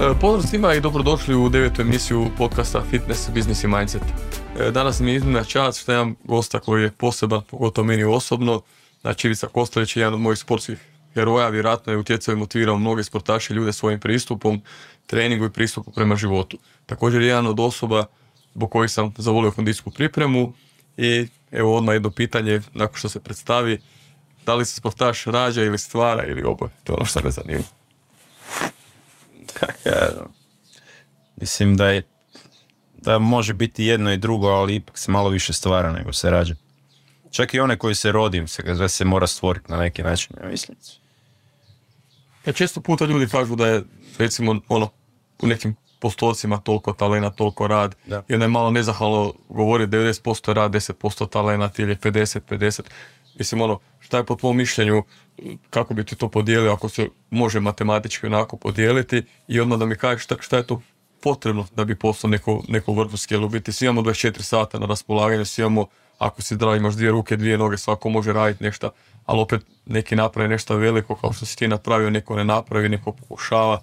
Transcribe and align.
E, 0.00 0.14
Pozdrav 0.20 0.50
svima 0.50 0.74
i 0.74 0.80
dobrodošli 0.80 1.34
u 1.34 1.48
devetu 1.48 1.82
emisiju 1.82 2.30
podcasta 2.38 2.82
Fitness, 2.90 3.30
Business 3.34 3.64
i 3.64 3.68
Mindset. 3.68 4.02
E, 4.60 4.70
Danas 4.70 5.00
mi 5.00 5.10
je 5.10 5.16
iznimna 5.16 5.44
čast 5.44 5.80
što 5.80 5.92
imam 5.92 6.14
gosta 6.24 6.60
koji 6.60 6.82
je 6.82 6.90
poseban, 6.90 7.42
pogotovo 7.50 7.86
meni 7.86 8.04
osobno. 8.04 8.62
Znači 9.00 9.26
Ivica 9.26 9.46
Kostelić 9.46 9.96
je 9.96 10.00
jedan 10.00 10.14
od 10.14 10.20
mojih 10.20 10.38
sportskih 10.38 10.78
heroja, 11.14 11.48
vjerojatno 11.48 11.92
je 11.92 11.98
utjecao 11.98 12.32
i 12.32 12.36
motivirao 12.36 12.78
mnoge 12.78 13.04
sportaše 13.04 13.54
ljude 13.54 13.72
svojim 13.72 14.00
pristupom, 14.00 14.62
treningu 15.06 15.44
i 15.44 15.50
pristupu 15.50 15.90
prema 15.90 16.16
životu. 16.16 16.58
Također 16.86 17.22
je 17.22 17.28
jedan 17.28 17.46
od 17.46 17.60
osoba 17.60 18.04
zbog 18.54 18.70
kojih 18.70 18.90
sam 18.90 19.14
zavolio 19.18 19.50
kondicijsku 19.50 19.90
pripremu 19.90 20.52
i 20.96 21.26
evo 21.50 21.76
odmah 21.76 21.94
jedno 21.94 22.10
pitanje 22.10 22.60
nakon 22.74 22.96
što 22.98 23.08
se 23.08 23.20
predstavi 23.20 23.80
da 24.46 24.54
li 24.54 24.64
se 24.64 24.74
sportaš 24.74 25.24
rađa 25.24 25.62
ili 25.62 25.78
stvara 25.78 26.26
ili 26.26 26.42
oboje. 26.42 26.70
To 26.84 26.92
je 26.92 26.96
ono 26.96 27.04
što 27.04 27.20
me 27.24 27.30
zanima. 27.30 27.79
Ja, 29.84 30.08
mislim 31.36 31.76
da 31.76 31.88
je 31.88 32.02
da 32.92 33.18
može 33.18 33.54
biti 33.54 33.84
jedno 33.84 34.12
i 34.12 34.16
drugo, 34.16 34.48
ali 34.48 34.74
ipak 34.74 34.98
se 34.98 35.10
malo 35.10 35.28
više 35.28 35.52
stvara 35.52 35.92
nego 35.92 36.12
se 36.12 36.30
rađa. 36.30 36.54
Čak 37.30 37.54
i 37.54 37.60
one 37.60 37.78
koji 37.78 37.94
se 37.94 38.12
rodim 38.12 38.48
se, 38.48 38.62
da 38.62 38.88
se 38.88 39.04
mora 39.04 39.26
stvoriti 39.26 39.72
na 39.72 39.76
neki 39.76 40.02
način, 40.02 40.36
ja 40.42 40.48
mislim. 40.48 40.78
Ja 42.46 42.52
često 42.52 42.80
puta 42.80 43.04
ljudi 43.04 43.28
kažu 43.28 43.56
da 43.56 43.66
je 43.66 43.82
recimo 44.18 44.60
ono 44.68 44.90
u 45.42 45.46
nekim 45.46 45.76
postocima 46.00 46.58
toliko 46.58 46.92
talena, 46.92 47.30
toliko 47.30 47.66
rad. 47.66 47.94
Da. 48.06 48.22
I 48.28 48.34
onda 48.34 48.44
je 48.44 48.48
malo 48.48 48.70
nezahvalno 48.70 49.34
govori 49.48 49.86
90% 49.86 50.52
rad, 50.52 50.72
10% 50.72 51.28
talena 51.30 51.70
ili 51.78 51.96
50-50. 51.96 52.80
Mislim 53.38 53.60
ono, 53.60 53.78
šta 54.00 54.16
je 54.16 54.26
po 54.26 54.34
tvom 54.34 54.56
mišljenju, 54.56 55.04
kako 55.70 55.94
bi 55.94 56.04
ti 56.04 56.16
to 56.16 56.28
podijelio 56.28 56.72
ako 56.72 56.88
se 56.88 57.08
može 57.30 57.60
matematički 57.60 58.26
onako 58.26 58.56
podijeliti 58.56 59.22
i 59.48 59.60
odmah 59.60 59.78
da 59.78 59.86
mi 59.86 59.96
kažeš 59.96 60.24
šta, 60.24 60.36
šta 60.40 60.56
je 60.56 60.66
to 60.66 60.80
potrebno 61.22 61.66
da 61.76 61.84
bi 61.84 61.94
postao 61.94 62.30
neko, 62.30 62.62
neko 62.68 62.92
vrhunski, 62.92 63.34
jer 63.34 63.42
u 63.42 63.48
biti 63.48 63.72
svi 63.72 63.86
imamo 63.86 64.02
24 64.02 64.42
sata 64.42 64.78
na 64.78 64.86
raspolaganju, 64.86 65.44
svi 65.44 65.62
imamo, 65.62 65.86
ako 66.18 66.42
si 66.42 66.54
zdrav, 66.54 66.76
imaš 66.76 66.94
dvije 66.94 67.10
ruke, 67.10 67.36
dvije 67.36 67.58
noge, 67.58 67.76
svako 67.76 68.08
može 68.08 68.32
raditi 68.32 68.64
nešto, 68.64 68.90
ali 69.26 69.40
opet 69.40 69.60
neki 69.86 70.16
napravi 70.16 70.48
nešto 70.48 70.76
veliko 70.76 71.14
kao 71.14 71.32
što 71.32 71.46
si 71.46 71.56
ti 71.56 71.68
napravio, 71.68 72.10
neko 72.10 72.36
ne 72.36 72.44
napravi, 72.44 72.88
neko 72.88 73.12
pokušava. 73.12 73.82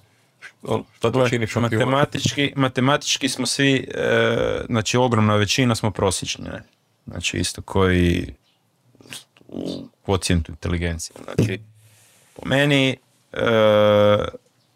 Ono, 0.64 0.84
šta 0.98 1.12
to 1.12 1.30
čini? 1.30 1.48
Matematički, 1.56 2.54
matematički 2.56 3.30
smo 3.30 3.46
svi, 3.46 3.88
e, 3.96 4.62
znači 4.70 4.98
ogromna 4.98 5.36
većina 5.36 5.76
smo 5.76 5.92
prosječni, 5.92 6.46
ne? 6.46 6.64
Znači 7.06 7.38
isto 7.38 7.62
koji 7.62 8.34
u 9.48 9.88
kvocijentu 10.06 10.52
inteligencije. 10.52 11.16
Znači, 11.24 11.60
po 12.36 12.48
meni 12.48 12.90
e, 12.90 12.98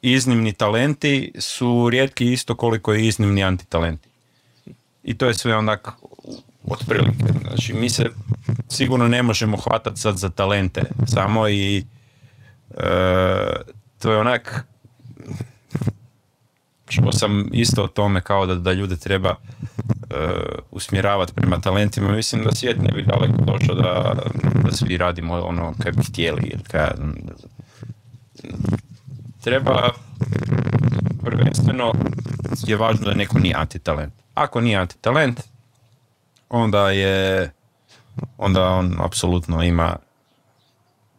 iznimni 0.02 0.54
talenti 0.54 1.32
su 1.40 1.90
rijetki 1.90 2.34
isto 2.34 2.56
koliko 2.56 2.94
i 2.94 3.08
iznimni 3.08 3.44
antitalenti. 3.44 4.10
I 5.04 5.18
to 5.18 5.26
je 5.26 5.34
sve 5.34 5.56
onak 5.56 5.90
otprilike. 6.68 7.26
Znači, 7.42 7.74
mi 7.74 7.90
se 7.90 8.10
sigurno 8.70 9.08
ne 9.08 9.24
možemo 9.24 9.58
hvatati 9.58 10.00
sad 10.00 10.18
za 10.18 10.30
talente 10.30 10.82
samo 11.08 11.50
i 11.50 11.78
e, 11.78 12.84
to 14.00 14.12
je 14.12 14.18
onak 14.18 14.66
čuo 16.92 17.12
sam 17.12 17.50
isto 17.52 17.84
o 17.84 17.88
tome 17.88 18.22
kao 18.22 18.46
da, 18.46 18.56
da 18.56 18.74
ljude 18.74 18.98
treba 18.98 19.30
e, 19.30 19.36
usmjeravati 20.72 21.34
prema 21.34 21.60
talentima. 21.62 22.12
Mislim 22.12 22.44
da 22.44 22.56
svijet 22.56 22.82
ne 22.82 22.92
bi 22.92 23.04
daleko 23.04 23.42
došao 23.46 23.76
da, 23.76 24.16
da 24.64 24.72
svi 24.72 24.98
radimo 24.98 25.34
ono 25.34 25.74
kaj 25.84 25.92
bi 25.92 26.04
htjeli. 26.04 26.56
Kaj, 26.72 26.90
treba 29.44 29.90
prvenstveno 31.24 31.94
je 32.68 32.76
važno 32.76 33.06
da 33.06 33.14
neko 33.14 33.40
nije 33.40 33.56
antitalent. 33.58 34.14
Ako 34.34 34.62
nije 34.62 34.78
antitalent, 34.78 35.42
onda 36.50 36.90
je 36.90 37.52
onda 38.38 38.70
on 38.70 38.96
apsolutno 39.00 39.64
ima 39.64 39.96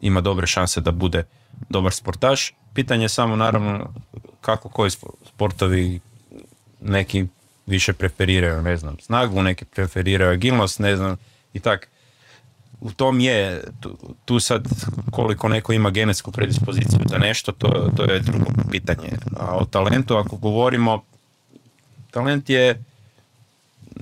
ima 0.01 0.21
dobre 0.21 0.47
šanse 0.47 0.81
da 0.81 0.91
bude 0.91 1.25
dobar 1.69 1.93
sportaš. 1.93 2.55
Pitanje 2.75 3.05
je 3.05 3.09
samo 3.09 3.37
naravno 3.37 3.95
kako 4.41 4.69
koji 4.69 4.91
sportovi 5.35 6.01
neki 6.81 7.27
više 7.67 7.93
preferiraju, 7.93 8.63
ne 8.63 8.77
znam, 8.77 8.97
snagu, 9.01 9.43
neki 9.43 9.65
preferiraju 9.65 10.33
agilnost, 10.33 10.79
ne 10.79 10.97
znam, 10.97 11.17
i 11.55 11.61
tak. 11.61 11.89
U 12.81 12.93
tom 12.93 13.21
je, 13.21 13.65
tu, 13.81 13.99
tu 14.25 14.41
sad 14.41 14.69
koliko 15.11 15.49
neko 15.49 15.73
ima 15.73 15.91
genetsku 15.91 16.33
predispoziciju 16.33 17.01
za 17.11 17.19
nešto, 17.19 17.53
to, 17.53 17.91
to 17.97 18.05
je 18.05 18.21
drugo 18.21 18.47
pitanje. 18.71 19.11
A 19.37 19.57
o 19.57 19.65
talentu, 19.65 20.17
ako 20.17 20.37
govorimo, 20.37 21.05
talent 22.11 22.51
je, 22.51 22.83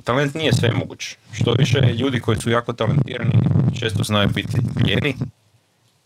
talent 0.04 0.34
nije 0.34 0.52
sve 0.52 0.72
moguć. 0.72 1.16
Što 1.32 1.52
više 1.52 1.78
ljudi 1.80 2.20
koji 2.20 2.38
su 2.40 2.50
jako 2.50 2.72
talentirani 2.72 3.32
često 3.78 4.02
znaju 4.02 4.28
biti 4.28 4.56
ljeni 4.88 5.14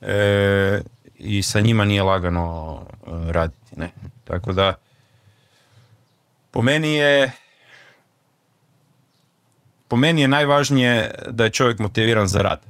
e, 0.01 0.81
i 1.19 1.43
sa 1.43 1.61
njima 1.61 1.85
nije 1.85 2.03
lagano 2.03 2.81
e, 2.83 3.33
raditi. 3.33 3.77
Ne? 3.77 3.91
Tako 4.25 4.53
da, 4.53 4.75
po 6.55 6.63
meni 6.63 6.95
je 6.95 7.33
po 9.89 9.97
meni 9.97 10.21
je 10.21 10.29
najvažnije 10.29 11.11
da 11.31 11.45
je 11.45 11.51
čovjek 11.51 11.79
motiviran 11.79 12.29
za 12.29 12.43
rad. 12.43 12.61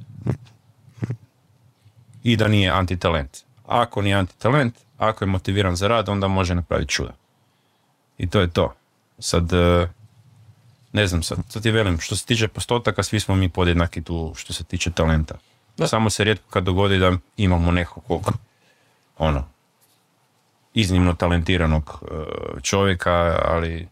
I 2.23 2.37
da 2.37 2.49
nije 2.49 2.71
antitalent. 2.71 3.39
Ako 3.67 4.03
nije 4.03 4.17
antitalent, 4.17 4.75
ako 4.99 5.25
je 5.25 5.29
motiviran 5.29 5.77
za 5.77 5.89
rad, 5.89 6.09
onda 6.09 6.29
može 6.29 6.55
napraviti 6.55 6.93
čuda. 6.93 7.13
I 8.19 8.27
to 8.27 8.41
je 8.41 8.51
to. 8.51 8.75
Sad, 9.19 9.53
e, 9.53 9.89
ne 10.93 11.07
znam, 11.07 11.23
sad, 11.23 11.39
sad 11.49 11.63
ti 11.63 11.71
velim, 11.71 12.01
što 12.01 12.17
se 12.17 12.27
tiče 12.27 12.49
postotaka, 12.49 13.03
svi 13.03 13.21
smo 13.21 13.35
mi 13.35 13.49
podjednaki 13.49 14.03
tu 14.03 14.33
što 14.37 14.53
se 14.53 14.65
tiče 14.65 14.91
talenta. 14.91 15.35
Da. 15.77 15.87
Samo 15.87 16.11
se 16.11 16.25
rijetko 16.25 16.51
kad 16.51 16.65
dogodi 16.65 16.99
da 16.99 17.13
imamo 17.37 17.73
nekog, 17.73 18.33
ono, 19.19 19.54
iznimno 20.75 21.15
talentiranog 21.15 22.03
e, 22.03 22.15
čovjeka, 22.63 23.39
ali 23.45 23.89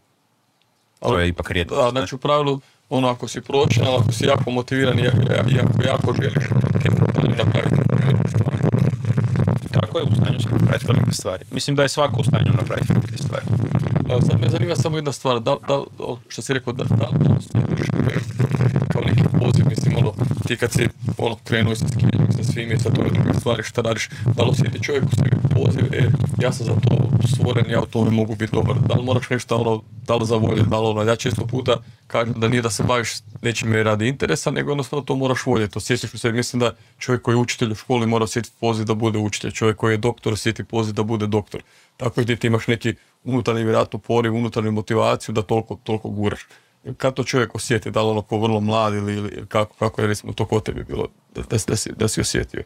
to 0.99 1.19
je 1.19 1.27
ipak 1.27 1.51
rijetko. 1.51 1.75
Da, 1.75 1.89
znači 1.89 2.15
u 2.15 2.17
pravilu, 2.17 2.59
ono 2.89 3.07
ako 3.07 3.27
si 3.27 3.41
pročan, 3.41 3.85
ali 3.87 3.95
ako 3.95 4.11
si 4.11 4.25
jako 4.25 4.51
motiviran 4.51 4.99
i 4.99 5.03
jako, 5.03 5.83
jako, 5.85 6.13
želiš. 6.21 6.43
Tako 9.71 9.99
je, 9.99 10.03
u 10.03 10.15
stanju 10.15 10.39
sam 10.39 10.51
napraviti 10.51 10.85
velike 10.87 11.11
stvari. 11.11 11.45
Mislim 11.51 11.75
da 11.75 11.81
je 11.83 11.89
svako 11.89 12.21
u 12.21 12.23
stanju 12.23 12.51
napraviti 12.57 12.93
velike 12.93 13.17
stvari. 13.17 13.45
A 14.09 14.21
Sad 14.21 14.41
me 14.41 14.49
zanima 14.49 14.75
samo 14.75 14.97
jedna 14.97 15.11
stvar, 15.11 15.39
da, 15.39 15.55
da, 15.67 15.83
što 16.27 16.41
si 16.41 16.53
rekao, 16.53 16.73
da, 16.73 16.83
da, 16.83 16.95
da 16.95 17.35
osjetiš 17.35 17.87
kao 18.91 19.01
neki 19.01 19.23
poziv, 19.39 19.65
mislim, 19.69 19.97
ono, 19.97 20.13
ti 20.47 20.57
kad 20.57 20.71
si 20.71 20.87
ono, 21.17 21.37
krenuo 21.43 21.75
sa 21.75 21.87
skijanjem, 21.87 22.31
sa 22.31 22.43
svim 22.43 22.71
i 22.71 22.79
sa 22.79 22.89
tome 22.89 23.09
druge 23.09 23.33
stvari, 23.39 23.63
šta 23.63 23.81
radiš, 23.81 24.09
da 24.35 24.43
li 24.43 24.49
osjeti 24.49 24.83
čovjek 24.83 25.03
u 25.03 25.15
sebi 25.15 25.37
poziv, 25.55 25.93
e, 25.93 26.09
ja 26.41 26.51
sam 26.51 26.65
za 26.65 26.73
to 26.73 27.09
stvoren, 27.27 27.65
ja 27.69 27.81
u 27.81 27.85
tome 27.85 28.11
mogu 28.11 28.35
biti 28.35 28.55
dobar, 28.55 28.75
da 28.87 28.93
li 28.93 29.03
moraš 29.03 29.29
nešto, 29.29 29.57
ono, 29.57 29.83
da 30.07 30.15
li 30.15 30.25
za 30.25 30.35
volju, 30.35 30.63
da 30.63 30.79
li 30.79 30.87
ono, 30.87 31.03
ja 31.03 31.15
često 31.15 31.45
puta 31.45 31.77
kažem 32.07 32.33
da 32.37 32.47
nije 32.47 32.61
da 32.61 32.69
se 32.69 32.83
baviš 32.83 33.11
nečim 33.41 33.73
radi 33.73 34.07
interesa, 34.07 34.51
nego 34.51 34.71
jednostavno 34.71 35.05
to 35.05 35.15
moraš 35.15 35.45
voljeti, 35.45 35.77
osjećaš 35.77 36.13
u 36.13 36.17
sebi, 36.17 36.37
mislim 36.37 36.59
da 36.59 36.75
čovjek 36.99 37.21
koji 37.21 37.35
je 37.35 37.39
učitelj 37.39 37.71
u 37.71 37.75
školi 37.75 38.07
mora 38.07 38.23
osjetiti 38.23 38.55
poziv 38.59 38.85
da 38.85 38.93
bude 38.93 39.19
učitelj, 39.19 39.51
čovjek 39.51 39.77
koji 39.77 39.93
je 39.93 39.97
doktor 39.97 40.33
osjeti 40.33 40.63
poziv 40.63 40.93
da 40.93 41.03
bude 41.03 41.27
doktor, 41.27 41.61
tako 41.97 42.21
i 42.21 42.25
ti 42.25 42.47
imaš 42.47 42.67
neki 42.67 42.95
unutarnji 43.23 43.63
vjerojatno 43.63 43.99
poriv, 43.99 44.35
unutarnju 44.35 44.71
motivaciju 44.71 45.33
da 45.33 45.41
toliko, 45.41 45.79
toliko 45.83 46.09
guraš. 46.09 46.41
Kad 46.97 47.13
to 47.13 47.23
čovjek 47.23 47.55
osjeti, 47.55 47.91
da 47.91 48.01
li 48.01 48.09
ono 48.09 48.21
ko 48.21 48.37
vrlo 48.37 48.59
mlad 48.59 48.93
ili, 48.93 49.13
ili 49.13 49.45
kako, 49.47 49.75
kako 49.75 50.01
je 50.01 50.07
recimo 50.07 50.33
to 50.33 50.45
kod 50.45 50.63
tebi 50.63 50.83
bilo, 50.83 51.07
da, 51.35 51.41
da, 51.41 51.57
da, 51.67 51.75
si, 51.75 51.91
da 51.91 52.07
si 52.07 52.21
osjetio? 52.21 52.63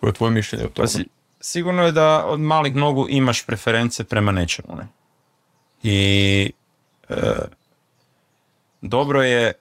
Koje 0.00 0.10
je 0.10 0.14
tvoje 0.14 0.30
mišljenje 0.30 0.64
o 0.64 0.68
tome? 0.68 0.84
Pa 0.84 0.88
si, 0.88 1.04
sigurno 1.40 1.82
je 1.82 1.92
da 1.92 2.24
od 2.26 2.40
malih 2.40 2.74
nogu 2.74 3.06
imaš 3.08 3.46
preference 3.46 4.04
prema 4.04 4.32
nečemu. 4.32 4.76
Ne? 4.76 4.86
I 5.82 6.50
e, 7.08 7.16
dobro 8.80 9.22
je 9.22 9.52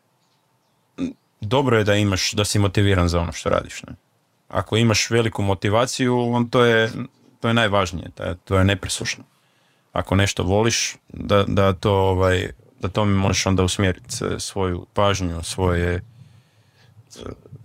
dobro 1.41 1.77
je 1.77 1.83
da 1.83 1.95
imaš, 1.95 2.31
da 2.31 2.45
si 2.45 2.59
motiviran 2.59 3.07
za 3.07 3.19
ono 3.19 3.31
što 3.31 3.49
radiš. 3.49 3.83
Ne? 3.83 3.93
Ako 4.47 4.77
imaš 4.77 5.09
veliku 5.09 5.41
motivaciju, 5.41 6.33
on 6.33 6.49
to 6.49 6.65
je, 6.65 6.91
to 7.39 7.47
je 7.47 7.53
najvažnije, 7.53 8.09
to, 8.15 8.35
to 8.35 8.57
je 8.57 8.63
nepresušno. 8.63 9.23
Ako 9.93 10.15
nešto 10.15 10.43
voliš, 10.43 10.95
da, 11.09 11.43
da 11.47 11.73
to 11.73 11.93
ovaj, 11.93 12.51
da 12.81 12.89
tome 12.89 13.13
možeš 13.13 13.45
onda 13.45 13.63
usmjeriti 13.63 14.25
e, 14.25 14.39
svoju 14.39 14.85
pažnju, 14.93 15.43
svoje 15.43 15.95
e, 15.95 16.01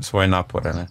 svoje 0.01 0.29
napore, 0.29 0.73
ne? 0.73 0.87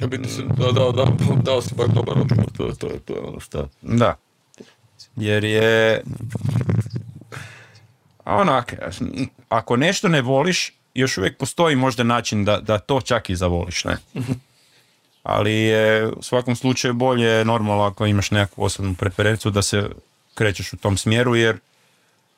Ja 0.00 0.06
biti 0.06 0.28
se, 0.28 0.42
da, 0.42 0.72
da, 0.72 0.92
da, 0.92 1.06
dao 1.42 1.62
si 1.62 1.74
baš 1.74 1.88
dobar 1.88 2.18
odgovor, 2.18 2.46
to, 2.56 2.72
to, 2.78 2.88
to 3.04 3.14
je 3.14 3.20
ono 3.20 3.40
šta. 3.40 3.68
Da. 3.82 4.16
Jer 5.16 5.44
je... 5.44 6.02
A 8.24 8.36
Onak, 8.36 8.74
ako 9.48 9.76
nešto 9.76 10.08
ne 10.08 10.22
voliš, 10.22 10.72
još 10.94 11.18
uvijek 11.18 11.38
postoji 11.38 11.76
možda 11.76 12.02
način 12.02 12.44
da, 12.44 12.60
da 12.60 12.78
to 12.78 13.00
čak 13.00 13.30
i 13.30 13.36
zavoliš, 13.36 13.84
ne? 13.84 13.96
Ali 15.22 15.52
je 15.52 16.06
u 16.06 16.22
svakom 16.22 16.56
slučaju 16.56 16.94
bolje 16.94 17.44
normalno 17.44 17.82
ako 17.82 18.06
imaš 18.06 18.30
nekakvu 18.30 18.64
osobnu 18.64 18.94
preferenciju 18.94 19.50
da 19.50 19.62
se 19.62 19.90
krećeš 20.34 20.72
u 20.72 20.76
tom 20.76 20.96
smjeru 20.96 21.36
jer 21.36 21.58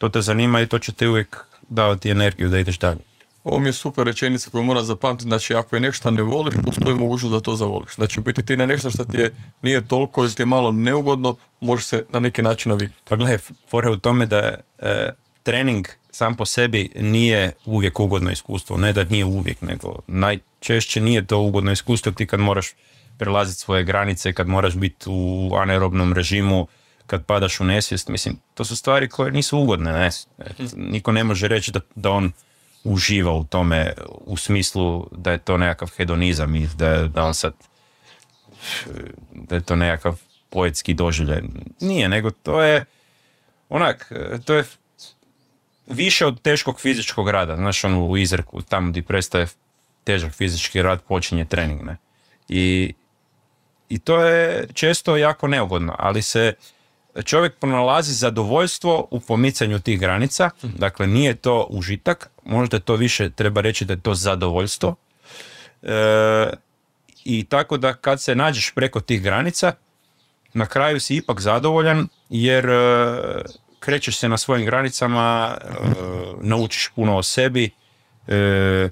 to 0.02 0.08
te 0.08 0.20
zanima 0.20 0.60
i 0.60 0.66
to 0.66 0.78
će 0.78 0.92
te 0.92 1.08
uvijek 1.08 1.36
davati 1.68 2.10
energiju 2.10 2.48
da 2.48 2.58
ideš 2.58 2.78
dalje. 2.78 2.98
Ovo 3.44 3.58
mi 3.58 3.68
je 3.68 3.72
super 3.72 4.06
rečenica 4.06 4.50
koju 4.50 4.62
moram 4.64 4.84
zapamtiti, 4.84 5.28
znači 5.28 5.54
ako 5.54 5.76
je 5.76 5.80
nešto 5.80 6.10
ne 6.10 6.22
voliš, 6.22 6.54
postoji 6.64 6.94
mogućnost 6.94 7.32
da 7.32 7.40
to 7.40 7.56
zavoliš. 7.56 7.94
Znači 7.94 8.20
u 8.20 8.22
biti 8.22 8.42
ti 8.42 8.56
na 8.56 8.66
nešto 8.66 8.90
što 8.90 9.04
ti 9.04 9.16
je, 9.16 9.30
nije 9.62 9.86
toliko, 9.88 10.22
ili 10.22 10.34
ti 10.34 10.42
je 10.42 10.46
malo 10.46 10.72
neugodno, 10.72 11.36
može 11.60 11.84
se 11.84 12.04
na 12.12 12.20
neki 12.20 12.42
način 12.42 12.70
naviknuti. 12.70 13.02
Pa 13.08 13.16
gledaj, 13.16 13.38
fora 13.70 13.90
u 13.90 13.96
tome 13.96 14.26
da 14.26 14.54
e, 14.78 15.10
trening 15.42 15.88
sam 16.10 16.36
po 16.36 16.46
sebi 16.46 16.90
nije 16.96 17.52
uvijek 17.64 18.00
ugodno 18.00 18.30
iskustvo, 18.30 18.76
ne 18.76 18.92
da 18.92 19.04
nije 19.04 19.24
uvijek, 19.24 19.62
nego 19.62 19.98
najčešće 20.06 21.00
nije 21.00 21.26
to 21.26 21.38
ugodno 21.38 21.72
iskustvo 21.72 22.12
ti 22.12 22.26
kad 22.26 22.40
moraš 22.40 22.70
prelaziti 23.18 23.60
svoje 23.60 23.84
granice, 23.84 24.32
kad 24.32 24.48
moraš 24.48 24.74
biti 24.74 25.04
u 25.08 25.50
anaerobnom 25.56 26.12
režimu, 26.12 26.66
kad 27.06 27.24
padaš 27.24 27.60
u 27.60 27.64
nesvijest, 27.64 28.08
mislim, 28.08 28.38
to 28.54 28.64
su 28.64 28.76
stvari 28.76 29.08
koje 29.08 29.32
nisu 29.32 29.58
ugodne, 29.58 29.92
ne? 29.92 30.10
Niko 30.76 31.12
ne 31.12 31.24
može 31.24 31.48
reći 31.48 31.72
da, 31.72 31.80
da 31.94 32.10
on 32.10 32.32
uživa 32.84 33.32
u 33.32 33.44
tome 33.44 33.92
u 34.08 34.36
smislu 34.36 35.08
da 35.12 35.32
je 35.32 35.38
to 35.38 35.56
nekakav 35.56 35.90
hedonizam 35.96 36.56
i 36.56 36.68
da, 36.76 37.08
da 37.08 37.24
on 37.24 37.34
sad 37.34 37.52
da 39.32 39.54
je 39.54 39.60
to 39.60 39.76
nekakav 39.76 40.20
poetski 40.50 40.94
doživljaj. 40.94 41.42
Nije, 41.80 42.08
nego 42.08 42.30
to 42.30 42.62
je 42.62 42.84
onak, 43.68 44.12
to 44.44 44.54
je 44.54 44.64
više 45.86 46.26
od 46.26 46.42
teškog 46.42 46.80
fizičkog 46.80 47.30
rada. 47.30 47.56
Znaš, 47.56 47.84
ono 47.84 48.06
u 48.06 48.16
izreku, 48.16 48.62
tamo 48.62 48.90
gdje 48.90 49.02
prestaje 49.02 49.46
težak 50.04 50.32
fizički 50.32 50.82
rad, 50.82 51.02
počinje 51.02 51.44
trening, 51.44 51.82
ne? 51.82 51.96
I, 52.48 52.94
I 53.88 53.98
to 53.98 54.20
je 54.24 54.66
često 54.74 55.16
jako 55.16 55.48
neugodno, 55.48 55.94
ali 55.98 56.22
se 56.22 56.54
čovjek 57.24 57.58
pronalazi 57.58 58.12
zadovoljstvo 58.12 59.08
u 59.10 59.20
pomicanju 59.20 59.78
tih 59.78 60.00
granica, 60.00 60.50
dakle 60.62 61.06
nije 61.06 61.34
to 61.34 61.66
užitak, 61.70 62.30
možda 62.44 62.78
to 62.78 62.96
više 62.96 63.30
treba 63.30 63.60
reći 63.60 63.84
da 63.84 63.92
je 63.92 64.00
to 64.00 64.14
zadovoljstvo. 64.14 64.94
E, 65.82 66.50
I 67.24 67.44
tako 67.44 67.76
da 67.76 67.94
kad 67.94 68.22
se 68.22 68.34
nađeš 68.34 68.72
preko 68.74 69.00
tih 69.00 69.22
granica, 69.22 69.72
na 70.54 70.66
kraju 70.66 71.00
si 71.00 71.16
ipak 71.16 71.40
zadovoljan 71.40 72.08
jer 72.30 72.70
e, 72.70 73.16
krećeš 73.80 74.18
se 74.18 74.28
na 74.28 74.38
svojim 74.38 74.66
granicama, 74.66 75.56
e, 75.60 75.66
naučiš 76.40 76.90
puno 76.94 77.16
o 77.16 77.22
sebi 77.22 77.70
e, 78.28 78.88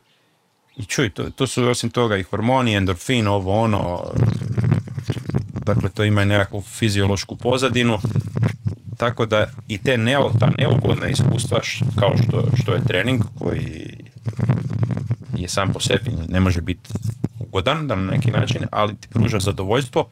i 0.77 0.85
čuj, 0.85 1.11
to, 1.11 1.31
to 1.31 1.47
su 1.47 1.69
osim 1.69 1.91
toga 1.91 2.17
i 2.17 2.23
hormoni, 2.23 2.75
endorfin, 2.75 3.29
ovo 3.29 3.61
ono, 3.61 4.13
dakle 5.75 5.89
to 5.89 6.05
ima 6.05 6.25
nekakvu 6.25 6.61
fiziološku 6.61 7.37
pozadinu, 7.37 7.99
tako 8.97 9.27
da 9.27 9.47
i 9.69 9.79
te 9.79 9.99
ne, 9.99 10.17
ta 10.41 10.51
neugodna 10.59 11.09
iskustva 11.09 11.61
kao 11.99 12.15
što, 12.23 12.45
što 12.63 12.75
je 12.75 12.85
trening 12.85 13.23
koji 13.39 13.97
je 15.37 15.49
sam 15.49 15.73
po 15.73 15.81
sebi 15.81 16.11
ne 16.29 16.41
može 16.41 16.61
biti 16.61 16.91
ugodan 17.39 17.87
na 17.87 17.97
neki 17.97 18.31
način, 18.31 18.67
ali 18.73 18.97
ti 18.97 19.09
pruža 19.09 19.39
zadovoljstvo, 19.39 20.09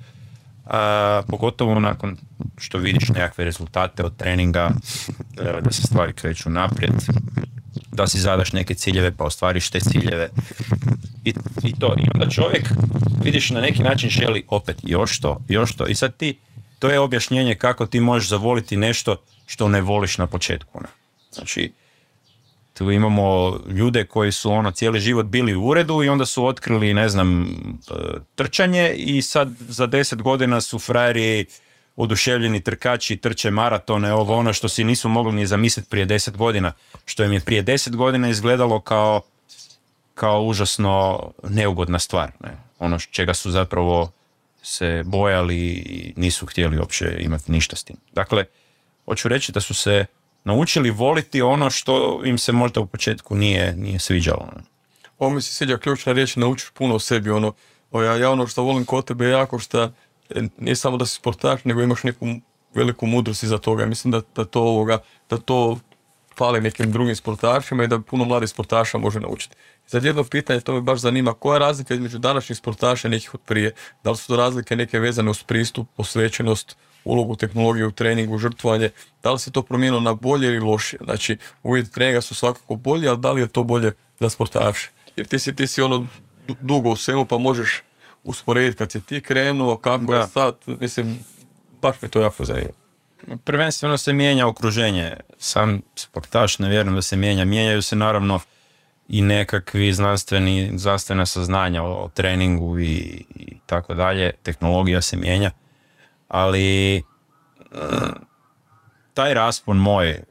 a, 0.67 1.23
pogotovo 1.29 1.81
nakon 1.81 2.17
što 2.59 2.79
vidiš 2.79 3.09
nekakve 3.09 3.45
rezultate 3.45 4.05
od 4.05 4.17
treninga, 4.17 4.71
e, 5.41 5.61
da 5.61 5.71
se 5.73 5.83
stvari 5.83 6.13
kreću 6.13 6.51
naprijed, 6.51 6.93
da 7.99 8.07
si 8.07 8.21
zadaš 8.21 8.53
neke 8.53 8.75
ciljeve 8.75 9.13
pa 9.17 9.25
ostvariš 9.25 9.71
te 9.71 9.81
ciljeve 9.81 10.29
i, 11.25 11.35
i 11.65 11.73
to. 11.81 11.95
I 11.99 12.09
onda 12.15 12.31
čovjek, 12.31 12.69
vidiš, 13.25 13.51
na 13.51 13.61
neki 13.61 13.83
način 13.83 14.11
želi 14.11 14.45
opet 14.49 14.77
još 14.83 15.21
to, 15.21 15.41
još 15.49 15.77
to. 15.77 15.87
I 15.87 15.95
sad 15.95 16.17
ti, 16.17 16.39
to 16.79 16.91
je 16.91 17.01
objašnjenje 17.01 17.55
kako 17.55 17.87
ti 17.87 18.01
možeš 18.01 18.29
zavoliti 18.29 18.77
nešto 18.77 19.17
što 19.47 19.69
ne 19.69 19.81
voliš 19.81 20.19
na 20.19 20.27
početku. 20.27 20.81
Ne? 20.81 20.89
Znači, 21.33 21.73
tu 22.75 22.91
imamo 22.91 23.59
ljude 23.69 24.05
koji 24.05 24.33
su 24.33 24.53
ono 24.53 24.71
cijeli 24.71 25.01
život 25.01 25.27
bili 25.27 25.55
u 25.55 25.65
uredu 25.65 26.03
i 26.03 26.09
onda 26.09 26.27
su 26.27 26.47
otkrili, 26.47 26.95
ne 26.95 27.09
znam, 27.09 27.43
e, 27.43 27.95
trčanje 28.35 28.95
i 28.97 29.23
sad 29.23 29.49
za 29.69 29.87
deset 29.87 30.23
godina 30.23 30.61
su 30.61 30.79
frajeri 30.79 31.47
oduševljeni 31.99 32.61
trkači 32.61 33.17
trče 33.17 33.51
maratone, 33.51 34.13
ovo 34.13 34.37
ono 34.37 34.53
što 34.53 34.69
si 34.69 34.85
nisu 34.85 35.09
mogli 35.09 35.33
ni 35.33 35.47
zamisliti 35.47 35.89
prije 35.89 36.07
deset 36.07 36.37
godina, 36.37 36.73
što 37.05 37.25
im 37.25 37.33
je 37.33 37.41
prije 37.41 37.63
deset 37.63 37.97
godina 37.97 38.29
izgledalo 38.29 38.81
kao, 38.81 39.21
kao 40.15 40.43
užasno 40.43 41.23
neugodna 41.49 41.99
stvar. 41.99 42.31
Ne? 42.41 42.57
Ono 42.79 42.99
čega 42.99 43.35
su 43.35 43.51
zapravo 43.51 44.13
se 44.63 45.03
bojali 45.07 45.59
i 45.69 46.13
nisu 46.17 46.47
htjeli 46.47 46.79
uopće 46.79 47.17
imati 47.21 47.53
ništa 47.53 47.77
s 47.77 47.85
tim. 47.85 47.97
Dakle, 48.13 48.45
hoću 49.05 49.29
reći 49.29 49.53
da 49.53 49.61
su 49.61 49.75
se 49.75 50.07
naučili 50.45 50.91
voliti 50.91 51.43
ono 51.43 51.71
što 51.71 52.23
im 52.25 52.39
se 52.39 52.53
možda 52.53 52.81
u 52.81 52.87
početku 52.87 53.35
nije, 53.35 53.77
nije 53.77 53.99
sviđalo. 53.99 54.49
Ne? 54.57 54.63
Ovo 55.19 55.31
mi 55.31 55.43
se 55.43 55.55
sviđa 55.55 55.79
ključna 55.79 56.13
riječ, 56.13 56.37
naučiš 56.37 56.71
puno 56.71 56.95
o 56.95 56.99
sebi. 56.99 57.31
Ono, 57.31 57.53
ja, 57.93 58.17
ja 58.17 58.31
ono 58.31 58.47
što 58.47 58.63
volim 58.63 58.85
kod 58.85 59.05
tebe 59.05 59.29
jako 59.29 59.59
što 59.59 59.93
nije 60.59 60.77
samo 60.77 60.97
da 60.97 61.07
si 61.07 61.15
sportaš, 61.15 61.65
nego 61.65 61.83
imaš 61.83 62.03
neku 62.03 62.27
veliku 62.75 63.07
mudrost 63.07 63.43
iza 63.43 63.59
toga. 63.59 63.87
Mislim 63.87 64.11
da, 64.11 64.21
da 64.37 64.45
to 64.45 64.63
ovoga, 64.63 64.99
da 65.31 65.37
to 65.37 65.79
fali 66.39 66.61
nekim 66.61 66.93
drugim 66.93 67.17
sportašima 67.17 67.85
i 67.85 67.87
da 67.87 68.01
puno 68.01 68.25
mladih 68.25 68.49
sportaša 68.49 68.99
može 68.99 69.21
naučiti. 69.21 69.57
Sad 69.87 70.05
jedno 70.05 70.25
pitanje, 70.25 70.61
to 70.61 70.75
me 70.75 70.81
baš 70.81 71.01
zanima, 71.01 71.35
koja 71.35 71.55
je 71.55 71.59
razlika 71.59 71.95
između 71.95 72.19
današnjih 72.19 72.59
sportaša 72.59 73.09
i 73.09 73.11
nekih 73.11 73.35
od 73.35 73.41
prije? 73.41 73.73
Da 74.05 74.11
li 74.11 74.17
su 74.17 74.27
to 74.27 74.37
razlike 74.37 74.77
neke 74.77 74.99
vezane 74.99 75.31
uz 75.31 75.43
pristup, 75.43 75.89
posvećenost, 75.97 76.77
ulogu 77.05 77.37
tehnologije 77.37 77.87
u 77.87 77.93
treningu, 77.93 78.39
žrtvovanje? 78.39 78.91
Da 79.23 79.33
li 79.33 79.39
se 79.39 79.51
to 79.51 79.63
promijenilo 79.63 80.01
na 80.01 80.15
bolje 80.15 80.47
ili 80.47 80.61
lošije? 80.61 81.01
Znači, 81.05 81.37
uvjeti 81.63 81.93
treninga 81.93 82.21
su 82.21 82.35
svakako 82.35 82.75
bolji, 82.75 83.09
ali 83.09 83.19
da 83.19 83.33
li 83.33 83.41
je 83.41 83.49
to 83.49 83.65
bolje 83.65 83.93
za 84.21 84.29
sportaše? 84.29 84.91
Jer 85.17 85.27
ti 85.27 85.39
si, 85.39 85.57
ti 85.57 85.67
si 85.67 85.83
ono 85.83 86.07
dugo 86.61 86.91
u 86.91 86.97
svemu 86.97 87.25
pa 87.25 87.39
možeš 87.39 87.83
usporediti 88.25 88.77
kad 88.77 88.93
si 88.93 89.01
ti 89.01 89.21
krenuo, 89.21 89.77
kako 89.77 90.15
je 90.15 90.27
sad, 90.27 90.55
mislim, 90.67 91.19
baš 91.83 92.03
mi 92.03 92.09
to 92.09 92.21
jako 92.21 92.45
zanima. 92.45 92.71
Prvenstveno 93.45 93.99
se 93.99 94.13
mijenja 94.13 94.47
okruženje. 94.47 95.17
Sam 95.39 95.81
sportaš 95.95 96.59
ne 96.59 96.69
vjerujem 96.69 96.95
da 96.95 97.03
se 97.03 97.17
mijenja. 97.17 97.45
Mijenjaju 97.45 97.83
se 97.83 97.97
naravno 97.97 98.41
i 99.09 99.23
nekakvi 99.23 99.93
znanstveni, 99.93 100.71
znanstvena 100.75 101.27
saznanja 101.27 101.83
o, 101.83 102.11
treningu 102.15 102.79
i, 102.79 103.25
i 103.35 103.57
tako 103.67 103.95
dalje. 103.95 104.33
Tehnologija 104.43 105.03
se 105.03 105.17
mijenja. 105.17 105.51
Ali 106.29 106.97
eh, 106.97 107.03
taj 109.15 109.35
raspon 109.35 109.77
moj 109.77 110.11
eh, 110.11 110.23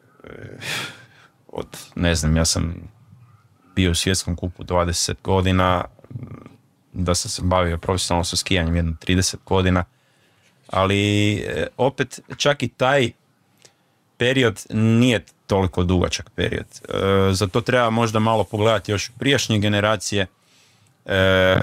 od, 1.47 1.67
ne 1.95 2.15
znam, 2.15 2.37
ja 2.37 2.45
sam 2.45 2.89
bio 3.75 3.91
u 3.91 3.95
svjetskom 3.95 4.35
kupu 4.35 4.63
20 4.63 5.13
godina, 5.23 5.85
da 6.97 7.15
sam 7.15 7.31
se 7.31 7.41
bavio 7.45 7.77
profesionalno 7.77 8.23
sa 8.23 8.35
skijanjem 8.35 8.75
jedno 8.75 8.93
30 9.07 9.35
godina, 9.45 9.83
ali 10.67 11.33
e, 11.33 11.67
opet 11.77 12.19
čak 12.37 12.63
i 12.63 12.67
taj 12.67 13.11
period 14.17 14.65
nije 14.69 15.25
toliko 15.47 15.83
dugačak 15.83 16.29
period. 16.35 16.65
E, 16.89 17.33
za 17.33 17.47
to 17.47 17.61
treba 17.61 17.89
možda 17.89 18.19
malo 18.19 18.43
pogledati 18.43 18.91
još 18.91 19.11
prijašnje 19.19 19.59
generacije 19.59 20.25
e, 21.05 21.57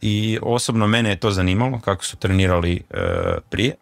i 0.00 0.38
osobno 0.42 0.86
mene 0.86 1.10
je 1.10 1.20
to 1.20 1.30
zanimalo 1.30 1.80
kako 1.80 2.04
su 2.04 2.16
trenirali 2.16 2.82
prije. 3.50 3.74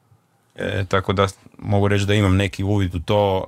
tako 0.89 1.13
da 1.13 1.27
mogu 1.59 1.89
reći 1.89 2.07
da 2.07 2.15
imam 2.15 2.37
neki 2.37 2.65
uvid 2.65 2.95
u 2.95 3.01
to, 3.01 3.45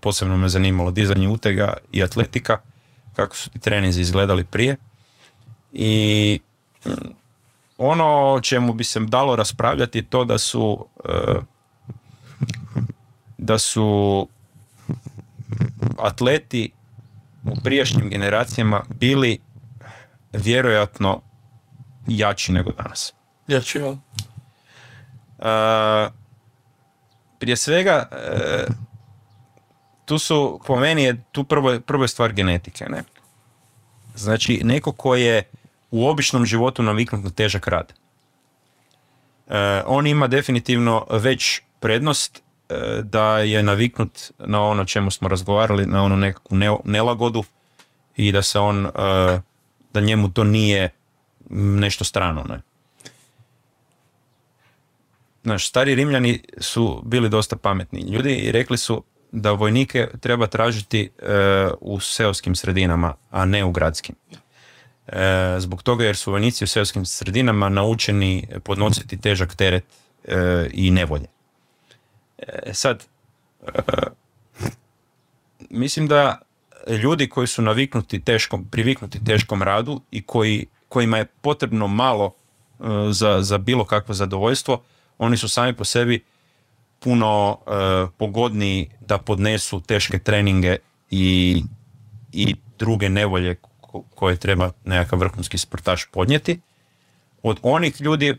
posebno 0.00 0.36
me 0.36 0.48
zanimalo 0.48 0.90
dizanje 0.90 1.28
utega 1.28 1.72
i 1.92 2.02
atletika, 2.02 2.58
kako 3.16 3.36
su 3.36 3.50
ti 3.50 3.58
treninzi 3.58 4.00
izgledali 4.00 4.44
prije. 4.44 4.76
I 5.72 6.40
ono 7.78 8.32
o 8.32 8.40
čemu 8.40 8.72
bi 8.72 8.84
se 8.84 9.00
dalo 9.00 9.36
raspravljati 9.36 10.02
to 10.02 10.24
da 10.24 10.38
su 10.38 10.86
e, 11.04 11.34
da 13.38 13.58
su 13.58 14.28
atleti 15.98 16.72
u 17.44 17.60
prijašnjim 17.64 18.08
generacijama 18.08 18.82
bili 19.00 19.38
vjerojatno 20.32 21.20
jači 22.06 22.52
nego 22.52 22.70
danas. 22.70 23.14
Jači, 23.48 23.78
ja. 23.78 23.96
E, 25.38 26.10
prije 27.38 27.56
svega, 27.56 28.08
e, 28.12 28.66
tu 30.04 30.18
su, 30.18 30.60
po 30.66 30.76
meni 30.76 31.02
je 31.02 31.22
tu 31.32 31.44
prvo, 31.44 31.80
prvo 31.80 32.04
je 32.04 32.08
stvar 32.08 32.32
genetike. 32.32 32.84
Ne? 32.84 33.02
Znači, 34.14 34.60
neko 34.64 34.92
ko 34.92 35.14
je 35.14 35.42
u 35.90 36.08
običnom 36.08 36.46
životu 36.46 36.82
naviknut 36.82 37.24
na 37.24 37.30
težak 37.30 37.68
rad. 37.68 37.92
E, 39.48 39.82
on 39.86 40.06
ima 40.06 40.26
definitivno 40.26 41.06
već 41.10 41.60
prednost 41.80 42.42
e, 42.68 42.74
da 43.02 43.38
je 43.38 43.62
naviknut 43.62 44.32
na 44.38 44.62
ono 44.62 44.84
čemu 44.84 45.10
smo 45.10 45.28
razgovarali, 45.28 45.86
na 45.86 46.04
onu 46.04 46.16
nekakvu 46.16 46.58
nelagodu 46.84 47.44
i 48.16 48.32
da 48.32 48.42
se 48.42 48.58
on, 48.58 48.86
e, 48.86 48.90
da 49.92 50.00
njemu 50.00 50.30
to 50.32 50.44
nije 50.44 50.90
nešto 51.50 52.04
strano. 52.04 52.44
Ne? 52.48 52.60
naš 55.48 55.68
stari 55.68 55.94
Rimljani 55.94 56.40
su 56.58 57.02
bili 57.04 57.28
dosta 57.28 57.56
pametni 57.56 58.00
ljudi 58.00 58.34
i 58.34 58.52
rekli 58.52 58.78
su 58.78 59.04
da 59.32 59.52
vojnike 59.52 60.08
treba 60.20 60.46
tražiti 60.46 61.10
e, 61.18 61.68
u 61.80 62.00
seoskim 62.00 62.54
sredinama, 62.54 63.14
a 63.30 63.44
ne 63.44 63.64
u 63.64 63.72
gradskim. 63.72 64.14
E, 65.08 65.56
zbog 65.60 65.82
toga 65.82 66.04
jer 66.04 66.16
su 66.16 66.30
vojnici 66.30 66.64
u 66.64 66.66
seoskim 66.66 67.06
sredinama 67.06 67.68
naučeni 67.68 68.46
podnositi 68.64 69.20
težak 69.20 69.54
teret 69.54 69.84
e, 70.24 70.68
i 70.72 70.90
nevolje. 70.90 71.26
E, 72.38 72.74
sad, 72.74 73.06
mislim 75.70 76.08
da 76.08 76.38
ljudi 77.02 77.28
koji 77.28 77.46
su 77.46 77.62
naviknuti 77.62 78.20
teškom, 78.20 78.64
priviknuti 78.64 79.24
teškom 79.24 79.62
radu 79.62 80.00
i 80.10 80.22
koji, 80.22 80.66
kojima 80.88 81.18
je 81.18 81.26
potrebno 81.26 81.86
malo 81.86 82.34
za, 83.10 83.42
za 83.42 83.58
bilo 83.58 83.84
kakvo 83.84 84.14
zadovoljstvo, 84.14 84.82
oni 85.18 85.36
su 85.36 85.48
sami 85.48 85.76
po 85.76 85.84
sebi 85.84 86.24
puno 86.98 87.58
pogodniji 88.18 88.90
da 89.00 89.18
podnesu 89.18 89.80
teške 89.80 90.18
treninge 90.18 90.76
i, 91.10 91.62
i 92.32 92.56
druge 92.78 93.08
nevolje 93.08 93.56
koje 94.14 94.36
treba 94.36 94.70
nekakav 94.84 95.18
vrhunski 95.18 95.58
sportaš 95.58 96.06
podnijeti. 96.12 96.60
Od 97.42 97.58
onih 97.62 98.00
ljudi, 98.00 98.36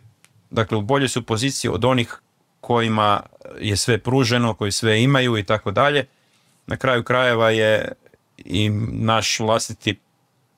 dakle 0.49 0.77
u 0.77 0.81
boljoj 0.81 1.09
su 1.09 1.25
poziciji 1.25 1.71
od 1.71 1.85
onih 1.85 2.21
kojima 2.61 3.21
je 3.59 3.77
sve 3.77 3.97
pruženo, 3.97 4.53
koji 4.53 4.71
sve 4.71 5.03
imaju 5.03 5.37
i 5.37 5.43
tako 5.43 5.71
dalje. 5.71 6.05
Na 6.67 6.77
kraju 6.77 7.03
krajeva 7.03 7.49
je 7.49 7.91
i 8.37 8.69
naš 8.91 9.39
vlastiti 9.39 9.99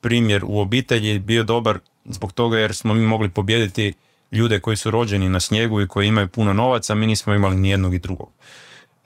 primjer 0.00 0.44
u 0.44 0.60
obitelji 0.60 1.18
bio 1.18 1.42
dobar 1.42 1.78
zbog 2.04 2.32
toga 2.32 2.58
jer 2.58 2.74
smo 2.74 2.94
mi 2.94 3.06
mogli 3.06 3.28
pobijediti 3.28 3.92
ljude 4.32 4.60
koji 4.60 4.76
su 4.76 4.90
rođeni 4.90 5.28
na 5.28 5.40
snijegu 5.40 5.80
i 5.80 5.88
koji 5.88 6.08
imaju 6.08 6.28
puno 6.28 6.52
novaca, 6.52 6.94
mi 6.94 7.06
nismo 7.06 7.34
imali 7.34 7.56
ni 7.56 7.70
jednog 7.70 7.94
i 7.94 7.98
drugog. 7.98 8.28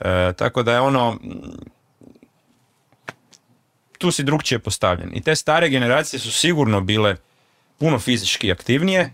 E, 0.01 0.33
tako 0.33 0.63
da 0.63 0.73
je 0.73 0.81
ono, 0.81 1.19
tu 3.99 4.11
si 4.11 4.23
drugčije 4.23 4.59
postavljen. 4.59 5.11
I 5.15 5.21
te 5.21 5.37
stare 5.37 5.69
generacije 5.69 6.21
su 6.21 6.33
sigurno 6.33 6.81
bile 6.81 7.17
puno 7.79 7.99
fizički 7.99 8.53
aktivnije, 8.53 9.13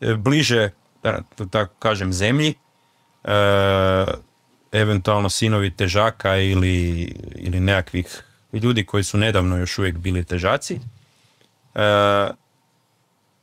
e, 0.00 0.14
bliže, 0.14 0.70
da 1.02 1.22
tako 1.50 1.74
kažem, 1.78 2.12
zemlji, 2.12 2.54
e, 3.24 3.30
eventualno 4.72 5.30
sinovi 5.30 5.70
težaka 5.70 6.36
ili, 6.36 7.02
ili 7.36 7.60
nekakvih 7.60 8.24
ljudi 8.52 8.84
koji 8.84 9.04
su 9.04 9.18
nedavno 9.18 9.56
još 9.56 9.78
uvijek 9.78 9.96
bili 9.96 10.24
težaci. 10.24 10.80
E, 11.74 11.80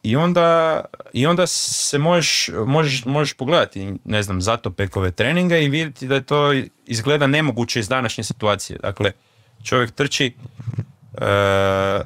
i 0.04 0.16
onda, 0.16 0.82
I 1.14 1.26
onda 1.26 1.48
se 1.48 1.98
možeš, 1.98 2.50
možeš, 2.66 3.06
možeš 3.06 3.34
pogledati, 3.34 3.94
ne 4.06 4.24
znam, 4.24 4.42
zato 4.42 4.72
pekove 4.72 5.12
treninga 5.12 5.58
i 5.58 5.70
vidjeti 5.70 6.08
da 6.08 6.16
je 6.16 6.24
to 6.24 6.54
izgleda 6.86 7.28
nemoguće 7.28 7.80
iz 7.80 7.90
današnje 7.90 8.24
situacije. 8.24 8.80
Dakle, 8.80 9.12
čovjek 9.64 9.92
trči 9.92 10.34
e, 11.22 12.02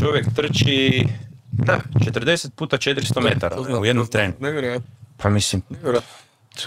čovjek 0.00 0.26
trči 0.36 1.04
da, 1.52 1.80
40 1.94 2.50
puta 2.50 2.76
400 2.76 3.20
metara 3.22 3.56
u 3.80 3.84
jednom 3.84 4.06
trenu. 4.06 4.34
Pa 5.16 5.28
mislim, 5.28 5.62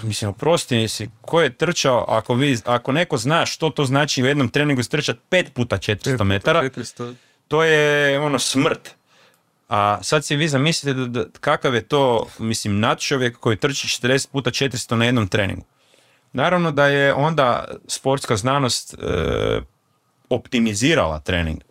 mislim, 0.03 0.29
oprosti 0.29 0.87
si, 0.87 1.09
ko 1.21 1.41
je 1.41 1.53
trčao, 1.53 2.05
ako, 2.07 2.33
vi, 2.33 2.57
ako 2.65 2.91
neko 2.91 3.17
zna 3.17 3.45
što 3.45 3.69
to 3.69 3.85
znači 3.85 4.23
u 4.23 4.25
jednom 4.25 4.49
treningu 4.49 4.83
strčati 4.83 5.19
5 5.31 5.49
puta 5.49 5.77
400 5.77 6.23
metara, 6.23 6.69
to 7.47 7.63
je 7.63 8.19
ono 8.19 8.39
smrt. 8.39 8.95
A 9.69 10.03
sad 10.03 10.25
si 10.25 10.35
vi 10.35 10.47
zamislite 10.47 10.93
da, 10.93 11.05
da, 11.05 11.25
kakav 11.39 11.75
je 11.75 11.81
to, 11.81 12.27
mislim, 12.39 12.79
nadčovjek 12.79 13.37
koji 13.37 13.57
trči 13.57 13.87
40 13.87 14.29
puta 14.31 14.49
400 14.49 14.95
na 14.95 15.05
jednom 15.05 15.27
treningu. 15.27 15.65
Naravno 16.33 16.71
da 16.71 16.87
je 16.87 17.13
onda 17.13 17.65
sportska 17.87 18.35
znanost 18.35 18.93
e, 18.93 19.61
optimizirala 20.35 21.19
trening 21.19 21.61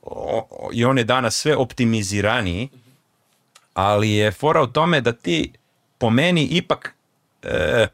i 0.72 0.84
on 0.84 0.98
je 0.98 1.04
danas 1.04 1.34
sve 1.34 1.56
optimiziraniji, 1.56 2.68
ali 3.74 4.10
je 4.10 4.32
fora 4.32 4.62
u 4.62 4.66
tome 4.66 5.00
da 5.00 5.12
ti 5.12 5.52
po 5.98 6.10
meni 6.10 6.44
ipak 6.44 6.94
e, 7.42 7.86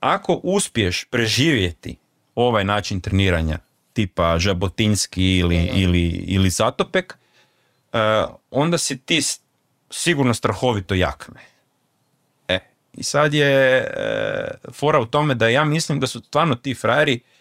ako 0.00 0.40
uspiješ 0.42 1.04
preživjeti 1.04 1.96
ovaj 2.34 2.64
način 2.64 3.00
treniranja 3.00 3.58
tipa 3.92 4.38
žabotinski 4.38 5.36
ili, 5.36 5.56
ili, 5.56 6.06
ili 6.08 6.50
zatopek, 6.50 7.18
e, 7.92 7.98
onda 8.50 8.78
si 8.78 8.98
ti 8.98 9.20
sigurno 9.90 10.34
strahovito 10.34 10.94
jak. 10.94 11.30
E, 12.48 12.58
i 12.94 13.02
sad 13.02 13.34
je 13.34 13.76
e, 13.76 14.50
fora 14.72 15.00
u 15.00 15.06
tome 15.06 15.34
da 15.34 15.48
ja 15.48 15.64
mislim 15.64 16.00
da 16.00 16.06
su 16.06 16.20
stvarno 16.20 16.54
ti 16.54 16.74
frajeri 16.74 17.14
E, 17.14 17.33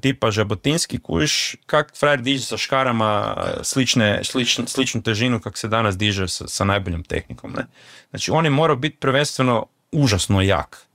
tipa 0.00 0.30
žabotinski 0.30 0.98
kuš, 0.98 1.56
kak 1.66 1.92
frajer 1.98 2.22
diže 2.22 2.44
sa 2.44 2.56
škarama 2.56 3.10
e, 3.36 3.64
slične, 3.64 4.20
sličn, 4.24 4.66
sličnu 4.66 5.02
težinu 5.02 5.40
kak 5.40 5.58
se 5.58 5.68
danas 5.68 5.98
diže 5.98 6.28
sa, 6.28 6.48
sa 6.48 6.64
najboljom 6.64 7.04
tehnikom. 7.04 7.52
Ne? 7.52 7.66
Znači 8.10 8.30
on 8.30 8.44
je 8.44 8.50
morao 8.50 8.76
biti 8.76 8.96
prvenstveno 8.96 9.66
užasno 9.92 10.42
jak. 10.42 10.86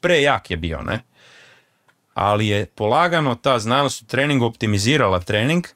Prejak 0.00 0.50
je 0.50 0.56
bio, 0.56 0.82
ne? 0.82 1.02
Ali 2.14 2.48
je 2.48 2.66
polagano 2.66 3.34
ta 3.34 3.58
znanost 3.58 4.02
u 4.02 4.06
treningu 4.06 4.44
optimizirala 4.44 5.20
trening 5.20 5.66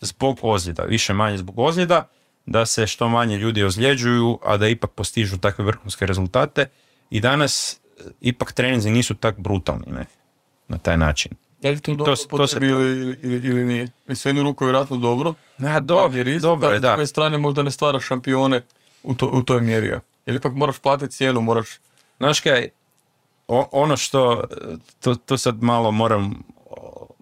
zbog 0.00 0.38
ozljeda, 0.42 0.82
više 0.82 1.12
manje 1.14 1.38
zbog 1.38 1.58
ozljeda, 1.58 2.08
da 2.46 2.66
se 2.66 2.86
što 2.86 3.08
manje 3.08 3.38
ljudi 3.38 3.64
ozljeđuju, 3.64 4.38
a 4.42 4.56
da 4.56 4.68
ipak 4.68 4.90
postižu 4.90 5.38
takve 5.38 5.64
vrhunske 5.64 6.06
rezultate. 6.06 6.66
I 7.10 7.20
danas 7.20 7.80
e, 7.98 8.02
ipak 8.20 8.52
treninzi 8.52 8.90
nisu 8.90 9.14
tak 9.14 9.38
brutalni, 9.38 9.92
ne? 9.92 10.06
Na 10.68 10.78
taj 10.78 10.96
način. 10.96 11.32
Je 11.64 11.70
li 11.70 11.80
to 11.80 11.94
dobro 11.94 12.16
to, 12.16 12.36
to 12.36 12.46
se... 12.46 12.58
ili, 12.62 13.18
ili, 13.22 13.48
ili 13.48 13.64
nije? 13.64 13.88
Mislim, 14.06 14.36
jednu 14.36 14.50
ruku 14.50 14.64
je 14.64 14.66
vjerojatno 14.66 14.96
dobro. 14.96 15.34
Ja, 15.58 15.80
do, 15.80 16.10
jer 16.12 16.40
dobro 16.40 16.70
je, 16.70 16.80
da. 16.80 16.88
S 16.88 16.92
druge 16.92 17.06
strane 17.06 17.38
možda 17.38 17.62
ne 17.62 17.70
stvara 17.70 18.00
šampione 18.00 18.62
u, 19.02 19.14
to, 19.14 19.26
u 19.32 19.42
toj 19.42 19.60
mjeri. 19.60 19.86
Jer 20.26 20.36
ipak 20.36 20.52
moraš 20.52 20.78
platiti 20.78 21.12
cijenu, 21.12 21.40
moraš... 21.40 21.68
Znaš 22.18 22.40
kaj, 22.40 22.68
ono 23.48 23.96
što, 23.96 24.44
to, 25.00 25.14
to 25.14 25.38
sad 25.38 25.62
malo 25.62 25.90
moram, 25.90 26.42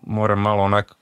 moram 0.07 0.41
malo 0.41 0.63
onak 0.63 0.95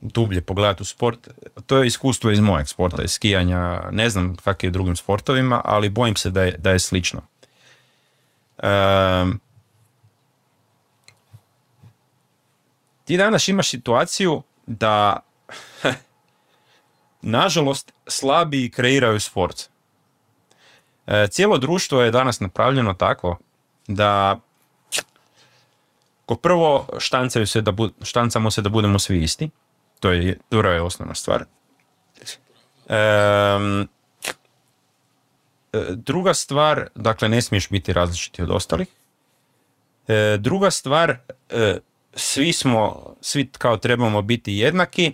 dublje 0.00 0.40
pogledati 0.40 0.82
u 0.82 0.84
sport, 0.84 1.28
to 1.66 1.78
je 1.78 1.86
iskustvo 1.86 2.30
iz 2.30 2.40
mojeg 2.40 2.68
sporta, 2.68 3.02
iz 3.02 3.10
skijanja, 3.10 3.82
ne 3.90 4.10
znam 4.10 4.36
kak 4.36 4.62
je 4.62 4.68
u 4.68 4.72
drugim 4.72 4.96
sportovima, 4.96 5.60
ali 5.64 5.88
bojim 5.88 6.16
se 6.16 6.30
da 6.30 6.42
je, 6.42 6.56
da 6.58 6.70
je 6.70 6.78
slično. 6.78 7.20
Um, 8.62 9.40
ti 13.12 13.16
danas 13.16 13.48
imaš 13.48 13.68
situaciju 13.70 14.42
da 14.66 15.20
nažalost 17.36 17.92
slabiji 18.06 18.70
kreiraju 18.70 19.20
sport. 19.20 19.68
E, 21.06 21.26
cijelo 21.30 21.58
društvo 21.58 22.02
je 22.02 22.10
danas 22.10 22.40
napravljeno 22.40 22.94
tako 22.94 23.38
da 23.86 24.40
ko 26.26 26.36
prvo 26.36 26.88
štancaju 26.98 27.46
se 27.46 27.60
da 27.60 27.72
štancamo 28.02 28.50
se 28.50 28.62
da 28.62 28.68
budemo 28.68 28.98
svi 28.98 29.22
isti. 29.22 29.50
To 30.00 30.10
je 30.10 30.38
prva 30.48 30.72
je 30.72 30.82
osnovna 30.82 31.14
stvar. 31.14 31.44
E, 32.88 33.58
druga 35.90 36.34
stvar, 36.34 36.88
dakle 36.94 37.28
ne 37.28 37.42
smiješ 37.42 37.68
biti 37.68 37.92
različiti 37.92 38.42
od 38.42 38.50
ostalih. 38.50 38.88
E, 40.08 40.36
druga 40.40 40.70
stvar, 40.70 41.18
e, 41.50 41.78
svi 42.14 42.52
smo, 42.52 43.14
svi 43.20 43.50
kao 43.58 43.76
trebamo 43.76 44.22
biti 44.22 44.52
jednaki 44.52 45.12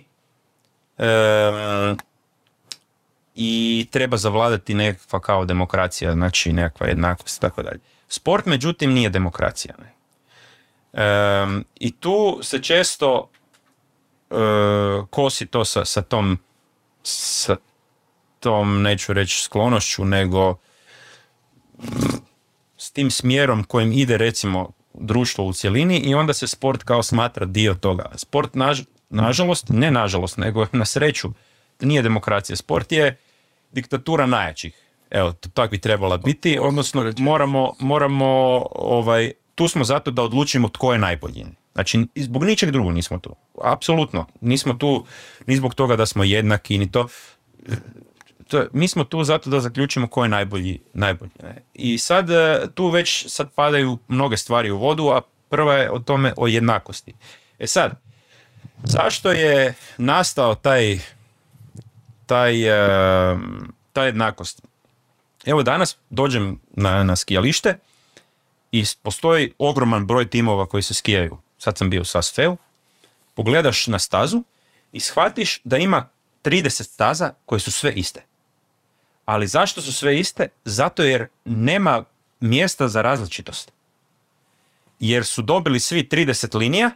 i 3.35 3.87
treba 3.91 4.17
zavladati 4.17 4.73
nekakva 4.73 5.19
kao 5.19 5.45
demokracija, 5.45 6.13
znači 6.13 6.53
nekakva 6.53 6.87
jednakost 6.87 7.37
i 7.37 7.41
tako 7.41 7.63
dalje. 7.63 7.79
Sport 8.07 8.45
međutim 8.45 8.93
nije 8.93 9.09
demokracija. 9.09 9.75
Ne? 9.79 9.93
I 11.79 11.91
tu 11.91 12.39
se 12.41 12.61
često 12.61 13.29
e, 14.29 14.35
kosi 15.09 15.45
to 15.45 15.65
sa, 15.65 15.85
sa 15.85 16.01
tom 16.01 16.39
sa 17.03 17.55
tom, 18.39 18.81
neću 18.81 19.13
reći 19.13 19.43
sklonošću, 19.43 20.05
nego 20.05 20.57
s 22.77 22.91
tim 22.91 23.11
smjerom 23.11 23.63
kojim 23.63 23.91
ide 23.91 24.17
recimo 24.17 24.71
društvo 24.99 25.45
u 25.45 25.53
cjelini 25.53 25.99
i 25.99 26.15
onda 26.15 26.33
se 26.33 26.47
sport 26.47 26.83
kao 26.83 27.03
smatra 27.03 27.45
dio 27.45 27.73
toga. 27.73 28.11
Sport, 28.15 28.55
naž, 28.55 28.81
nažalost, 29.09 29.65
ne 29.69 29.91
nažalost, 29.91 30.37
nego 30.37 30.65
na 30.71 30.85
sreću, 30.85 31.29
nije 31.81 32.01
demokracija. 32.01 32.55
Sport 32.55 32.91
je 32.91 33.17
diktatura 33.71 34.25
najjačih. 34.25 34.73
Evo, 35.09 35.31
to 35.31 35.49
tako 35.49 35.71
bi 35.71 35.77
trebala 35.77 36.17
biti, 36.17 36.59
odnosno 36.61 37.13
moramo, 37.17 37.73
moramo 37.79 38.25
ovaj, 38.71 39.31
tu 39.55 39.67
smo 39.67 39.83
zato 39.83 40.11
da 40.11 40.23
odlučimo 40.23 40.69
tko 40.69 40.93
je 40.93 40.99
najbolji. 40.99 41.45
Znači, 41.73 42.05
zbog 42.15 42.43
ničeg 42.43 42.71
drugog 42.71 42.93
nismo 42.93 43.19
tu. 43.19 43.35
Apsolutno. 43.63 44.25
Nismo 44.41 44.73
tu 44.73 45.05
ni 45.47 45.55
zbog 45.55 45.73
toga 45.73 45.95
da 45.95 46.05
smo 46.05 46.23
jednaki, 46.23 46.77
ni 46.77 46.91
to. 46.91 47.07
To, 48.49 48.65
mi 48.73 48.87
smo 48.87 49.03
tu 49.03 49.23
zato 49.23 49.49
da 49.49 49.59
zaključimo 49.59 50.07
ko 50.07 50.23
je 50.23 50.29
najbolji. 50.29 50.79
najbolji 50.93 51.31
ne? 51.43 51.63
I 51.73 51.97
sad 51.97 52.29
e, 52.29 52.67
tu 52.75 52.89
već 52.89 53.25
sad 53.27 53.51
padaju 53.55 53.97
mnoge 54.07 54.37
stvari 54.37 54.71
u 54.71 54.77
vodu, 54.77 55.07
a 55.07 55.21
prva 55.49 55.73
je 55.73 55.91
o 55.91 55.99
tome 55.99 56.33
o 56.37 56.47
jednakosti. 56.47 57.13
E 57.59 57.67
sad, 57.67 58.01
zašto 58.83 59.31
je 59.31 59.73
nastao 59.97 60.55
taj 60.55 60.99
taj, 62.29 62.53
e, 62.63 63.37
ta 63.93 64.03
jednakost? 64.03 64.61
Evo 65.45 65.63
danas 65.63 65.97
dođem 66.09 66.59
na, 66.71 67.03
na 67.03 67.15
skijalište 67.15 67.77
i 68.71 68.83
postoji 69.01 69.53
ogroman 69.57 70.05
broj 70.05 70.29
timova 70.29 70.65
koji 70.65 70.83
se 70.83 70.93
skijaju. 70.93 71.37
Sad 71.57 71.77
sam 71.77 71.89
bio 71.89 72.01
u 72.01 72.05
Sasfeu, 72.05 72.57
pogledaš 73.33 73.87
na 73.87 73.99
stazu 73.99 74.43
i 74.91 74.99
shvatiš 74.99 75.61
da 75.63 75.77
ima 75.77 76.09
30 76.43 76.83
staza 76.83 77.33
koje 77.45 77.59
su 77.59 77.71
sve 77.71 77.91
iste. 77.91 78.25
Ali 79.29 79.47
zašto 79.47 79.81
su 79.81 79.93
sve 79.93 80.19
iste? 80.19 80.47
Zato 80.65 81.03
jer 81.03 81.27
nema 81.45 82.03
mjesta 82.39 82.87
za 82.87 83.01
različitost. 83.01 83.71
Jer 84.99 85.25
su 85.25 85.41
dobili 85.41 85.79
svi 85.79 86.03
30 86.11 86.57
linija 86.57 86.91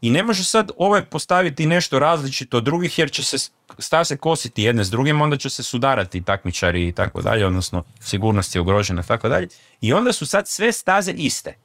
i 0.00 0.10
ne 0.10 0.22
može 0.22 0.44
sad 0.44 0.70
ovaj 0.76 1.04
postaviti 1.04 1.66
nešto 1.66 1.98
različito 1.98 2.56
od 2.56 2.64
drugih 2.64 2.98
jer 2.98 3.10
će 3.10 3.24
se 3.24 3.50
staze 3.78 4.16
kositi 4.16 4.62
jedne 4.62 4.84
s 4.84 4.90
drugim, 4.90 5.20
onda 5.20 5.36
će 5.36 5.50
se 5.50 5.62
sudarati 5.62 6.22
takmičari 6.22 6.88
i 6.88 6.92
tako 6.92 7.22
dalje, 7.22 7.46
odnosno 7.46 7.84
sigurnost 8.00 8.54
je 8.54 8.60
ugrožena 8.60 9.02
i 9.02 9.08
tako 9.08 9.28
dalje. 9.28 9.48
I 9.80 9.92
onda 9.92 10.12
su 10.12 10.26
sad 10.26 10.48
sve 10.48 10.72
staze 10.72 11.12
iste. 11.12 11.56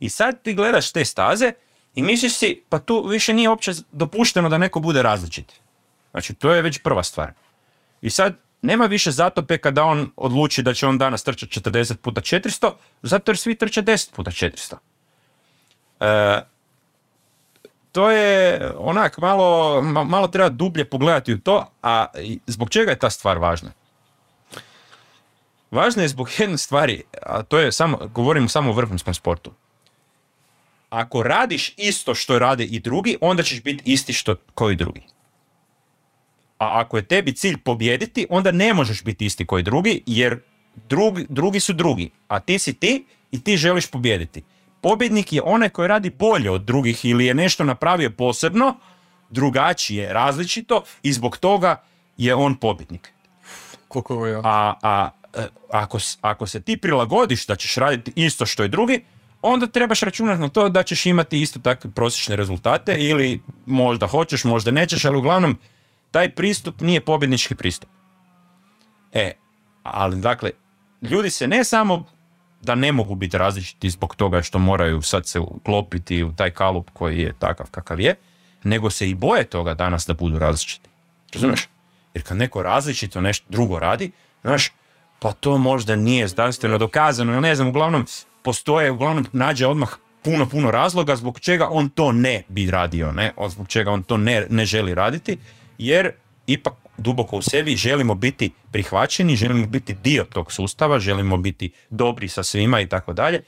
I 0.00 0.08
sad 0.08 0.42
ti 0.42 0.54
gledaš 0.54 0.92
te 0.92 1.04
staze 1.04 1.52
i 1.94 2.02
misliš 2.02 2.34
si, 2.34 2.62
pa 2.68 2.78
tu 2.78 3.06
više 3.08 3.32
nije 3.32 3.48
uopće 3.48 3.72
dopušteno 3.92 4.48
da 4.48 4.58
neko 4.58 4.80
bude 4.80 5.02
različit. 5.02 5.52
Znači, 6.10 6.34
to 6.34 6.54
je 6.54 6.62
već 6.62 6.78
prva 6.82 7.02
stvar. 7.02 7.32
I 8.02 8.10
sad, 8.10 8.47
nema 8.62 8.86
više 8.86 9.10
zatope 9.10 9.58
kada 9.58 9.84
on 9.84 10.10
odluči 10.16 10.62
da 10.62 10.74
će 10.74 10.86
on 10.86 10.98
danas 10.98 11.24
trčati 11.24 11.60
40 11.60 11.96
puta 11.96 12.20
400, 12.20 12.72
zato 13.02 13.30
jer 13.30 13.36
svi 13.36 13.54
trče 13.54 13.82
10 13.82 14.14
puta 14.14 14.30
400. 14.30 14.74
E, 16.00 16.42
to 17.92 18.10
je 18.10 18.60
onak, 18.76 19.18
malo, 19.18 19.80
ma- 19.82 20.04
malo 20.04 20.28
treba 20.28 20.48
dublje 20.48 20.84
pogledati 20.84 21.34
u 21.34 21.40
to, 21.40 21.70
a 21.82 22.06
i 22.22 22.38
zbog 22.46 22.70
čega 22.70 22.90
je 22.90 22.98
ta 22.98 23.10
stvar 23.10 23.38
važna? 23.38 23.70
Važna 25.70 26.02
je 26.02 26.08
zbog 26.08 26.28
jedne 26.38 26.58
stvari, 26.58 27.02
a 27.22 27.42
to 27.42 27.58
je 27.58 27.72
samo, 27.72 27.98
govorimo 28.14 28.48
samo 28.48 28.70
o 28.70 28.74
vrhunskom 28.74 29.14
sportu. 29.14 29.52
Ako 30.90 31.22
radiš 31.22 31.74
isto 31.76 32.14
što 32.14 32.38
rade 32.38 32.64
i 32.64 32.80
drugi, 32.80 33.16
onda 33.20 33.42
ćeš 33.42 33.62
biti 33.62 33.92
isti 33.92 34.12
što 34.12 34.36
koji 34.54 34.76
drugi. 34.76 35.02
A 36.58 36.80
ako 36.80 36.96
je 36.96 37.02
tebi 37.02 37.32
cilj 37.32 37.56
pobijediti, 37.56 38.26
onda 38.30 38.52
ne 38.52 38.74
možeš 38.74 39.04
biti 39.04 39.26
isti 39.26 39.46
koji 39.46 39.62
drugi, 39.62 40.02
jer 40.06 40.40
drugi, 40.88 41.26
drugi 41.28 41.60
su 41.60 41.72
drugi, 41.72 42.10
a 42.28 42.40
ti 42.40 42.58
si 42.58 42.72
ti 42.72 43.04
i 43.30 43.40
ti 43.44 43.56
želiš 43.56 43.86
pobijediti. 43.86 44.42
Pobjednik 44.80 45.32
je 45.32 45.42
onaj 45.42 45.68
koji 45.68 45.88
radi 45.88 46.10
bolje 46.10 46.50
od 46.50 46.62
drugih 46.62 47.04
ili 47.04 47.26
je 47.26 47.34
nešto 47.34 47.64
napravio 47.64 48.10
posebno, 48.10 48.76
drugačije, 49.30 50.12
različito 50.12 50.82
i 51.02 51.12
zbog 51.12 51.36
toga 51.36 51.82
je 52.16 52.34
on 52.34 52.54
pobjednik. 52.54 53.12
Koliko 53.88 54.26
je 54.26 54.32
ja. 54.32 54.40
A, 54.44 54.74
a 54.82 55.10
e, 55.34 55.46
ako, 55.70 55.98
ako 56.20 56.46
se 56.46 56.60
ti 56.60 56.76
prilagodiš 56.76 57.46
da 57.46 57.56
ćeš 57.56 57.74
raditi 57.74 58.12
isto 58.16 58.46
što 58.46 58.64
i 58.64 58.68
drugi, 58.68 59.04
onda 59.42 59.66
trebaš 59.66 60.00
računati 60.00 60.40
na 60.40 60.48
to 60.48 60.68
da 60.68 60.82
ćeš 60.82 61.06
imati 61.06 61.40
isto 61.40 61.60
takve 61.60 61.90
prosječne 61.90 62.36
rezultate 62.36 62.96
ili 62.98 63.40
možda 63.66 64.06
hoćeš, 64.06 64.44
možda 64.44 64.70
nećeš, 64.70 65.04
ali 65.04 65.18
uglavnom 65.18 65.58
taj 66.10 66.34
pristup 66.34 66.80
nije 66.80 67.00
pobjednički 67.00 67.54
pristup. 67.54 67.90
E, 69.12 69.32
ali 69.82 70.20
dakle, 70.20 70.50
ljudi 71.02 71.30
se 71.30 71.46
ne 71.46 71.64
samo 71.64 72.04
da 72.62 72.74
ne 72.74 72.92
mogu 72.92 73.14
biti 73.14 73.38
različiti 73.38 73.90
zbog 73.90 74.16
toga 74.16 74.42
što 74.42 74.58
moraju 74.58 75.02
sad 75.02 75.26
se 75.26 75.40
uklopiti 75.40 76.22
u 76.22 76.32
taj 76.32 76.50
kalup 76.50 76.90
koji 76.92 77.18
je 77.18 77.34
takav 77.38 77.66
kakav 77.70 78.00
je, 78.00 78.14
nego 78.64 78.90
se 78.90 79.10
i 79.10 79.14
boje 79.14 79.44
toga 79.44 79.74
danas 79.74 80.06
da 80.06 80.14
budu 80.14 80.38
različiti. 80.38 80.88
Razumiješ? 81.34 81.68
Jer 82.14 82.24
kad 82.24 82.36
neko 82.36 82.62
različito 82.62 83.20
nešto 83.20 83.46
drugo 83.48 83.78
radi, 83.78 84.10
znaš, 84.42 84.72
pa 85.18 85.32
to 85.32 85.58
možda 85.58 85.96
nije 85.96 86.28
znanstveno 86.28 86.78
dokazano, 86.78 87.32
ja 87.32 87.40
ne 87.40 87.54
znam, 87.54 87.68
uglavnom 87.68 88.06
postoje, 88.42 88.90
uglavnom 88.90 89.26
nađe 89.32 89.66
odmah 89.66 89.88
puno, 90.24 90.48
puno 90.48 90.70
razloga 90.70 91.16
zbog 91.16 91.40
čega 91.40 91.68
on 91.70 91.88
to 91.88 92.12
ne 92.12 92.42
bi 92.48 92.70
radio, 92.70 93.12
ne, 93.12 93.32
zbog 93.48 93.68
čega 93.68 93.90
on 93.90 94.02
to 94.02 94.16
ne, 94.16 94.46
ne 94.50 94.66
želi 94.66 94.94
raditi, 94.94 95.38
jer 95.78 96.12
ipak 96.46 96.74
duboko 96.98 97.36
u 97.36 97.42
sebi 97.42 97.76
želimo 97.76 98.14
biti 98.14 98.50
prihvaćeni, 98.72 99.36
želimo 99.36 99.66
biti 99.66 99.94
dio 99.94 100.24
tog 100.24 100.52
sustava, 100.52 100.98
želimo 100.98 101.36
biti 101.36 101.72
dobri 101.90 102.28
sa 102.28 102.42
svima 102.42 102.80
i 102.80 102.88
tako 102.88 103.12
dalje, 103.12 103.42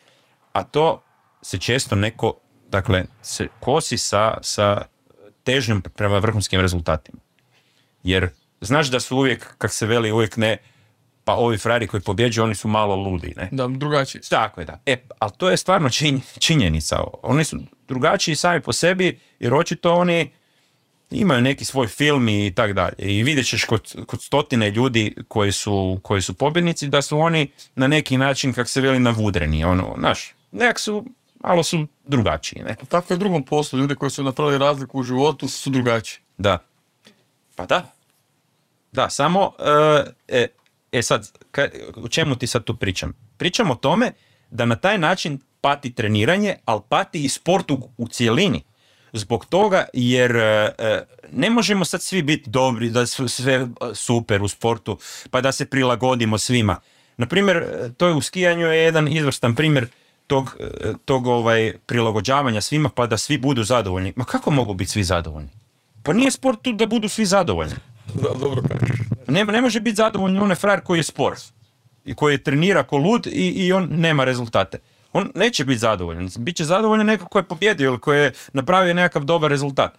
a 0.53 0.65
to 0.65 1.03
se 1.43 1.59
često 1.59 1.97
neko, 1.97 2.35
dakle, 2.69 3.05
se 3.23 3.49
kosi 3.61 3.99
sa, 3.99 4.39
sa 4.43 4.83
težnjom 5.45 5.83
prema 5.83 6.19
vrhunskim 6.19 6.61
rezultatima. 6.61 7.19
Jer 8.03 8.29
znaš 8.61 8.91
da 8.91 9.01
su 9.01 9.17
uvijek, 9.17 9.55
kak 9.59 9.73
se 9.73 9.87
veli, 9.87 10.13
uvijek 10.13 10.37
ne, 10.37 10.59
pa 11.25 11.35
ovi 11.35 11.59
frari 11.59 11.87
koji 11.87 12.01
pobjeđuju, 12.01 12.45
oni 12.45 12.55
su 12.55 12.69
malo 12.69 12.97
ludi, 12.97 13.35
ne? 13.37 13.49
Da, 13.53 13.69
drugačiji. 13.69 14.23
su. 14.23 14.31
Tako 14.31 14.61
je, 14.61 14.65
da. 14.65 14.81
E, 14.87 14.97
ali 15.19 15.33
to 15.37 15.51
je 15.51 15.57
stvarno 15.57 15.89
činj- 15.89 16.39
činjenica. 16.39 17.05
Oni 17.23 17.45
su 17.45 17.59
drugačiji 17.89 18.37
sami 18.37 18.61
po 18.61 18.73
sebi, 18.73 19.21
jer 19.41 19.55
očito 19.55 19.95
oni 19.95 20.31
imaju 21.11 21.41
neki 21.41 21.65
svoj 21.65 21.87
film 21.87 22.29
i 22.29 22.53
tak 22.55 22.73
dalje. 22.73 22.95
I 22.99 23.23
vidjet 23.23 23.47
ćeš 23.47 23.65
kod, 23.65 23.95
kod 24.07 24.23
stotine 24.23 24.71
ljudi 24.71 25.15
koji 25.29 25.53
su, 25.53 26.01
koji 26.03 26.23
su 26.23 26.35
pobjednici 26.35 26.89
da 26.89 27.03
su 27.03 27.19
oni 27.19 27.51
na 27.75 27.87
neki 27.87 28.17
način, 28.17 28.53
kak 28.53 28.69
se 28.69 28.81
veli, 28.81 28.99
navudreni. 28.99 29.65
Ono, 29.65 29.95
znaš, 29.99 30.35
nekak 30.53 30.79
su, 30.79 31.05
malo 31.41 31.63
su 31.63 31.87
drugačiji, 32.05 32.63
ne? 32.63 32.77
Tako 32.89 33.13
je 33.13 33.17
u 33.17 33.19
drugom 33.19 33.43
poslu. 33.43 33.79
Ljudi 33.79 33.95
koji 33.95 34.11
su 34.11 34.23
napravili 34.23 34.59
razliku 34.59 34.99
u 34.99 35.03
životu 35.03 35.49
su 35.49 35.71
drugačiji. 35.71 36.21
Da. 36.39 36.59
Pa 37.57 37.67
da. 37.67 37.93
Da, 38.93 39.11
samo, 39.11 39.53
e, 39.59 40.11
e, 40.29 40.47
e 40.93 41.03
sad, 41.03 41.33
ka, 41.51 41.69
o 41.97 42.09
čemu 42.09 42.37
ti 42.37 42.47
sad 42.47 42.65
tu 42.65 42.77
pričam? 42.77 43.13
Pričam 43.37 43.71
o 43.71 43.75
tome 43.75 44.13
da 44.51 44.65
na 44.65 44.77
taj 44.77 44.99
način 44.99 45.39
pati 45.61 45.95
treniranje, 45.95 46.57
ali 46.65 46.81
pati 46.89 47.25
i 47.25 47.29
sport 47.29 47.71
u, 47.71 47.89
u 47.99 48.09
cijelini. 48.09 48.63
Zbog 49.13 49.47
toga 49.47 49.85
jer 49.93 50.37
e, 50.37 50.75
e, 50.79 51.05
ne 51.33 51.51
možemo 51.51 51.85
sad 51.85 52.03
svi 52.03 52.23
biti 52.23 52.51
dobri, 52.51 52.91
da 52.91 53.07
su 53.07 53.29
sve 53.29 53.55
e, 53.55 53.67
super 53.95 54.43
u 54.43 54.49
sportu, 54.49 54.99
pa 55.31 55.41
da 55.41 55.53
se 55.53 55.67
prilagodimo 55.67 56.39
svima. 56.39 56.77
Naprimjer, 57.17 57.57
e, 57.57 57.93
to 57.97 58.07
je 58.07 58.15
u 58.15 58.21
skijanju 58.21 58.67
je 58.67 58.79
jedan 58.79 59.09
izvrstan 59.09 59.55
primjer 59.55 59.87
tog, 60.27 60.57
tog 61.05 61.27
ovaj, 61.27 61.73
prilagođavanja 61.87 62.61
svima 62.61 62.89
pa 62.89 63.07
da 63.07 63.17
svi 63.17 63.39
budu 63.39 63.65
zadovoljni. 63.65 64.13
Ma 64.17 64.25
kako 64.25 64.51
mogu 64.51 64.75
biti 64.75 64.91
svi 64.91 65.05
zadovoljni? 65.05 65.49
Pa 66.03 66.13
nije 66.13 66.31
sport 66.31 66.63
tu 66.63 66.73
da 66.73 66.87
budu 66.87 67.09
svi 67.09 67.27
zadovoljni. 67.27 67.75
Da, 68.15 68.29
dobro 68.41 68.63
kažeš. 68.69 69.01
Ne, 69.29 69.45
ne 69.45 69.61
može 69.61 69.81
biti 69.81 69.97
zadovoljan 69.97 70.43
onaj 70.43 70.57
frajer 70.57 70.81
koji 70.81 70.99
je 70.99 71.03
spor 71.03 71.37
i 72.05 72.15
koji 72.15 72.43
trenira 72.43 72.83
ko 72.83 72.97
lud 72.97 73.27
i, 73.27 73.49
i 73.49 73.73
on 73.73 73.89
nema 73.91 74.25
rezultate. 74.25 74.79
On 75.13 75.31
neće 75.35 75.65
biti 75.65 75.79
zadovoljan. 75.79 76.29
Biće 76.39 76.65
zadovoljan 76.65 77.07
neko 77.07 77.29
ko 77.29 77.39
je 77.39 77.43
pobjedio 77.43 77.87
ili 77.87 78.01
ko 78.01 78.13
je 78.13 78.33
napravio 78.53 78.95
nekakav 78.95 79.25
dobar 79.25 79.51
rezultat. 79.51 79.99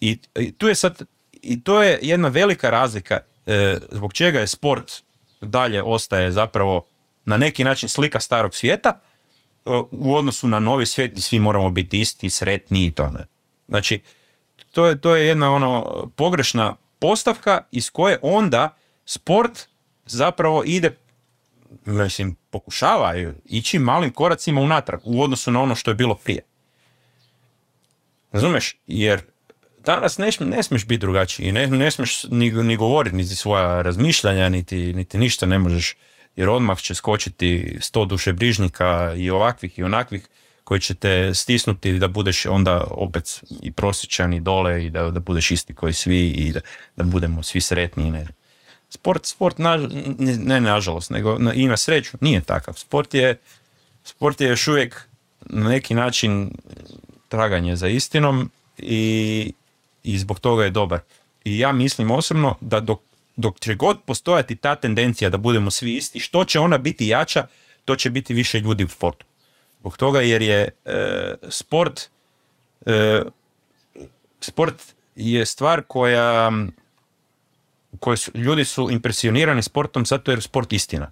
I, 0.00 0.18
i 0.34 0.52
tu 0.52 0.68
je 0.68 0.74
sad, 0.74 1.02
i 1.32 1.62
to 1.62 1.82
je 1.82 1.98
jedna 2.02 2.28
velika 2.28 2.70
razlika 2.70 3.18
e, 3.46 3.78
zbog 3.90 4.12
čega 4.12 4.40
je 4.40 4.46
sport 4.46 4.92
dalje 5.40 5.82
ostaje 5.82 6.32
zapravo 6.32 6.86
na 7.24 7.36
neki 7.36 7.64
način 7.64 7.88
slika 7.88 8.20
starog 8.20 8.54
svijeta 8.54 8.88
e, 8.90 9.70
u 9.90 10.14
odnosu 10.14 10.48
na 10.48 10.58
novi 10.58 10.86
svijet 10.86 11.10
gdje 11.10 11.22
svi 11.22 11.38
moramo 11.38 11.70
biti 11.70 12.00
isti, 12.00 12.30
sretni 12.30 12.86
i 12.86 12.90
to. 12.90 13.10
Ne? 13.10 13.26
Znači, 13.68 14.00
to 14.70 14.86
je, 14.86 15.00
to 15.00 15.16
je 15.16 15.26
jedna 15.26 15.54
ono 15.54 16.06
pogrešna 16.16 16.76
postavka 16.98 17.60
iz 17.70 17.90
koje 17.90 18.18
onda 18.22 18.76
sport 19.04 19.68
zapravo 20.06 20.62
ide 20.66 20.96
mislim, 21.84 22.36
pokušava 22.50 23.14
ići 23.44 23.78
malim 23.78 24.10
koracima 24.10 24.60
unatrag 24.60 25.00
u 25.04 25.22
odnosu 25.22 25.50
na 25.50 25.62
ono 25.62 25.74
što 25.74 25.90
je 25.90 25.94
bilo 25.94 26.14
prije. 26.14 26.40
Razumeš? 28.32 28.76
Jer 28.86 29.22
danas 29.84 30.18
ne, 30.18 30.30
ne 30.40 30.62
smiješ 30.62 30.86
biti 30.86 31.00
drugačiji, 31.00 31.52
ne, 31.52 31.66
ne 31.66 31.90
smiješ 31.90 32.24
ni, 32.30 32.50
ni 32.50 32.76
govoriti 32.76 33.16
niti 33.16 33.36
svoja 33.36 33.82
razmišljanja, 33.82 34.48
niti, 34.48 34.92
niti 34.92 35.18
ništa 35.18 35.46
ne 35.46 35.58
možeš, 35.58 35.96
jer 36.36 36.48
odmah 36.48 36.78
će 36.78 36.94
skočiti 36.94 37.78
sto 37.80 38.04
dušebrižnika 38.04 39.14
i 39.16 39.30
ovakvih 39.30 39.78
i 39.78 39.82
onakvih 39.82 40.28
koji 40.64 40.80
će 40.80 40.94
te 40.94 41.34
stisnuti 41.34 41.98
da 41.98 42.08
budeš 42.08 42.46
onda 42.46 42.84
opet 42.90 43.42
i 43.62 43.72
prosječan 43.72 44.34
i 44.34 44.40
dole 44.40 44.84
i 44.84 44.90
da, 44.90 45.10
da 45.10 45.20
budeš 45.20 45.50
isti 45.50 45.74
koji 45.74 45.92
svi 45.92 46.28
i 46.28 46.52
da, 46.52 46.60
da 46.96 47.04
budemo 47.04 47.42
svi 47.42 47.60
sretni. 47.60 48.10
Ne. 48.10 48.26
Sport, 48.90 49.26
sport 49.26 49.58
na, 49.58 49.88
ne, 50.18 50.60
nažalost, 50.60 51.10
nego 51.10 51.38
na, 51.38 51.54
i 51.54 51.66
na 51.66 51.76
sreću 51.76 52.16
nije 52.20 52.40
takav. 52.40 52.74
Sport 52.74 53.14
je, 53.14 53.38
sport 54.04 54.40
je 54.40 54.48
još 54.48 54.68
uvijek 54.68 55.08
na 55.40 55.68
neki 55.68 55.94
način 55.94 56.50
traganje 57.28 57.76
za 57.76 57.88
istinom 57.88 58.50
i, 58.78 59.52
i 60.02 60.18
zbog 60.18 60.40
toga 60.40 60.64
je 60.64 60.70
dobar. 60.70 61.00
I 61.44 61.58
ja 61.58 61.72
mislim 61.72 62.10
osobno 62.10 62.56
da 62.60 62.80
dok, 62.80 63.00
dok 63.36 63.60
će 63.60 63.74
god 63.74 63.98
postojati 64.06 64.56
ta 64.56 64.74
tendencija 64.76 65.30
da 65.30 65.36
budemo 65.36 65.70
svi 65.70 65.96
isti, 65.96 66.20
što 66.20 66.44
će 66.44 66.60
ona 66.60 66.78
biti 66.78 67.08
jača, 67.08 67.46
to 67.84 67.96
će 67.96 68.10
biti 68.10 68.34
više 68.34 68.60
ljudi 68.60 68.84
u 68.84 68.88
sportu. 68.88 69.26
Zbog 69.80 69.96
toga 69.96 70.20
jer 70.20 70.42
je 70.42 70.68
e, 70.84 71.34
sport 71.48 72.08
e, 72.86 73.22
sport 74.40 74.74
je 75.16 75.46
stvar 75.46 75.82
koja 75.88 76.52
koje 78.00 78.16
su, 78.16 78.30
ljudi 78.34 78.64
su 78.64 78.90
impresionirani 78.90 79.62
sportom 79.62 80.06
zato 80.06 80.30
jer 80.30 80.38
je 80.38 80.42
sport 80.42 80.72
istina. 80.72 81.10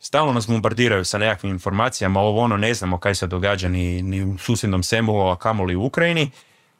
Stalno 0.00 0.32
nas 0.32 0.46
bombardiraju 0.46 1.04
sa 1.04 1.18
nekakvim 1.18 1.52
informacijama, 1.52 2.20
ovo 2.20 2.40
ono 2.40 2.56
ne 2.56 2.74
znamo 2.74 2.98
kaj 2.98 3.14
se 3.14 3.26
događa 3.26 3.68
ni, 3.68 4.24
u 4.24 4.38
susjednom 4.38 4.82
Semu, 4.82 5.30
a 5.30 5.36
kamoli 5.36 5.76
u 5.76 5.84
Ukrajini, 5.84 6.30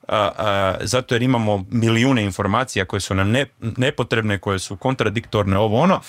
a, 0.08 0.74
zato 0.80 1.14
jer 1.14 1.22
imamo 1.22 1.64
milijune 1.70 2.24
informacija 2.24 2.84
koje 2.84 3.00
su 3.00 3.14
nam 3.14 3.30
ne, 3.30 3.46
nepotrebne, 3.60 4.38
koje 4.38 4.58
su 4.58 4.76
kontradiktorne, 4.76 5.58
ovo 5.58 5.80
ono, 5.80 6.00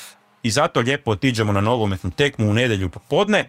i 0.44 0.52
zato 0.52 0.80
lijepo 0.80 1.12
otiđemo 1.12 1.52
na 1.52 1.62
nogometnu 1.62 2.12
tekmu 2.12 2.50
u 2.50 2.54
nedjelju 2.54 2.90
popodne 2.90 3.46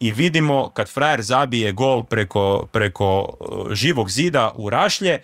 i 0.00 0.12
vidimo 0.12 0.70
kad 0.70 0.88
frajer 0.88 1.22
zabije 1.22 1.72
gol 1.72 2.04
preko, 2.04 2.66
preko 2.72 3.36
uh, 3.40 3.72
živog 3.72 4.10
zida 4.10 4.52
u 4.56 4.70
Rašlje, 4.70 5.18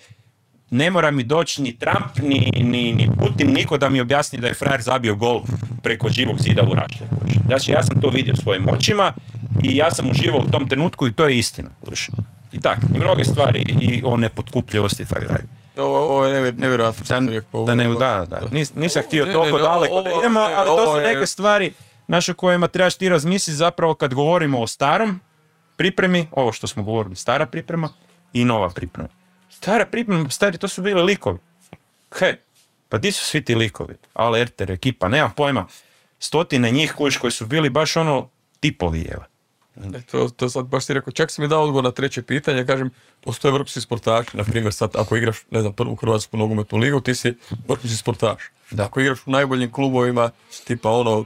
ne 0.70 0.90
mora 0.90 1.10
mi 1.10 1.22
doći 1.22 1.62
ni 1.62 1.78
Trump, 1.78 2.18
ni, 2.22 2.50
ni, 2.56 2.92
ni 2.92 3.08
Putin, 3.18 3.52
niko 3.52 3.78
da 3.78 3.88
mi 3.88 4.00
objasni 4.00 4.38
da 4.38 4.46
je 4.48 4.54
frajer 4.54 4.82
zabio 4.82 5.14
gol 5.14 5.42
preko 5.82 6.08
živog 6.08 6.36
zida 6.40 6.62
u 6.62 6.74
Rašlje. 6.74 7.06
Znači 7.46 7.72
ja 7.72 7.82
sam 7.82 8.00
to 8.00 8.08
vidio 8.08 8.36
svojim 8.36 8.68
očima 8.68 9.12
i 9.62 9.76
ja 9.76 9.90
sam 9.90 10.10
uživao 10.10 10.40
u 10.40 10.50
tom 10.50 10.68
trenutku 10.68 11.06
i 11.06 11.12
to 11.12 11.26
je 11.26 11.38
istina. 11.38 11.70
I 12.52 12.60
tako, 12.60 12.80
i 12.94 12.98
mnoge 12.98 13.24
stvari 13.24 13.60
i 13.80 14.02
o 14.04 14.16
nepotkupljivosti 14.16 15.02
i 15.02 15.06
tako 15.06 15.24
dalje. 15.26 15.44
Ovo 15.76 16.24
je 16.26 16.52
nevjerojatno. 16.52 17.04
Da, 17.66 17.74
ne, 17.74 17.88
da, 17.88 18.26
da. 18.30 18.40
Nis, 18.52 18.74
nisam 18.74 19.02
htio 19.06 19.24
toliko 19.32 19.58
daleko 19.58 20.02
da 20.02 20.10
idemo, 20.18 20.40
ali 20.40 20.66
to 20.66 20.86
su 20.86 21.00
neke 21.00 21.26
stvari 21.26 21.72
naše 22.06 22.34
kojima 22.34 22.68
trebaš 22.68 22.94
ti 22.94 23.08
razmisliti 23.08 23.56
zapravo 23.56 23.94
kad 23.94 24.14
govorimo 24.14 24.60
o 24.60 24.66
starom 24.66 25.20
pripremi, 25.76 26.26
ovo 26.32 26.52
što 26.52 26.66
smo 26.66 26.82
govorili, 26.82 27.16
stara 27.16 27.46
priprema 27.46 27.88
i 28.32 28.44
nova 28.44 28.70
priprema. 28.70 29.08
Stara 29.56 29.86
priprema, 29.86 30.30
stari, 30.30 30.58
to 30.58 30.68
su 30.68 30.82
bili 30.82 31.02
likovi. 31.02 31.38
He, 32.18 32.36
pa 32.88 32.98
di 32.98 33.12
su 33.12 33.24
svi 33.24 33.44
ti 33.44 33.54
likovi? 33.54 33.94
Alerter, 34.14 34.70
ekipa, 34.70 35.08
nema 35.08 35.28
pojma. 35.28 35.66
Stotine 36.18 36.70
njih 36.70 36.94
koji 37.20 37.32
su 37.32 37.46
bili 37.46 37.70
baš 37.70 37.96
ono 37.96 38.28
tipovi, 38.60 39.00
jele. 39.00 39.24
E, 39.76 40.02
to, 40.10 40.28
to 40.28 40.48
sad 40.48 40.66
baš 40.66 40.86
ti 40.86 40.94
rekao, 40.94 41.12
čak 41.12 41.30
si 41.30 41.40
mi 41.40 41.48
dao 41.48 41.62
odgovor 41.62 41.84
na 41.84 41.90
treće 41.90 42.22
pitanje, 42.22 42.66
kažem, 42.66 42.90
postoje 43.20 43.52
vrhunski 43.52 43.80
sportaši, 43.80 44.36
na 44.36 44.44
primjer 44.44 44.72
sad 44.72 44.90
ako 44.96 45.16
igraš, 45.16 45.36
ne 45.50 45.60
znam, 45.60 45.72
prvu 45.72 45.94
hrvatsku 45.94 46.36
nogometnu 46.36 46.78
ligu, 46.78 47.00
ti 47.00 47.14
si 47.14 47.34
vrhunski 47.68 47.96
sportaš. 47.96 48.42
Da. 48.70 48.84
Ako 48.84 49.00
igraš 49.00 49.26
u 49.26 49.30
najboljim 49.30 49.72
klubovima, 49.72 50.30
tipa 50.64 50.90
ono, 50.90 51.24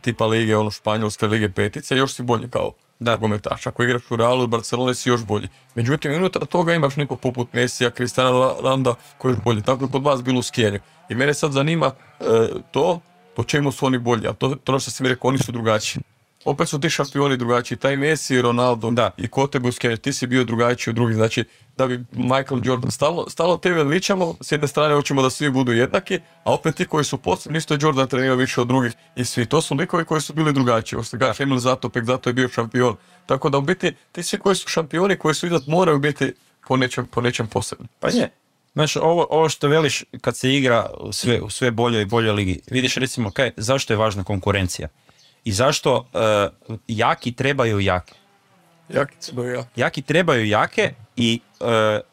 tipa 0.00 0.26
lige, 0.26 0.56
ono 0.56 0.70
španjolske 0.70 1.26
lige 1.26 1.48
petice, 1.48 1.96
još 1.96 2.14
si 2.14 2.22
bolji 2.22 2.50
kao 2.50 2.72
da. 3.00 3.10
nogometaš. 3.10 3.66
Ako 3.66 3.82
igraš 3.82 4.10
u 4.10 4.16
Realu 4.16 4.38
ili 4.38 4.48
Barcelona 4.48 4.94
si 4.94 5.08
još 5.08 5.24
bolji. 5.24 5.48
Međutim, 5.74 6.14
unutar 6.14 6.46
toga 6.46 6.74
imaš 6.74 6.96
neko 6.96 7.16
poput 7.16 7.52
Mesija, 7.52 7.90
Cristiano 7.90 8.56
Landa 8.62 8.94
koji 9.18 9.32
je 9.32 9.40
bolji. 9.44 9.62
Tako 9.62 9.84
je 9.84 9.90
kod 9.90 10.02
vas 10.02 10.22
bilo 10.22 10.38
u 10.38 10.42
skijenju. 10.42 10.80
I 11.08 11.14
mene 11.14 11.34
sad 11.34 11.52
zanima 11.52 11.90
e, 12.20 12.24
to 12.70 13.00
po 13.36 13.44
čemu 13.44 13.72
su 13.72 13.86
oni 13.86 13.98
bolji, 13.98 14.26
a 14.26 14.32
to, 14.32 14.54
to 14.64 14.72
ono 14.72 14.80
što 14.80 14.90
si 14.90 15.02
mi 15.02 15.08
rekao, 15.08 15.28
oni 15.28 15.38
su 15.38 15.52
drugačiji 15.52 16.02
opet 16.50 16.68
su 16.68 16.80
ti 16.80 16.90
šampioni 16.90 17.36
drugačiji, 17.36 17.78
taj 17.78 17.96
Messi, 17.96 18.42
Ronaldo 18.42 18.90
da. 18.90 19.10
i 19.16 19.28
Kote 19.28 19.60
Busquets, 19.60 20.00
ti 20.00 20.12
si 20.12 20.26
bio 20.26 20.44
drugačiji 20.44 20.92
od 20.92 20.94
drugih, 20.94 21.16
znači 21.16 21.44
da 21.76 21.86
bi 21.86 22.04
Michael 22.12 22.60
Jordan, 22.64 22.90
stalno, 22.90 23.24
stalno 23.28 23.56
te 23.56 23.72
veličamo, 23.72 24.34
s 24.40 24.52
jedne 24.52 24.68
strane 24.68 24.94
hoćemo 24.94 25.22
da 25.22 25.30
svi 25.30 25.50
budu 25.50 25.72
jednaki, 25.72 26.20
a 26.44 26.54
opet 26.54 26.74
ti 26.74 26.84
koji 26.84 27.04
su 27.04 27.18
posebni, 27.18 27.58
isto 27.58 27.74
je 27.74 27.78
Jordan 27.82 28.08
trenirao 28.08 28.36
više 28.36 28.60
od 28.60 28.68
drugih 28.68 28.92
i 29.16 29.24
svi, 29.24 29.46
to 29.46 29.62
su 29.62 29.74
likovi 29.74 30.04
koji 30.04 30.20
su 30.20 30.34
bili 30.34 30.52
drugačiji, 30.52 30.98
Ostega 30.98 31.34
Emil 31.38 31.58
Zatopek, 31.58 32.04
zato 32.04 32.30
je 32.30 32.34
bio 32.34 32.48
šampion, 32.48 32.96
tako 33.26 33.50
da 33.50 33.58
u 33.58 33.62
biti 33.62 33.94
ti 34.12 34.22
svi 34.22 34.38
koji 34.38 34.56
su 34.56 34.68
šampioni, 34.68 35.16
koji 35.16 35.34
su 35.34 35.46
idat 35.46 35.66
moraju 35.66 35.98
biti 35.98 36.32
po 36.68 36.76
nečem, 36.76 37.06
po 37.06 37.20
nečem 37.20 37.46
posebni. 37.46 37.86
Pa 38.00 38.08
je. 38.08 38.30
Znaš, 38.72 38.96
ovo, 38.96 39.26
ovo 39.30 39.48
što 39.48 39.68
veliš 39.68 40.04
kad 40.20 40.36
se 40.36 40.54
igra 40.54 40.90
u 41.00 41.12
sve, 41.12 41.40
u 41.40 41.50
sve 41.50 41.70
boljoj 41.70 42.02
i 42.02 42.06
boljoj 42.06 42.32
ligi, 42.32 42.60
vidiš 42.70 42.94
recimo 42.94 43.30
kaj, 43.30 43.50
zašto 43.56 43.92
je 43.92 43.96
važna 43.96 44.24
konkurencija? 44.24 44.88
I 45.44 45.52
zašto 45.52 45.96
uh, 45.96 46.78
jaki 46.88 47.32
trebaju 47.32 47.80
jake. 47.80 48.14
Jaki 48.88 49.16
trebaju 49.20 49.54
jake. 49.54 49.68
Jaki 49.76 50.02
trebaju 50.02 50.46
jake 50.46 50.94
i 51.16 51.40
uh, 51.60 51.66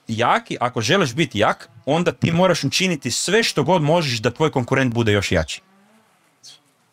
jaki, 0.07 0.57
ako 0.59 0.81
želiš 0.81 1.13
biti 1.13 1.39
jak, 1.39 1.69
onda 1.85 2.11
ti 2.11 2.31
moraš 2.31 2.63
učiniti 2.63 3.11
sve 3.11 3.43
što 3.43 3.63
god 3.63 3.81
možeš 3.81 4.19
da 4.19 4.31
tvoj 4.31 4.51
konkurent 4.51 4.93
bude 4.93 5.11
još 5.11 5.31
jači. 5.31 5.61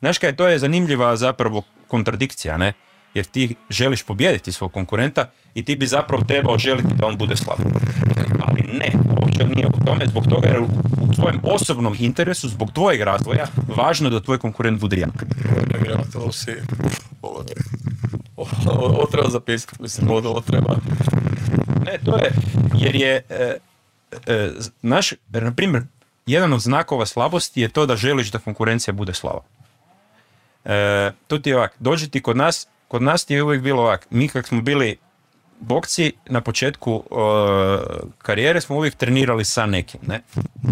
Znaš 0.01 0.19
kaj, 0.19 0.37
to 0.37 0.49
je 0.49 0.59
zanimljiva 0.59 1.17
zapravo 1.17 1.63
kontradikcija, 1.89 2.57
ne? 2.57 2.73
Jer 3.15 3.25
ti 3.25 3.55
želiš 3.71 4.03
pobijediti 4.03 4.53
svog 4.53 4.73
konkurenta 4.73 5.31
i 5.55 5.65
ti 5.65 5.77
bi 5.77 5.87
zapravo 5.87 6.25
trebao 6.25 6.59
želiti 6.59 6.95
da 6.95 7.07
on 7.07 7.19
bude 7.19 7.37
slab. 7.37 7.59
Ali 8.41 8.63
ne, 8.63 8.93
uopće 9.21 9.45
nije 9.45 9.67
u 9.67 9.85
tome, 9.85 10.07
zbog 10.07 10.27
toga 10.29 10.49
jer 10.49 10.61
tvojem 11.15 11.41
osobnom 11.43 11.97
interesu, 11.99 12.49
zbog 12.49 12.73
tvojeg 12.73 13.01
razvoja, 13.01 13.47
važno 13.77 14.09
je 14.09 14.11
da 14.11 14.21
tvoj 14.21 14.39
konkurent 14.39 14.81
bude 14.81 14.97
jak. 14.97 15.25
Nevjerojatno, 15.73 16.33
si... 16.33 16.51
Ovo 18.67 19.07
treba 19.13 19.31
zapisati, 19.31 19.83
mislim, 19.83 20.11
ovo 20.11 20.41
treba. 20.41 20.77
Ne, 21.87 21.99
to 22.05 22.17
je, 22.17 22.33
jer 22.79 22.95
je, 22.95 23.23
e, 23.31 23.57
e, 24.27 24.51
naš, 24.83 25.13
na 25.31 25.53
primjer, 25.53 25.83
jedan 26.27 26.53
od 26.53 26.61
znakova 26.61 27.07
slabosti 27.07 27.61
je 27.61 27.69
to 27.69 27.87
da 27.87 27.97
želiš 27.97 28.31
da 28.31 28.39
konkurencija 28.39 28.95
bude 28.95 29.15
slava. 29.15 29.41
E, 30.65 31.13
to 31.27 31.39
ti 31.39 31.51
je 31.51 31.57
ovak, 31.57 31.75
dođi 31.79 32.09
ti 32.11 32.23
kod 32.23 32.37
nas, 32.37 32.67
kod 32.89 33.03
nas 33.03 33.25
ti 33.25 33.35
je 33.35 33.43
uvijek 33.43 33.63
bilo 33.63 33.83
ovak, 33.83 34.07
mi 34.11 34.29
kak 34.29 34.47
smo 34.47 34.61
bili 34.61 34.99
bokci 35.63 36.13
na 36.27 36.41
početku 36.41 36.95
uh, 36.95 37.21
karijere 38.19 38.61
smo 38.61 38.77
uvijek 38.77 38.95
trenirali 38.95 39.45
sa 39.45 39.67
nekim, 39.67 40.01
ne? 40.07 40.21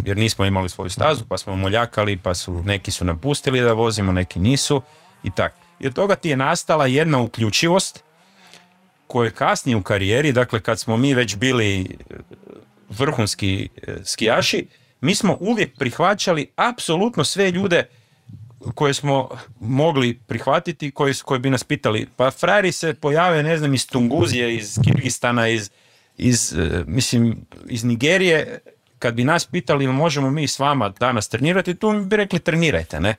Jer 0.05 0.17
nismo 0.17 0.45
imali 0.45 0.69
svoju 0.69 0.91
stazu, 0.91 1.25
pa 1.29 1.39
smo 1.39 1.57
moljakali, 1.57 2.17
pa 2.17 2.35
su 2.35 2.63
neki 2.63 2.91
su 2.91 3.05
napustili 3.05 3.61
da 3.61 3.73
vozimo, 3.73 4.13
neki 4.13 4.39
nisu 4.39 4.83
i 5.23 5.31
tak. 5.31 5.55
I 5.81 5.87
od 5.87 5.95
toga 5.95 6.17
ti 6.17 6.29
je 6.29 6.37
nastala 6.37 6.87
jedna 6.87 7.19
uključivost 7.19 8.05
koja 9.07 9.31
kasnije 9.31 9.77
u 9.77 9.83
karijeri, 9.83 10.33
dakle 10.33 10.61
kad 10.61 10.81
smo 10.81 10.97
mi 10.97 11.15
već 11.15 11.37
bili 11.37 11.99
vrhunski 12.89 13.69
uh, 13.89 13.95
skijaši, 14.05 14.67
mi 15.01 15.15
smo 15.15 15.37
uvijek 15.41 15.79
prihvaćali 15.79 16.51
apsolutno 16.57 17.25
sve 17.25 17.51
ljude 17.51 17.89
koje 18.75 18.95
smo 18.95 19.29
mogli 19.61 20.19
prihvatiti, 20.27 20.91
koji, 20.91 21.15
koji 21.25 21.41
bi 21.41 21.51
nas 21.51 21.65
pitali. 21.65 22.09
Pa 22.17 22.31
frajeri 22.31 22.73
se 22.73 22.95
pojave, 22.95 23.43
ne 23.43 23.59
znam, 23.59 23.75
iz 23.75 23.87
Tunguzije, 23.87 24.57
iz 24.57 24.79
Kirgistana, 24.85 25.49
iz, 25.49 25.71
iz, 26.17 26.53
e, 26.53 26.85
mislim, 26.87 27.47
iz 27.69 27.85
Nigerije, 27.85 28.59
kad 28.99 29.15
bi 29.15 29.25
nas 29.25 29.47
pitali 29.47 29.87
možemo 29.87 30.31
mi 30.31 30.49
s 30.49 30.59
vama 30.59 30.89
danas 30.89 31.29
trenirati, 31.29 31.75
tu 31.75 31.93
bi 31.93 32.17
rekli 32.17 32.39
trenirajte, 32.39 33.01
ne? 33.01 33.17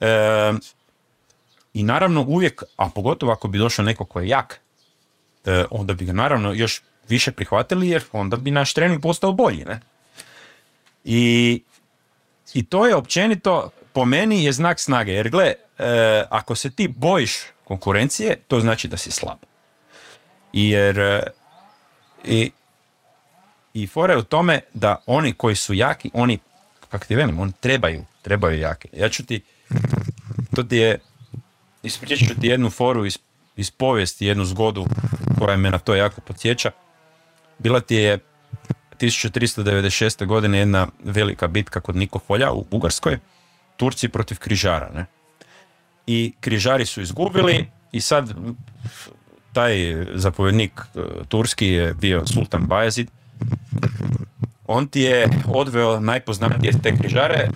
E, 0.00 0.52
I 1.74 1.82
naravno 1.82 2.24
uvijek, 2.28 2.62
a 2.76 2.90
pogotovo 2.94 3.32
ako 3.32 3.48
bi 3.48 3.58
došao 3.58 3.84
neko 3.84 4.04
ko 4.04 4.20
je 4.20 4.28
jak, 4.28 4.60
e, 5.44 5.64
onda 5.70 5.94
bi 5.94 6.04
ga 6.04 6.12
naravno 6.12 6.52
još 6.52 6.82
više 7.08 7.32
prihvatili 7.32 7.88
jer 7.88 8.02
onda 8.12 8.36
bi 8.36 8.50
naš 8.50 8.74
trening 8.74 9.02
postao 9.02 9.32
bolji, 9.32 9.64
ne? 9.64 9.80
I, 11.04 11.62
i 12.54 12.64
to 12.64 12.86
je 12.86 12.94
općenito 12.94 13.70
po 13.92 14.04
meni 14.04 14.44
je 14.44 14.52
znak 14.52 14.80
snage. 14.80 15.12
Jer 15.12 15.30
gle, 15.30 15.52
e, 15.78 16.24
ako 16.30 16.54
se 16.54 16.70
ti 16.70 16.88
bojiš 16.88 17.32
konkurencije, 17.64 18.36
to 18.48 18.60
znači 18.60 18.88
da 18.88 18.96
si 18.96 19.10
slab. 19.10 19.38
Jer 20.52 20.98
e, 20.98 21.22
i, 22.24 22.50
i 23.74 23.86
fora 23.86 24.12
je 24.12 24.18
u 24.18 24.22
tome 24.22 24.60
da 24.74 24.96
oni 25.06 25.32
koji 25.32 25.56
su 25.56 25.74
jaki, 25.74 26.10
oni, 26.14 26.38
kako 26.90 27.04
ti 27.04 27.16
velim, 27.16 27.40
oni 27.40 27.52
trebaju, 27.60 28.04
trebaju 28.22 28.58
jaki. 28.58 28.88
Ja 28.92 29.08
ću 29.08 29.26
ti, 29.26 29.40
to 30.54 30.62
ti 30.62 30.76
je, 30.76 30.98
ispričat 31.82 32.28
ću 32.28 32.40
ti 32.40 32.46
jednu 32.46 32.70
foru 32.70 33.06
iz, 33.06 33.18
iz 33.56 33.70
povijesti, 33.70 34.26
jednu 34.26 34.44
zgodu 34.44 34.86
koja 35.38 35.56
me 35.56 35.70
na 35.70 35.78
to 35.78 35.94
jako 35.94 36.20
podsjeća. 36.20 36.70
Bila 37.58 37.80
ti 37.80 37.96
je 37.96 38.18
1396. 39.00 40.26
godine 40.26 40.58
jedna 40.58 40.88
velika 41.04 41.48
bitka 41.48 41.80
kod 41.80 41.96
Nikofolja 41.96 42.52
u 42.52 42.64
Bugarskoj 42.70 43.18
Turci 43.82 44.08
protiv 44.08 44.38
križara. 44.38 44.90
Ne? 44.94 45.06
I 46.06 46.32
križari 46.40 46.86
su 46.86 47.02
izgubili 47.02 47.66
i 47.92 48.00
sad 48.00 48.34
taj 49.52 50.04
zapovjednik 50.14 50.72
e, 50.80 51.00
turski 51.28 51.66
je 51.66 51.94
bio 51.94 52.26
Sultan 52.26 52.66
Bajazid. 52.66 53.10
On 54.66 54.86
ti 54.86 55.00
je 55.00 55.28
odveo 55.46 56.00
najpoznatije 56.00 56.72
te 56.82 56.96
križare 56.96 57.48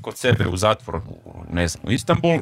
kod 0.00 0.16
sebe 0.16 0.46
u 0.46 0.56
zatvor, 0.56 1.00
ne 1.52 1.68
znam, 1.68 1.84
u 1.86 1.90
Istanbul, 1.90 2.38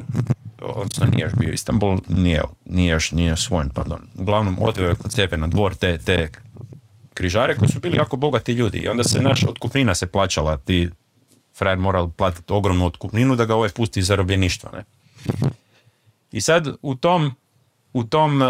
odnosno 0.61 1.05
nije 1.05 1.23
još 1.23 1.33
bio 1.33 1.51
Istanbul, 1.51 1.97
nije, 2.07 2.41
nije 2.65 2.91
još 2.91 3.11
nije 3.11 3.37
svojen, 3.37 3.69
pardon. 3.69 4.07
Uglavnom 4.15 4.57
odveo 4.61 4.89
je 4.89 4.95
kod 4.95 5.13
sebe 5.13 5.37
na 5.37 5.47
dvor 5.47 5.75
te, 5.75 5.97
te 5.97 6.29
križare 7.13 7.55
koji 7.55 7.69
su 7.69 7.79
bili 7.79 7.97
jako 7.97 8.17
bogati 8.17 8.53
ljudi 8.53 8.77
i 8.77 8.87
onda 8.87 9.03
se 9.03 9.21
naš 9.21 9.43
otkupnina 9.43 9.95
se 9.95 10.07
plaćala, 10.07 10.57
ti 10.57 10.89
frajer 11.55 11.77
mora 11.77 12.07
platiti 12.07 12.53
ogromnu 12.53 12.85
otkupninu 12.85 13.35
da 13.35 13.45
ga 13.45 13.55
ovaj 13.55 13.69
pusti 13.69 13.99
iz 13.99 14.07
zarobljeništva. 14.07 14.71
Ne? 14.73 14.83
I 16.31 16.41
sad 16.41 16.67
u 16.81 16.95
tom, 16.95 17.35
u 17.93 18.03
tom 18.03 18.41
e, 18.41 18.45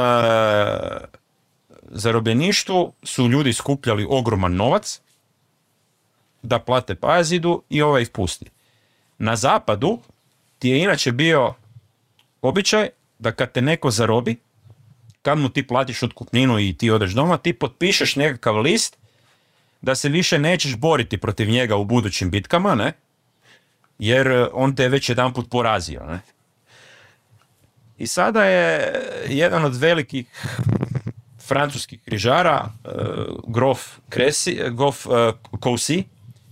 zarobljeništvu 1.83 2.93
su 3.03 3.27
ljudi 3.27 3.53
skupljali 3.53 4.07
ogroman 4.09 4.55
novac 4.55 5.01
da 6.41 6.59
plate 6.59 6.95
Pajazidu 6.95 7.63
i 7.69 7.81
ovaj 7.81 8.01
ih 8.01 8.09
pusti. 8.09 8.45
Na 9.17 9.35
zapadu 9.35 9.99
ti 10.59 10.69
je 10.69 10.83
inače 10.83 11.11
bio 11.11 11.53
običaj 12.41 12.89
da 13.19 13.31
kad 13.31 13.51
te 13.51 13.61
neko 13.61 13.91
zarobi, 13.91 14.35
kad 15.21 15.37
mu 15.37 15.49
ti 15.49 15.67
platiš 15.67 16.03
otkupninu 16.03 16.59
i 16.59 16.73
ti 16.77 16.89
odeš 16.89 17.11
doma, 17.11 17.37
ti 17.37 17.53
potpišeš 17.53 18.15
nekakav 18.15 18.57
list 18.57 18.97
da 19.83 19.95
se 19.95 20.09
više 20.09 20.39
nećeš 20.39 20.75
boriti 20.75 21.17
protiv 21.17 21.49
njega 21.49 21.75
u 21.75 21.85
budućim 21.85 22.29
bitkama, 22.29 22.75
ne? 22.75 22.93
Jer 23.99 24.27
e, 24.27 24.47
on 24.53 24.75
te 24.75 24.83
je 24.83 24.89
već 24.89 25.09
jedan 25.09 25.33
put 25.33 25.49
porazio, 25.49 26.05
ne? 26.05 26.19
I 27.97 28.07
sada 28.07 28.43
je 28.43 28.93
jedan 29.29 29.65
od 29.65 29.75
velikih 29.75 30.25
francuskih 31.47 32.01
križara, 32.01 32.65
e, 32.85 32.89
grof 33.47 33.79
Kresi, 34.09 34.59
grof 34.71 35.05
Kousi, 35.59 36.03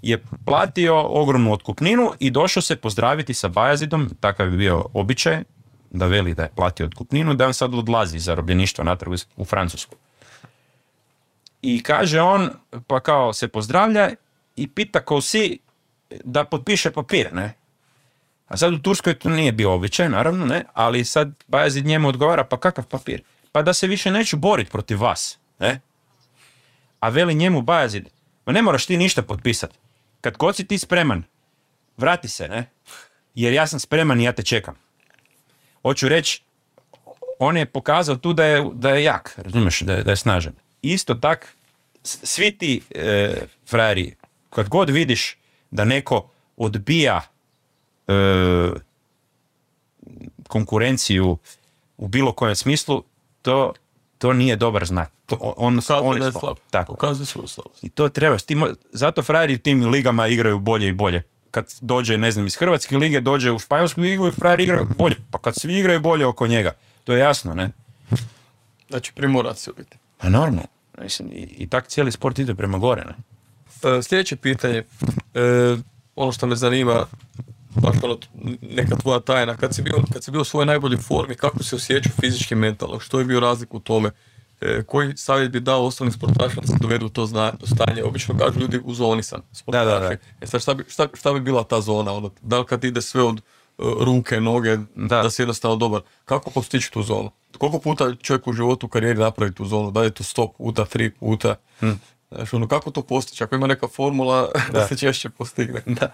je 0.01 0.23
platio 0.45 1.01
ogromnu 1.01 1.53
otkupninu 1.53 2.11
i 2.19 2.31
došao 2.31 2.61
se 2.61 2.75
pozdraviti 2.75 3.33
sa 3.33 3.47
Bajazidom, 3.47 4.09
takav 4.19 4.51
je 4.51 4.57
bio 4.57 4.85
običaj, 4.93 5.43
da 5.91 6.05
veli 6.05 6.33
da 6.33 6.43
je 6.43 6.51
platio 6.55 6.85
otkupninu, 6.85 7.33
da 7.33 7.47
on 7.47 7.53
sad 7.53 7.73
odlazi 7.73 8.17
iz 8.17 8.23
zarobljeništva 8.23 8.83
natrag 8.83 9.13
u 9.35 9.45
Francusku. 9.45 9.95
I 11.61 11.83
kaže 11.83 12.21
on, 12.21 12.49
pa 12.87 12.99
kao 12.99 13.33
se 13.33 13.47
pozdravlja 13.47 14.09
i 14.55 14.67
pita 14.67 15.05
kao 15.05 15.21
si 15.21 15.59
da 16.23 16.45
potpiše 16.45 16.91
papir, 16.91 17.33
ne? 17.33 17.53
A 18.47 18.57
sad 18.57 18.73
u 18.73 18.79
Turskoj 18.79 19.19
to 19.19 19.29
nije 19.29 19.51
bio 19.51 19.73
običaj, 19.73 20.09
naravno, 20.09 20.45
ne? 20.45 20.65
Ali 20.73 21.05
sad 21.05 21.31
Bajazid 21.47 21.85
njemu 21.85 22.07
odgovara, 22.07 22.43
pa 22.43 22.59
kakav 22.59 22.85
papir? 22.85 23.23
Pa 23.51 23.61
da 23.61 23.73
se 23.73 23.87
više 23.87 24.11
neću 24.11 24.37
boriti 24.37 24.71
protiv 24.71 25.01
vas, 25.01 25.39
ne? 25.59 25.79
A 26.99 27.09
veli 27.09 27.33
njemu 27.33 27.61
Bajazid, 27.61 28.09
ma 28.45 28.53
ne 28.53 28.61
moraš 28.61 28.85
ti 28.85 28.97
ništa 28.97 29.21
potpisati. 29.21 29.77
Kad 30.21 30.37
god 30.37 30.55
si 30.55 30.67
ti 30.67 30.77
spreman, 30.77 31.23
vrati 31.97 32.27
se, 32.27 32.47
ne? 32.47 32.69
Jer 33.35 33.53
ja 33.53 33.67
sam 33.67 33.79
spreman 33.79 34.21
i 34.21 34.23
ja 34.23 34.31
te 34.31 34.43
čekam. 34.43 34.75
Hoću 35.81 36.09
reći, 36.09 36.43
on 37.39 37.57
je 37.57 37.65
pokazao 37.65 38.15
tu 38.15 38.33
da 38.33 38.45
je, 38.45 38.69
da 38.73 38.89
je 38.89 39.03
jak, 39.03 39.33
razumiješ, 39.37 39.79
da 39.79 39.93
je, 39.93 40.03
da 40.03 40.11
je 40.11 40.15
snažan. 40.15 40.53
Isto 40.81 41.15
tak, 41.15 41.55
svi 42.03 42.57
ti 42.57 42.81
e, 42.95 43.33
frajeri, 43.67 44.15
kad 44.49 44.69
god 44.69 44.89
vidiš 44.89 45.37
da 45.71 45.85
neko 45.85 46.29
odbija 46.57 47.21
e, 48.07 48.13
konkurenciju 50.47 51.37
u 51.97 52.07
bilo 52.07 52.33
kojem 52.33 52.55
smislu, 52.55 53.03
to, 53.41 53.73
to 54.17 54.33
nije 54.33 54.55
dobar 54.55 54.85
znak. 54.85 55.11
To, 55.25 55.53
on, 55.57 55.79
on, 55.89 56.21
je 56.21 56.31
slab. 56.31 56.57
Tako. 56.71 56.93
Ukazuje 56.93 57.25
svoju 57.25 57.47
slabost. 57.47 57.83
I 57.83 57.89
to 57.89 58.09
trebaš. 58.09 58.43
Ti, 58.43 58.57
zato 58.91 59.23
frajeri 59.23 59.57
tim 59.57 59.89
ligama 59.89 60.27
igraju 60.27 60.59
bolje 60.59 60.87
i 60.87 60.93
bolje. 60.93 61.23
Kad 61.51 61.73
dođe, 61.81 62.17
ne 62.17 62.31
znam, 62.31 62.45
iz 62.45 62.55
Hrvatske 62.55 62.97
lige, 62.97 63.21
dođe 63.21 63.51
u 63.51 63.59
Španjolsku 63.59 64.01
ligu 64.01 64.27
i 64.27 64.31
frajer 64.31 64.59
igra 64.59 64.83
bolje. 64.97 65.15
Pa 65.31 65.37
kad 65.37 65.55
svi 65.55 65.79
igraju 65.79 65.99
bolje 65.99 66.25
oko 66.25 66.47
njega. 66.47 66.71
To 67.03 67.13
je 67.13 67.19
jasno, 67.19 67.53
ne? 67.53 67.71
Znači, 68.89 69.13
primorac 69.13 69.59
se 69.59 69.71
biti. 69.77 69.97
Pa 70.21 70.29
normalno. 70.29 70.67
Mislim, 71.01 71.31
i, 71.31 71.55
i 71.57 71.67
tak 71.67 71.87
cijeli 71.87 72.11
sport 72.11 72.39
ide 72.39 72.55
prema 72.55 72.77
gore, 72.77 73.05
ne? 73.05 73.15
E, 73.97 74.01
sljedeće 74.03 74.35
pitanje. 74.35 74.83
E, 75.33 75.77
ono 76.15 76.31
što 76.31 76.47
me 76.47 76.55
zanima, 76.55 77.05
baš 77.75 77.95
ono, 78.03 78.17
neka 78.61 78.95
tvoja 78.95 79.19
tajna, 79.19 79.57
kad 79.57 79.75
si, 79.75 79.81
bio, 79.81 79.93
kad 80.13 80.23
si 80.23 80.31
bio 80.31 80.41
u 80.41 80.43
svojoj 80.43 80.65
najboljoj 80.65 80.97
formi, 80.97 81.35
kako 81.35 81.63
se 81.63 81.75
osjećao 81.75 82.11
fizički 82.21 82.53
i 82.53 82.57
mentalno, 82.57 82.99
što 82.99 83.19
je 83.19 83.25
bio 83.25 83.39
razlik 83.39 83.73
u 83.73 83.79
tome, 83.79 84.11
e, 84.61 84.83
koji 84.83 85.17
savjet 85.17 85.51
bi 85.51 85.59
dao 85.59 85.85
ostalim 85.85 86.13
sportašima 86.13 86.61
da 86.61 86.67
se 86.67 86.77
dovedu 86.81 87.05
u 87.05 87.09
to 87.09 87.25
zna, 87.25 87.53
stanje, 87.63 88.03
obično 88.03 88.37
kažu 88.37 88.59
ljudi 88.59 88.81
u 88.83 88.93
zoni 88.93 89.23
sam, 89.23 89.41
Da, 89.67 89.85
da, 89.85 89.99
da. 89.99 90.11
E 90.41 90.47
sad 90.47 90.61
šta 90.61 90.73
bi, 90.73 90.83
šta, 90.89 91.07
šta 91.13 91.33
bi 91.33 91.39
bila 91.39 91.63
ta 91.63 91.81
zona, 91.81 92.13
ono, 92.13 92.31
da 92.41 92.59
li 92.59 92.65
kad 92.65 92.83
ide 92.83 93.01
sve 93.01 93.23
od 93.23 93.41
ruke, 93.99 94.41
noge, 94.41 94.77
da, 94.95 95.21
da 95.23 95.29
si 95.29 95.41
jednostavno 95.41 95.75
dobar, 95.75 96.01
kako 96.25 96.49
postići 96.49 96.91
tu 96.91 97.03
zonu? 97.03 97.31
Koliko 97.57 97.79
puta 97.79 98.15
čovjek 98.15 98.47
u 98.47 98.53
životu 98.53 98.85
u 98.85 98.89
karijeri 98.89 99.19
napravi 99.19 99.53
tu 99.53 99.65
zonu, 99.65 99.91
da 99.91 100.03
je 100.03 100.11
to 100.11 100.23
sto 100.23 100.47
puta, 100.57 100.85
tri 100.85 101.11
puta, 101.11 101.55
hm. 101.79 101.91
Ono, 102.51 102.67
kako 102.67 102.91
to 102.91 103.01
postići? 103.01 103.43
Ako 103.43 103.55
ima 103.55 103.67
neka 103.67 103.87
formula 103.87 104.41
da, 104.71 104.79
da 104.79 104.87
se 104.87 104.97
češće 104.97 105.29
postigne. 105.29 105.81
Da. 105.99 106.11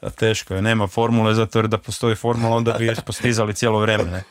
Da, 0.00 0.10
teško 0.10 0.54
je, 0.54 0.62
nema 0.62 0.86
formule, 0.86 1.34
zato 1.34 1.58
jer 1.58 1.68
da 1.68 1.78
postoji 1.78 2.14
formula, 2.14 2.56
onda 2.56 2.72
bi 2.72 2.86
je 2.86 2.94
postizali 3.06 3.54
cijelo 3.54 3.80
vrijeme. 3.80 4.22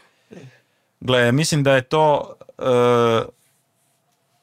Gle, 0.99 1.31
mislim 1.31 1.63
da 1.63 1.75
je 1.75 1.81
to, 1.81 2.35
uh, 2.57 3.33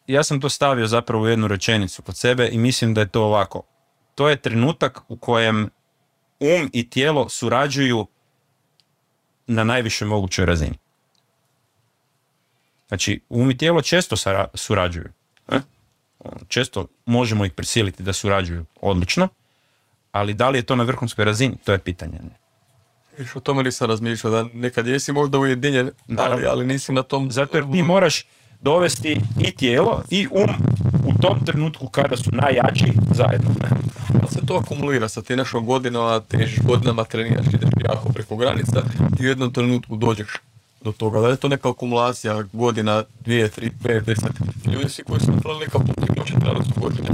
ja 0.06 0.22
sam 0.22 0.40
to 0.40 0.48
stavio 0.48 0.86
zapravo 0.86 1.24
u 1.24 1.28
jednu 1.28 1.48
rečenicu 1.48 2.02
kod 2.02 2.16
sebe 2.16 2.48
i 2.52 2.58
mislim 2.58 2.94
da 2.94 3.00
je 3.00 3.08
to 3.08 3.22
ovako. 3.22 3.62
To 4.14 4.28
je 4.28 4.36
trenutak 4.36 5.00
u 5.08 5.16
kojem 5.16 5.70
um 6.40 6.70
i 6.72 6.90
tijelo 6.90 7.28
surađuju 7.28 8.06
na 9.48 9.64
najvišoj 9.64 10.08
mogućoj 10.08 10.46
razini. 10.46 10.78
Znači, 12.88 13.20
um 13.28 13.50
i 13.50 13.56
tijelo 13.56 13.82
često 13.82 14.16
surađuju. 14.54 15.08
Eh? 15.48 15.60
Često 16.48 16.86
možemo 17.06 17.44
ih 17.44 17.52
prisiliti 17.52 18.02
da 18.02 18.12
surađuju 18.12 18.64
odlično, 18.80 19.28
ali 20.12 20.34
da 20.34 20.48
li 20.48 20.58
je 20.58 20.62
to 20.62 20.76
na 20.76 20.84
vrhunskoj 20.84 21.24
razini, 21.24 21.56
to 21.64 21.72
je 21.72 21.78
pitanje. 21.78 22.18
Ne? 22.22 22.30
Viš, 23.18 23.36
o 23.36 23.40
tome 23.40 23.62
nisam 23.62 23.88
razmišljao, 23.88 24.32
da 24.32 24.48
nekad 24.52 24.86
jesi 24.86 25.12
možda 25.12 25.38
ujedinjen, 25.38 25.90
ali, 26.18 26.46
ali 26.46 26.66
nisi 26.66 26.92
na 26.92 27.02
tom... 27.02 27.30
Zato 27.30 27.56
jer 27.56 27.72
ti 27.72 27.82
moraš 27.82 28.24
dovesti 28.60 29.20
i 29.40 29.50
tijelo 29.56 30.02
i 30.10 30.28
um 30.30 30.50
u 31.06 31.22
tom 31.22 31.44
trenutku 31.46 31.88
kada 31.88 32.16
su 32.16 32.30
najjači 32.32 32.92
zajedno. 33.14 33.50
Ali 34.14 34.30
se 34.30 34.46
to 34.46 34.56
akumulira 34.56 35.08
sa 35.08 35.22
ti 35.22 35.36
nešto 35.36 35.60
godinama, 35.60 36.20
težiš 36.20 36.58
godinama, 36.62 37.04
treniraš, 37.04 37.46
ideš 37.46 37.70
jako 37.88 38.12
preko 38.12 38.36
granica 38.36 38.82
i 39.20 39.24
u 39.24 39.28
jednom 39.28 39.52
trenutku 39.52 39.96
dođeš 39.96 40.28
do 40.80 40.92
toga. 40.92 41.20
Da 41.20 41.28
je 41.28 41.36
to 41.36 41.48
neka 41.48 41.70
akumulacija 41.70 42.42
godina, 42.52 43.04
dvije, 43.24 43.48
tri, 43.48 43.70
pet, 43.82 44.04
deset. 44.04 44.32
Ljudi 44.66 44.88
svi 44.88 45.04
koji 45.04 45.20
su 45.20 45.30
napravili 45.32 45.64
neka 45.64 45.78
postignuća 45.78 46.38
trebali 46.40 46.64
su 46.64 46.80
godine. 46.80 47.08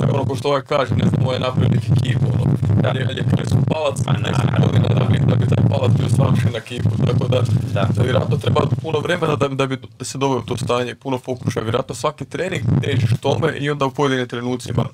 Tako 0.00 0.14
ono 0.14 0.24
ko 0.24 0.36
što 0.36 0.48
ovaj 0.48 0.62
kaže, 0.62 0.94
ne 0.94 1.08
znam, 1.08 1.26
ovaj 1.26 1.38
napravio 1.38 1.68
neki 1.68 1.92
kip, 2.02 2.22
ono, 2.34 2.44
da. 2.82 2.88
je, 2.88 3.00
je 3.00 3.24
kresu 3.36 3.56
palac, 3.68 3.98
pa, 4.04 4.12
ne 4.12 4.32
godina 4.66 4.88
da 4.88 5.04
bi, 5.04 5.18
da 5.18 5.34
bi 5.34 5.46
taj 5.46 5.68
palac 5.70 5.92
bio 5.98 6.08
savršen 6.08 6.52
na 6.52 6.60
kipu, 6.60 6.90
tako 7.06 7.28
da, 7.28 7.42
da. 7.74 7.88
da 7.96 8.02
vjerojatno 8.02 8.36
treba 8.36 8.60
puno 8.82 8.98
vremena 8.98 9.36
da, 9.36 9.48
da 9.48 9.66
bi 9.66 9.76
da 9.98 10.04
se 10.04 10.18
doveo 10.18 10.40
to 10.40 10.56
stanje, 10.56 10.94
puno 10.94 11.18
pokušaja, 11.18 11.64
vjerojatno 11.64 11.94
svaki 11.94 12.24
trening 12.24 12.62
težiš 12.82 13.10
tome 13.20 13.56
i 13.58 13.70
onda 13.70 13.86
u 13.86 13.90
pojedinim 13.90 14.28
trenucima 14.28 14.84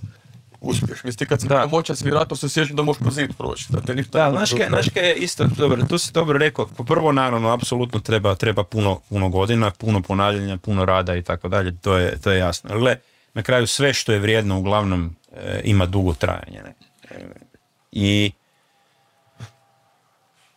uspješ. 0.64 1.05
Mislim, 1.05 1.29
kad 1.29 1.40
si 1.40 1.48
da. 1.48 1.66
moćac, 1.66 2.03
vjerojatno 2.03 2.37
se 2.37 2.48
sjećam 2.48 2.77
da 2.77 2.83
možeš 2.83 3.03
po 3.05 3.11
zid 3.11 3.31
proći. 3.38 3.66
Da, 3.68 3.81
te 3.81 3.94
da 3.94 4.31
znaš 4.31 4.50
kaj 4.94 5.09
je 5.09 5.14
isto, 5.14 5.44
dobro, 5.44 5.85
tu 5.88 5.98
si 5.98 6.12
dobro 6.12 6.38
rekao, 6.38 6.66
prvo 6.66 7.12
naravno, 7.12 7.48
apsolutno 7.48 8.00
treba, 8.00 8.35
treba 8.35 8.64
puno, 8.64 9.00
puno 9.09 9.29
godina, 9.29 9.70
puno 9.70 10.03
ponavljanja, 10.03 10.57
puno 10.57 10.85
rada 10.85 11.16
i 11.16 11.22
tako 11.22 11.48
dalje, 11.48 11.77
to 11.77 11.96
je, 11.96 12.20
to 12.20 12.31
je 12.31 12.38
jasno. 12.38 12.79
Gle, 12.79 12.96
na 13.35 13.42
kraju 13.42 13.66
sve 13.66 13.92
što 13.94 14.12
je 14.12 14.18
vrijedno 14.18 14.59
uglavnom 14.59 15.16
e, 15.33 15.61
ima 15.64 15.87
dugo 15.87 16.14
trajanje. 16.14 16.62
Ne? 16.64 16.74
E, 17.11 17.24
I 17.92 18.33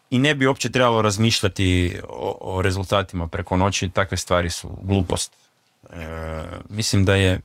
i 0.09 0.19
ne 0.19 0.35
bi 0.35 0.47
uopće 0.47 0.71
trebalo 0.71 1.01
razmišljati 1.01 1.99
o, 2.09 2.37
o 2.41 2.61
rezultatima 2.61 3.27
preko 3.27 3.57
noći, 3.57 3.89
takve 3.89 4.17
stvari 4.17 4.49
su 4.49 4.69
glupost. 4.81 5.33
E, 5.89 6.43
mislim 6.69 7.05
da 7.05 7.15
je 7.15 7.39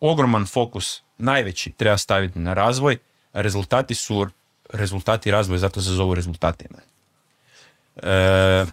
ogroman 0.00 0.46
fokus, 0.46 1.02
najveći, 1.18 1.72
treba 1.72 1.98
staviti 1.98 2.38
na 2.38 2.54
razvoj, 2.54 2.98
rezultati 3.32 3.94
su 3.94 4.26
rezultati 4.72 5.30
razvoja, 5.30 5.58
zato 5.58 5.80
se 5.80 5.90
zovu 5.90 6.14
rezultati. 6.14 6.64
E, 7.96 8.64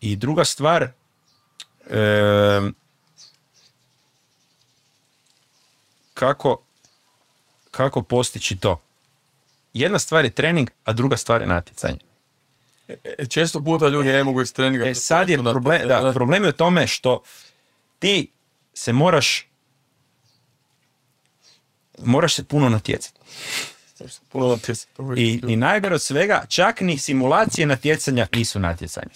I 0.00 0.16
druga 0.16 0.44
stvar, 0.44 0.82
e, 0.82 2.60
kako, 6.14 6.62
kako 7.70 8.02
postići 8.02 8.56
to? 8.56 8.80
Jedna 9.74 9.98
stvar 9.98 10.24
je 10.24 10.30
trening, 10.30 10.70
a 10.84 10.92
druga 10.92 11.16
stvar 11.16 11.40
je 11.40 11.46
natjecanje. 11.46 11.98
E, 12.88 13.26
često 13.26 13.64
puta 13.64 13.88
ljudi 13.88 14.08
ne 14.08 14.24
mogu 14.24 14.42
iz 14.42 14.52
treninga. 14.54 14.84
E, 14.84 14.94
sad 14.94 15.28
je 15.28 15.38
problem, 15.38 15.88
da, 15.88 16.12
problem 16.14 16.42
je 16.42 16.48
u 16.48 16.52
tome 16.52 16.86
što 16.86 17.22
ti 17.98 18.30
se 18.74 18.92
moraš 18.92 19.51
moraš 22.04 22.34
se 22.34 22.44
puno 22.44 22.68
natjecati. 22.68 23.18
Puno 24.28 24.48
natjecati. 24.48 24.92
I, 25.16 25.40
I 25.48 25.56
najgore 25.56 25.94
od 25.94 26.02
svega, 26.02 26.44
čak 26.48 26.80
ni 26.80 26.98
simulacije 26.98 27.66
natjecanja 27.66 28.26
nisu 28.32 28.58
natjecanje. 28.58 29.10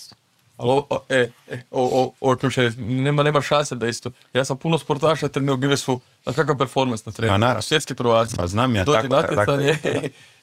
Ali 0.57 0.71
o, 0.71 0.87
o- 0.91 1.01
e, 1.09 1.29
e, 1.51 1.63
o, 1.71 2.13
o, 2.21 2.37
ključan, 2.37 2.75
nema, 2.79 3.23
nema 3.23 3.43
šanse 3.43 3.75
da 3.75 3.87
isto. 3.87 4.11
Ja 4.33 4.45
sam 4.45 4.57
puno 4.57 4.79
sportaša 4.79 5.29
trenirao, 5.29 5.57
bili 5.57 5.77
su, 5.77 6.01
na 6.27 6.33
kakav 6.33 6.59
performans 6.59 7.07
na 7.07 7.13
treningu, 7.13 7.63
svjetski 7.63 7.95
prvaci. 7.95 8.37
Pa 8.37 8.47
znam 8.47 8.77
ja, 8.77 8.85
tako- 8.85 9.09
natjecanje 9.09 9.79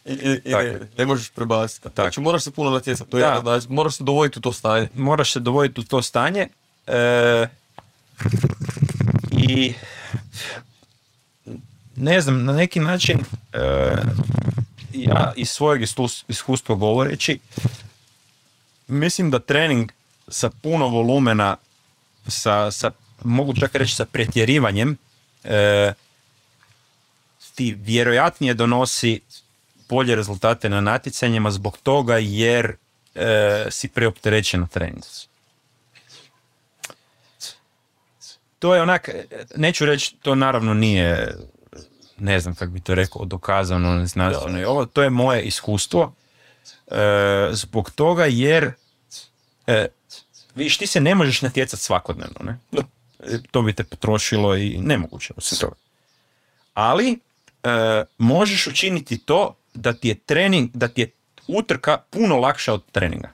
i, 0.06 0.13
i, 0.13 0.41
i 0.45 0.51
Tako 0.51 0.86
ne, 0.97 1.06
možeš 1.06 1.29
prebaciti. 1.29 1.89
Znači 1.95 2.21
moraš 2.21 2.43
se 2.43 2.51
puno 2.51 2.69
natjecati, 2.69 3.12
to 3.12 3.17
je 3.17 3.41
način, 3.43 3.73
moraš 3.73 3.97
se 3.97 4.03
dovoditi 4.03 4.39
u 4.39 4.41
to 4.41 4.53
stanje. 4.53 4.88
moraš 4.95 5.34
se 5.34 5.39
dovoditi 5.39 5.82
u 5.82 5.84
to 5.84 6.01
stanje 6.01 6.47
e, 6.88 7.47
i 9.32 9.73
ne 11.95 12.21
znam, 12.21 12.43
na 12.45 12.53
neki 12.53 12.79
način 12.79 13.19
e, 13.53 13.60
ja 14.93 15.34
iz 15.36 15.49
svojeg 15.49 15.82
iskus- 15.82 16.23
iskustva 16.27 16.75
govoreći 16.75 17.39
mislim 18.88 19.32
da 19.32 19.39
trening 19.39 19.91
sa 20.27 20.49
puno 20.49 20.88
volumena 20.88 21.58
sa, 22.27 22.71
sa 22.71 22.91
mogu 23.23 23.53
čak 23.60 23.75
reći 23.75 23.95
sa 23.95 24.06
pretjerivanjem 24.06 24.97
e, 25.43 25.93
ti 27.56 27.77
vjerojatnije 27.79 28.53
donosi 28.53 29.19
bolje 29.89 30.15
rezultate 30.15 30.69
na 30.69 30.82
natjecanjima 30.82 31.51
zbog 31.51 31.77
toga 31.84 32.17
jer 32.17 32.75
e, 33.15 33.65
si 33.69 33.88
preopterećen 33.88 34.60
na 34.62 34.67
treningu. 34.67 35.08
To 38.60 38.75
je 38.75 38.82
onak, 38.82 39.10
neću 39.56 39.86
reći, 39.86 40.15
to 40.21 40.36
naravno 40.36 40.73
nije, 40.73 41.36
ne 42.23 42.39
znam 42.39 42.55
kako 42.55 42.71
bi 42.71 42.79
to 42.79 42.95
rekao, 42.95 43.25
dokazano, 43.25 44.05
znanstveno 44.05 44.59
i 44.59 44.63
ovo, 44.65 44.86
to 44.86 45.03
je 45.03 45.09
moje 45.09 45.41
iskustvo. 45.41 46.13
E, 46.88 47.49
zbog 47.51 47.91
toga 47.91 48.25
jer, 48.25 48.71
e, 49.67 49.88
vidiš, 50.55 50.77
ti 50.77 50.88
se 50.88 51.01
ne 51.01 51.15
možeš 51.15 51.41
natjecati 51.41 51.83
svakodnevno, 51.83 52.39
ne? 52.43 52.57
E, 53.19 53.38
To 53.51 53.62
bi 53.62 53.73
te 53.73 53.83
potrošilo 53.83 54.55
i 54.55 54.77
nemoguće 54.77 55.33
osim 55.38 55.57
toga. 55.57 55.75
Ali, 56.73 57.19
e, 57.63 58.03
možeš 58.17 58.67
učiniti 58.67 59.17
to 59.17 59.55
da 59.73 59.93
ti 59.93 60.07
je 60.07 60.15
trening, 60.15 60.69
da 60.73 60.88
ti 60.88 61.01
je 61.01 61.12
utrka 61.47 61.97
puno 62.09 62.38
lakša 62.38 62.73
od 62.73 62.83
treninga. 62.91 63.31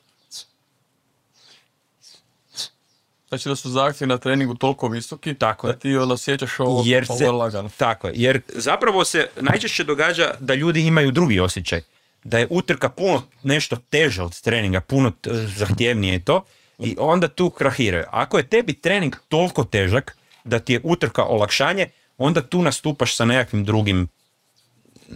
Znači 3.30 3.50
da 3.50 3.56
su 3.56 3.70
zahtjevi 3.70 4.10
na 4.10 4.18
treningu 4.18 4.56
toliko 4.56 4.88
visoki, 4.88 5.34
Tako 5.34 5.68
je. 5.68 5.74
da 5.74 5.80
ti 5.80 5.98
onda 5.98 6.14
osjećaš 6.14 6.60
ovo, 6.60 6.84
jer 6.86 7.06
ovo 7.10 7.18
se, 7.18 7.24
je 7.24 7.32
lagano. 7.32 7.70
tako 7.78 8.08
je, 8.08 8.14
jer 8.16 8.42
zapravo 8.48 9.06
se 9.06 9.28
najčešće 9.42 9.84
događa 9.84 10.34
da 10.40 10.54
ljudi 10.54 10.82
imaju 10.82 11.12
drugi 11.12 11.40
osjećaj, 11.40 11.82
da 12.24 12.38
je 12.38 12.48
utrka 12.50 12.90
puno 12.90 13.24
nešto 13.44 13.76
teže 13.90 14.24
od 14.24 14.42
treninga, 14.42 14.82
puno 14.82 15.12
t- 15.12 15.30
zahtjevnije 15.48 16.14
je 16.14 16.26
to 16.26 16.44
i 16.80 16.96
onda 17.00 17.28
tu 17.28 17.50
krahiraju. 17.50 18.06
Ako 18.12 18.38
je 18.38 18.48
tebi 18.48 18.74
trening 18.74 19.16
toliko 19.28 19.64
težak 19.64 20.18
da 20.44 20.60
ti 20.60 20.74
je 20.74 20.82
utrka 20.84 21.24
olakšanje, 21.24 21.88
onda 22.18 22.42
tu 22.42 22.62
nastupaš 22.62 23.16
sa 23.16 23.26
nekakvim 23.26 23.66
drugim 23.66 24.08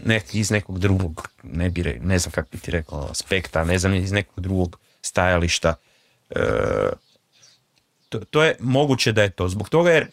nek, 0.05 0.35
iz 0.35 0.51
nekog 0.51 0.79
drugog, 0.79 1.29
ne, 1.43 1.69
bi 1.69 1.83
re- 1.83 1.99
ne 2.01 2.19
znam 2.19 2.31
kako 2.31 2.49
bi 2.51 2.57
ti 2.57 2.71
rekao, 2.71 3.07
aspekta, 3.11 3.63
ne 3.63 3.79
znam, 3.79 3.93
iz 3.93 4.11
nekog 4.11 4.39
drugog 4.39 4.79
stajališta. 5.01 5.75
E, 6.29 6.39
to, 8.19 8.25
to 8.25 8.43
je 8.43 8.55
moguće 8.59 9.11
da 9.11 9.23
je 9.23 9.29
to. 9.29 9.49
Zbog 9.49 9.69
toga 9.69 9.91
jer 9.91 10.07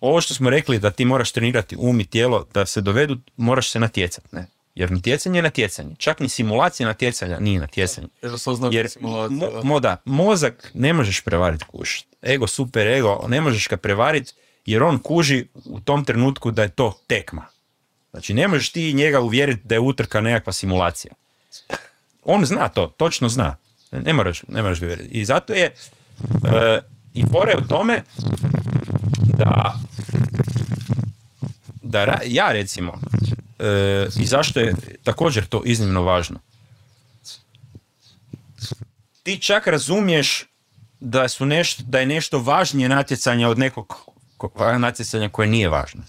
ovo 0.00 0.20
što 0.20 0.34
smo 0.34 0.50
rekli 0.50 0.78
da 0.78 0.90
ti 0.90 1.04
moraš 1.04 1.32
trenirati 1.32 1.76
um 1.78 2.00
i 2.00 2.04
tijelo 2.04 2.46
da 2.54 2.66
se 2.66 2.80
dovedu, 2.80 3.18
moraš 3.36 3.70
se 3.70 3.80
natjecati, 3.80 4.28
ne? 4.32 4.46
Jer 4.74 4.90
natjecanje 4.90 5.38
je 5.38 5.42
natjecanje. 5.42 5.94
Čak 5.98 6.20
ni 6.20 6.28
simulacija 6.28 6.86
natjecanja 6.86 7.38
nije 7.38 7.60
natjecanje. 7.60 8.08
Jer 8.72 8.88
mo, 9.00 9.28
da. 9.28 9.46
mo- 9.62 9.80
da, 9.80 9.96
mozak 10.04 10.70
ne 10.74 10.92
možeš 10.92 11.20
prevariti 11.20 11.64
kuš. 11.64 12.04
Ego, 12.22 12.46
super 12.46 12.86
ego, 12.86 13.24
ne 13.28 13.40
možeš 13.40 13.68
ga 13.68 13.76
prevariti 13.76 14.32
jer 14.66 14.82
on 14.82 14.98
kuži 14.98 15.46
u 15.64 15.80
tom 15.80 16.04
trenutku 16.04 16.50
da 16.50 16.62
je 16.62 16.68
to 16.68 16.98
tekma. 17.06 17.46
Znači 18.10 18.34
ne 18.34 18.48
možeš 18.48 18.72
ti 18.72 18.92
njega 18.92 19.20
uvjeriti 19.20 19.60
da 19.64 19.74
je 19.74 19.80
utrka 19.80 20.20
nekakva 20.20 20.52
simulacija. 20.52 21.12
On 22.24 22.44
zna 22.44 22.68
to, 22.68 22.86
točno 22.86 23.28
zna. 23.28 23.56
Ne 23.92 24.12
moraš, 24.12 24.42
ne 24.48 24.62
moraš 24.62 24.80
ga 24.80 24.86
uvjeriti. 24.86 25.08
I 25.08 25.24
zato 25.24 25.52
je 25.52 25.74
e, 26.44 26.80
i 27.14 27.24
fora 27.32 27.50
je 27.50 27.58
u 27.58 27.68
tome 27.68 28.02
da 29.38 29.74
da 31.82 32.18
ja 32.26 32.52
recimo 32.52 32.92
e, 33.58 34.06
i 34.16 34.26
zašto 34.26 34.60
je 34.60 34.74
također 35.02 35.46
to 35.46 35.62
iznimno 35.64 36.02
važno 36.02 36.38
ti 39.22 39.38
čak 39.38 39.66
razumiješ 39.66 40.44
da 41.00 41.28
su 41.28 41.46
nešto, 41.46 41.82
da 41.86 42.00
je 42.00 42.06
nešto 42.06 42.38
važnije 42.38 42.88
natjecanje 42.88 43.46
od 43.46 43.58
nekog 43.58 43.96
ko- 44.36 44.78
natjecanja 44.78 45.28
koje 45.28 45.48
nije 45.48 45.68
važno. 45.68 46.02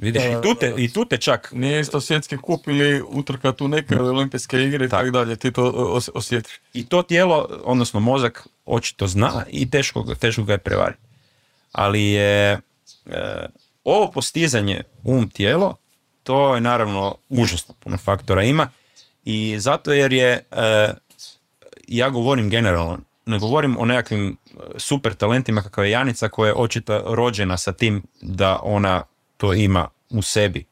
Vidiš, 0.00 0.22
i 0.24 0.42
tu 0.42 0.54
te, 0.54 0.74
i 0.76 0.92
tu 0.92 1.04
te 1.04 1.16
čak, 1.16 1.52
Nije 1.52 1.80
isto 1.80 2.00
svjetski 2.00 2.36
kup 2.36 2.68
ili 2.68 3.02
utrka 3.02 3.52
tu 3.52 3.68
neke 3.68 3.94
ili 3.94 4.08
olimpijske 4.08 4.62
igre 4.62 4.86
i 4.86 4.88
Tako. 4.88 5.10
dalje, 5.10 5.36
ti 5.36 5.52
to 5.52 5.62
os- 5.72 6.10
osjetiš. 6.14 6.52
i 6.74 6.86
to 6.86 7.02
tijelo, 7.02 7.48
odnosno 7.64 8.00
mozak, 8.00 8.46
očito 8.66 9.06
zna 9.06 9.44
i 9.50 9.70
teško, 9.70 10.02
ga- 10.02 10.14
teško 10.14 10.42
ga 10.42 10.52
je 10.52 10.58
prevariti. 10.58 11.00
Ali 11.72 12.02
je 12.02 12.52
e, 12.52 12.60
ovo 13.84 14.10
postizanje 14.10 14.82
um-tijelo, 15.04 15.76
to 16.22 16.54
je 16.54 16.60
naravno 16.60 17.16
užasno 17.28 17.74
puno 17.80 17.96
faktora 17.96 18.42
ima 18.42 18.68
i 19.24 19.56
zato 19.58 19.92
jer 19.92 20.12
je, 20.12 20.44
e, 20.50 20.92
ja 21.88 22.08
govorim 22.08 22.50
generalno, 22.50 22.98
ne 23.26 23.38
govorim 23.38 23.76
o 23.78 23.84
nekakvim 23.84 24.36
super 24.76 25.14
talentima 25.14 25.62
kakav 25.62 25.84
je 25.84 25.90
Janica 25.90 26.28
koja 26.28 26.48
je 26.48 26.54
očito 26.54 27.02
rođena 27.06 27.56
sa 27.56 27.72
tim 27.72 28.02
da 28.20 28.60
ona 28.62 29.02
to 29.40 29.54
ima 29.54 29.88
u 30.10 30.22
sebi. 30.22 30.64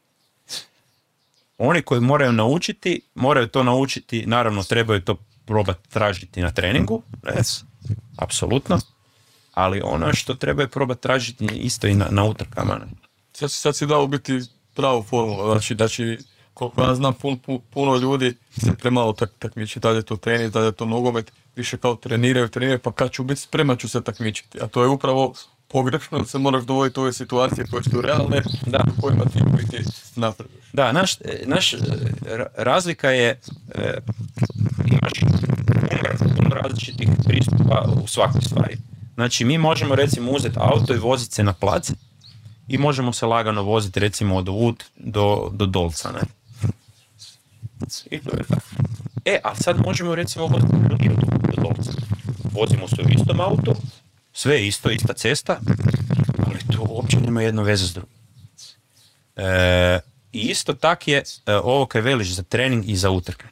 Oni 1.57 1.81
koji 1.81 2.01
moraju 2.01 2.31
naučiti, 2.31 3.01
moraju 3.15 3.47
to 3.47 3.63
naučiti, 3.63 4.25
naravno 4.25 4.63
trebaju 4.63 5.01
to 5.01 5.15
probati 5.45 5.89
tražiti 5.89 6.41
na 6.41 6.51
treningu, 6.51 7.01
yes, 7.23 7.63
apsolutno, 8.17 8.79
ali 9.53 9.81
ono 9.83 10.13
što 10.13 10.33
trebaju 10.33 10.69
probati 10.69 11.01
tražiti 11.01 11.45
isto 11.45 11.87
i 11.87 11.93
na, 11.95 12.07
na 12.11 12.23
utrkama. 12.23 12.79
Sad, 13.33 13.51
sad 13.51 13.75
si 13.75 13.85
dao 13.85 14.07
biti 14.07 14.39
pravu 14.73 15.03
formulu, 15.03 15.51
znači, 15.51 15.75
znači 15.75 16.17
koliko 16.53 16.81
ja 16.83 16.95
znam 16.95 17.13
pun, 17.13 17.39
pu- 17.47 17.61
puno 17.69 17.97
ljudi 17.97 18.35
se 18.57 18.73
premalo 18.73 19.13
tak, 19.13 19.31
takmiči, 19.39 19.79
da 19.79 19.89
je 19.89 20.01
to 20.01 20.17
tenis, 20.17 20.51
da 20.51 20.59
je 20.59 20.71
to 20.71 20.85
nogomet, 20.85 21.31
više 21.55 21.77
kao 21.77 21.95
treniraju, 21.95 22.47
treniraju, 22.47 22.79
pa 22.79 22.91
kad 22.91 23.11
ću 23.11 23.23
biti 23.23 23.41
spreman 23.41 23.77
ću 23.77 23.89
se 23.89 24.03
takmičiti. 24.03 24.59
A 24.61 24.67
to 24.67 24.83
je 24.83 24.87
upravo 24.87 25.33
pogrešno, 25.69 26.17
jer 26.17 26.27
se 26.27 26.37
moraš 26.37 26.63
dovoditi 26.63 26.99
u 26.99 27.03
ove 27.03 27.13
situacije 27.13 27.65
koje 27.71 27.83
su 27.83 28.01
realne, 28.01 28.41
Da. 28.65 28.83
u 28.97 29.01
kojima 29.01 29.25
ti 29.25 29.39
biti 29.57 29.83
napreduješ. 30.15 30.65
Da, 30.73 30.91
naš, 30.91 31.15
e, 31.21 31.43
naš 31.45 31.73
e, 31.73 31.77
ra- 32.21 32.47
razlika 32.57 33.09
je, 33.09 33.39
e, 33.75 33.97
imaš 34.85 35.11
puno, 36.37 36.49
različitih 36.49 37.09
pristupa 37.25 37.85
u 38.03 38.07
svakoj 38.07 38.41
stvari. 38.41 38.77
Znači, 39.13 39.45
mi 39.45 39.57
možemo 39.57 39.95
recimo 39.95 40.31
uzeti 40.31 40.55
auto 40.59 40.93
i 40.93 40.97
voziti 40.97 41.35
se 41.35 41.43
na 41.43 41.53
plac 41.53 41.91
i 42.67 42.77
možemo 42.77 43.13
se 43.13 43.25
lagano 43.25 43.63
voziti 43.63 43.99
recimo 43.99 44.35
od 44.37 44.45
Wood 44.45 44.83
do, 44.97 45.49
do 45.53 45.65
Dolca, 45.65 46.11
ne? 46.11 46.19
I 48.11 48.19
to 48.19 48.37
je 48.37 48.43
tako. 48.43 48.61
E, 49.25 49.39
a 49.43 49.55
sad 49.55 49.77
možemo 49.85 50.15
recimo 50.15 50.47
voziti 50.47 50.73
i 51.01 51.09
od 51.09 51.17
Wood 51.17 51.55
do 51.55 51.61
Dolca. 51.61 51.91
Vozimo 52.51 52.87
se 52.87 52.95
u 53.01 53.09
istom 53.09 53.39
autu, 53.41 53.75
sve 54.39 54.55
je 54.55 54.67
isto, 54.67 54.89
ista 54.89 55.13
cesta, 55.13 55.59
ali 56.47 56.59
to 56.75 56.85
uopće 56.89 57.17
nema 57.19 57.41
jedno 57.41 57.63
veze 57.63 57.85
s 57.85 57.93
drugim. 57.93 58.15
E, 59.35 59.99
I 60.31 60.39
isto 60.39 60.73
tak 60.73 61.07
je 61.07 61.23
e, 61.45 61.55
ovo 61.55 61.85
kaj 61.85 62.01
veliš 62.01 62.33
za 62.33 62.43
trening 62.43 62.89
i 62.89 62.95
za 62.95 63.09
utrke. 63.09 63.45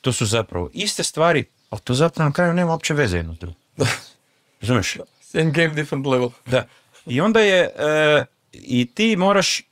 To 0.00 0.12
su 0.12 0.26
zapravo 0.26 0.70
iste 0.72 1.02
stvari, 1.02 1.44
ali 1.70 1.80
to 1.80 1.94
zapravo 1.94 2.28
na 2.28 2.32
kraju 2.32 2.54
nema 2.54 2.72
uopće 2.72 2.94
veze 2.94 3.16
jedno 3.16 3.34
s 3.34 3.38
drugim. 3.38 3.60
Razumeš? 4.60 4.96
Same 5.20 5.50
game, 5.50 5.74
different 5.74 6.06
level. 6.06 6.30
Da. 6.46 6.66
I 7.06 7.20
onda 7.20 7.40
je, 7.40 7.70
e, 7.78 8.24
i 8.52 8.86
ti 8.94 9.16
moraš 9.16 9.60
e, 9.60 9.62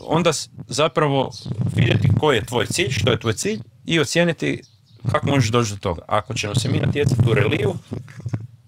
onda 0.00 0.32
zapravo 0.68 1.30
vidjeti 1.74 2.08
koji 2.20 2.36
je 2.36 2.46
tvoj 2.46 2.66
cilj, 2.66 2.90
što 2.90 3.10
je 3.10 3.20
tvoj 3.20 3.32
cilj 3.32 3.60
i 3.86 4.00
ocijeniti 4.00 4.62
kako 5.12 5.26
možeš 5.26 5.50
doći 5.50 5.70
do 5.70 5.78
toga. 5.78 6.02
Ako 6.06 6.34
ćemo 6.34 6.54
se 6.54 6.68
mi 6.68 6.78
natjecati 6.78 7.30
u 7.30 7.34
reliju, 7.34 7.74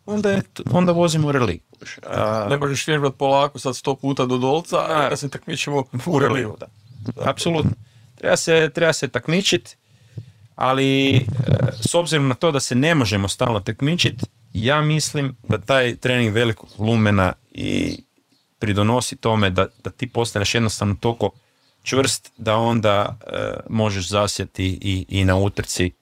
onda, 0.07 0.31
je, 0.31 0.43
onda 0.73 0.93
vozimo 0.93 1.33
reliju. 1.33 1.59
A, 2.07 2.47
Ne 2.51 2.57
možeš 2.57 2.87
vježbati 2.87 3.19
polako 3.19 3.59
sad 3.59 3.77
sto 3.77 3.95
puta 3.95 4.27
do 4.27 4.39
dolca, 4.39 4.79
a 4.79 5.09
Da. 5.11 5.17
se 5.17 5.29
takmičimo 5.29 5.85
u 6.07 6.19
reliju, 6.19 6.57
da. 6.61 6.67
Apsolutno. 7.31 7.71
Treba 8.15 8.37
se, 8.37 8.71
treba 8.75 8.93
se 8.93 9.09
takmičit, 9.09 9.77
ali 10.55 11.17
e, 11.17 11.23
s 11.89 11.95
obzirom 11.95 12.29
na 12.29 12.35
to 12.35 12.51
da 12.53 12.61
se 12.61 12.75
ne 12.75 12.95
možemo 12.95 13.29
stalno 13.29 13.61
takmičit, 13.61 14.25
ja 14.53 14.81
mislim 14.81 15.37
da 15.49 15.59
taj 15.59 15.97
trening 15.97 16.35
velikog 16.35 16.71
volumena 16.79 17.33
i 17.51 17.99
pridonosi 18.59 19.17
tome 19.17 19.51
da, 19.51 19.67
da 19.85 19.91
ti 19.91 20.07
postaneš 20.07 20.55
jednostavno 20.55 20.97
toliko 21.01 21.31
čvrst 21.83 22.33
da 22.37 22.57
onda 22.57 23.17
e, 23.27 23.37
možeš 23.69 24.09
zasjeti 24.09 24.79
i, 24.81 25.07
i 25.09 25.25
na 25.25 25.37
utrci, 25.37 25.93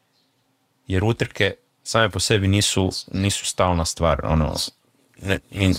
jer 0.86 1.04
utrke 1.04 1.54
same 1.82 2.10
po 2.10 2.20
sebi 2.20 2.48
nisu, 2.48 2.90
nisu 3.12 3.44
stalna 3.46 3.84
stvar. 3.84 4.20
Ono, 4.24 4.54
ne, 5.22 5.38
ne, 5.50 5.74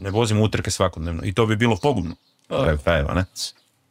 ne 0.00 0.10
vozimo 0.10 0.42
utrke 0.42 0.70
svakodnevno 0.70 1.22
i 1.24 1.32
to 1.32 1.46
bi 1.46 1.56
bilo 1.56 1.76
pogubno. 1.76 2.14
kraju 2.48 2.78
krajeva, 2.78 3.14
ne? 3.14 3.24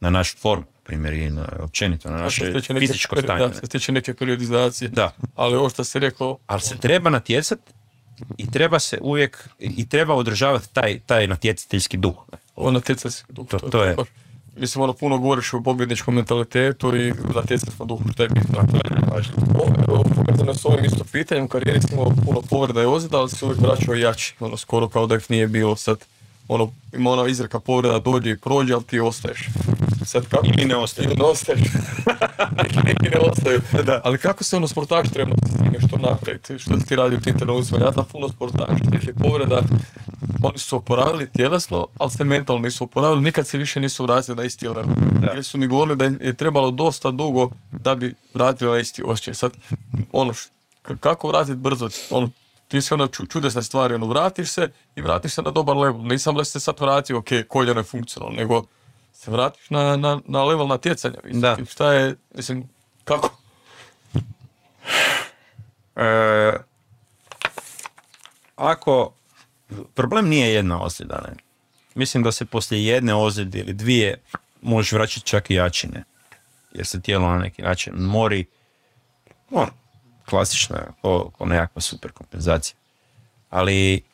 Na 0.00 0.10
našu 0.10 0.36
formu, 0.38 0.64
primjer, 0.84 1.14
i 1.14 1.30
na, 1.30 1.48
općenito, 1.60 2.10
na 2.10 2.30
se 2.30 2.44
naše 2.44 2.62
fizičko 2.78 3.16
stanje. 3.16 3.48
Da, 3.48 3.54
se 3.54 3.66
tiče 3.66 3.92
neke 3.92 4.14
periodizacije. 4.14 4.88
Da, 4.88 5.12
Ali 5.34 5.56
ovo 5.56 5.68
što 5.68 5.84
si 5.84 5.98
rekao, 5.98 6.38
ali 6.46 6.60
se 6.60 6.76
treba 6.76 7.10
natjecat 7.10 7.58
i 8.38 8.50
treba 8.50 8.78
se 8.78 8.98
uvijek, 9.00 9.48
i 9.58 9.88
treba 9.88 10.14
održavati 10.14 10.68
taj, 10.72 11.00
taj 11.06 11.26
natjecateljski 11.26 11.96
duh. 11.96 12.14
ovo 12.56 12.70
natjecateljski 12.70 13.32
duh. 13.32 13.46
To- 13.48 13.58
to 13.58 13.84
je. 13.84 13.94
baš- 13.94 14.08
Mislim, 14.56 14.82
ono, 14.82 14.92
puno 14.92 15.18
govoriš 15.18 15.54
o 15.54 15.62
pobjedničkom 15.62 16.14
mentalitetu 16.14 16.96
i 16.96 17.12
natjecateljskom 17.34 17.88
duhu, 17.88 18.02
što 18.12 18.22
je 18.22 18.28
bitno. 18.28 18.58
Važno. 19.12 19.34
Ovo, 19.88 20.02
povezano 20.02 20.54
s 20.54 20.64
ovim 20.64 20.84
isto 20.84 21.04
pitanjem, 21.12 21.48
karijeri 21.48 21.80
imao 21.92 22.12
puno 22.24 22.42
povreda 22.50 22.82
i 22.82 22.86
ozljeda, 22.86 23.18
ali 23.18 23.30
se 23.30 23.44
uvijek 23.44 23.60
vraćao 23.60 23.94
jači, 23.94 24.34
ono, 24.40 24.56
skoro 24.56 24.88
kao 24.88 25.06
da 25.06 25.16
ih 25.16 25.30
nije 25.30 25.46
bilo 25.46 25.76
sad. 25.76 25.98
Ono, 26.48 26.70
ima 26.92 27.10
ona 27.10 27.28
izreka 27.28 27.60
povreda 27.60 27.98
dođe 27.98 28.30
i 28.30 28.36
prođe, 28.36 28.74
ali 28.74 28.84
ti 28.84 29.00
ostaješ. 29.00 29.48
Sad 30.06 30.28
kako? 30.28 30.46
Ili 30.46 30.64
ne 30.64 30.76
ostaješ. 30.76 31.06
Ili 31.06 31.16
ne 31.16 31.24
ostaješ. 31.24 31.60
neki, 32.62 32.76
neki 32.88 33.08
ne 33.14 33.18
ostaju. 33.18 33.60
Da. 33.84 34.00
Ali 34.04 34.18
kako 34.18 34.44
se 34.44 34.56
ono 34.56 34.68
sportaš 34.68 35.08
treba 35.10 35.34
što 35.86 35.96
napraviti? 35.98 36.58
Što 36.58 36.76
ti 36.88 36.96
radi 36.96 37.16
u 37.16 37.20
tim 37.20 37.38
trenucima? 37.38 37.78
Ja 37.80 37.92
znam 37.92 38.04
puno 38.12 38.28
sportaša, 38.28 38.90
tih 38.90 39.08
je 39.08 39.14
povreda, 39.14 39.62
oni 40.42 40.58
su 40.58 40.76
oporavili 40.76 41.28
tjelesno, 41.32 41.86
ali 41.98 42.10
se 42.10 42.24
mentalno 42.24 42.62
nisu 42.62 42.84
oporavili, 42.84 43.22
nikad 43.22 43.46
se 43.46 43.58
više 43.58 43.80
nisu 43.80 44.02
vratili 44.02 44.36
na 44.36 44.44
isti 44.44 44.68
level. 44.68 44.94
Jer 45.34 45.44
su 45.44 45.58
mi 45.58 45.66
govorili 45.66 45.96
da 45.96 46.04
je 46.04 46.34
trebalo 46.36 46.70
dosta 46.70 47.10
dugo 47.10 47.50
da 47.72 47.94
bi 47.94 48.14
vratili 48.34 48.70
na 48.70 48.78
isti 48.78 49.02
osjećaj. 49.06 49.34
Sad, 49.34 49.52
ono, 50.12 50.32
kako 51.00 51.28
vratiti 51.28 51.56
brzo? 51.56 51.88
Ono, 52.10 52.30
ti 52.68 52.80
se 52.82 52.94
ono 52.94 53.06
ču- 53.06 53.28
čudesne 53.28 53.62
stvari, 53.62 53.94
ono, 53.94 54.06
vratiš 54.06 54.50
se 54.50 54.70
i 54.96 55.02
vratiš 55.02 55.32
se 55.32 55.42
na 55.42 55.50
dobar 55.50 55.76
level. 55.76 56.02
Nisam 56.02 56.34
da 56.34 56.44
se 56.44 56.60
sad 56.60 56.80
vratio, 56.80 57.18
ok, 57.18 57.28
koljeno 57.48 57.80
je 57.80 57.84
funkcionalno, 57.84 58.36
nego 58.36 58.64
se 59.26 59.30
vratiš 59.30 59.70
na, 59.70 59.96
na, 59.96 60.20
na 60.24 60.44
level 60.44 60.66
natjecanja. 60.66 61.18
Mislim, 61.24 61.40
Da. 61.40 61.56
Šta 61.70 61.92
je, 61.92 62.16
mislim, 62.34 62.68
kako? 63.04 63.36
E, 65.96 66.52
ako, 68.56 69.12
problem 69.94 70.28
nije 70.28 70.54
jedna 70.54 70.82
ozljeda, 70.82 71.24
ne. 71.28 71.36
Mislim 71.94 72.22
da 72.22 72.32
se 72.32 72.44
poslije 72.44 72.86
jedne 72.86 73.14
ozljede 73.14 73.58
ili 73.58 73.72
dvije 73.72 74.20
možeš 74.62 74.92
vraćati 74.92 75.26
čak 75.26 75.50
i 75.50 75.54
jačine. 75.54 76.04
Jer 76.72 76.86
se 76.86 77.00
tijelo 77.00 77.28
na 77.28 77.38
neki 77.38 77.62
način 77.62 77.94
mori, 77.94 78.44
on, 79.50 79.68
klasična, 80.28 80.78
ko, 81.02 81.30
ko 81.30 81.46
nekakva 81.46 81.82
super 81.82 82.12
kompenzacija. 82.12 82.76
Ali 83.50 84.04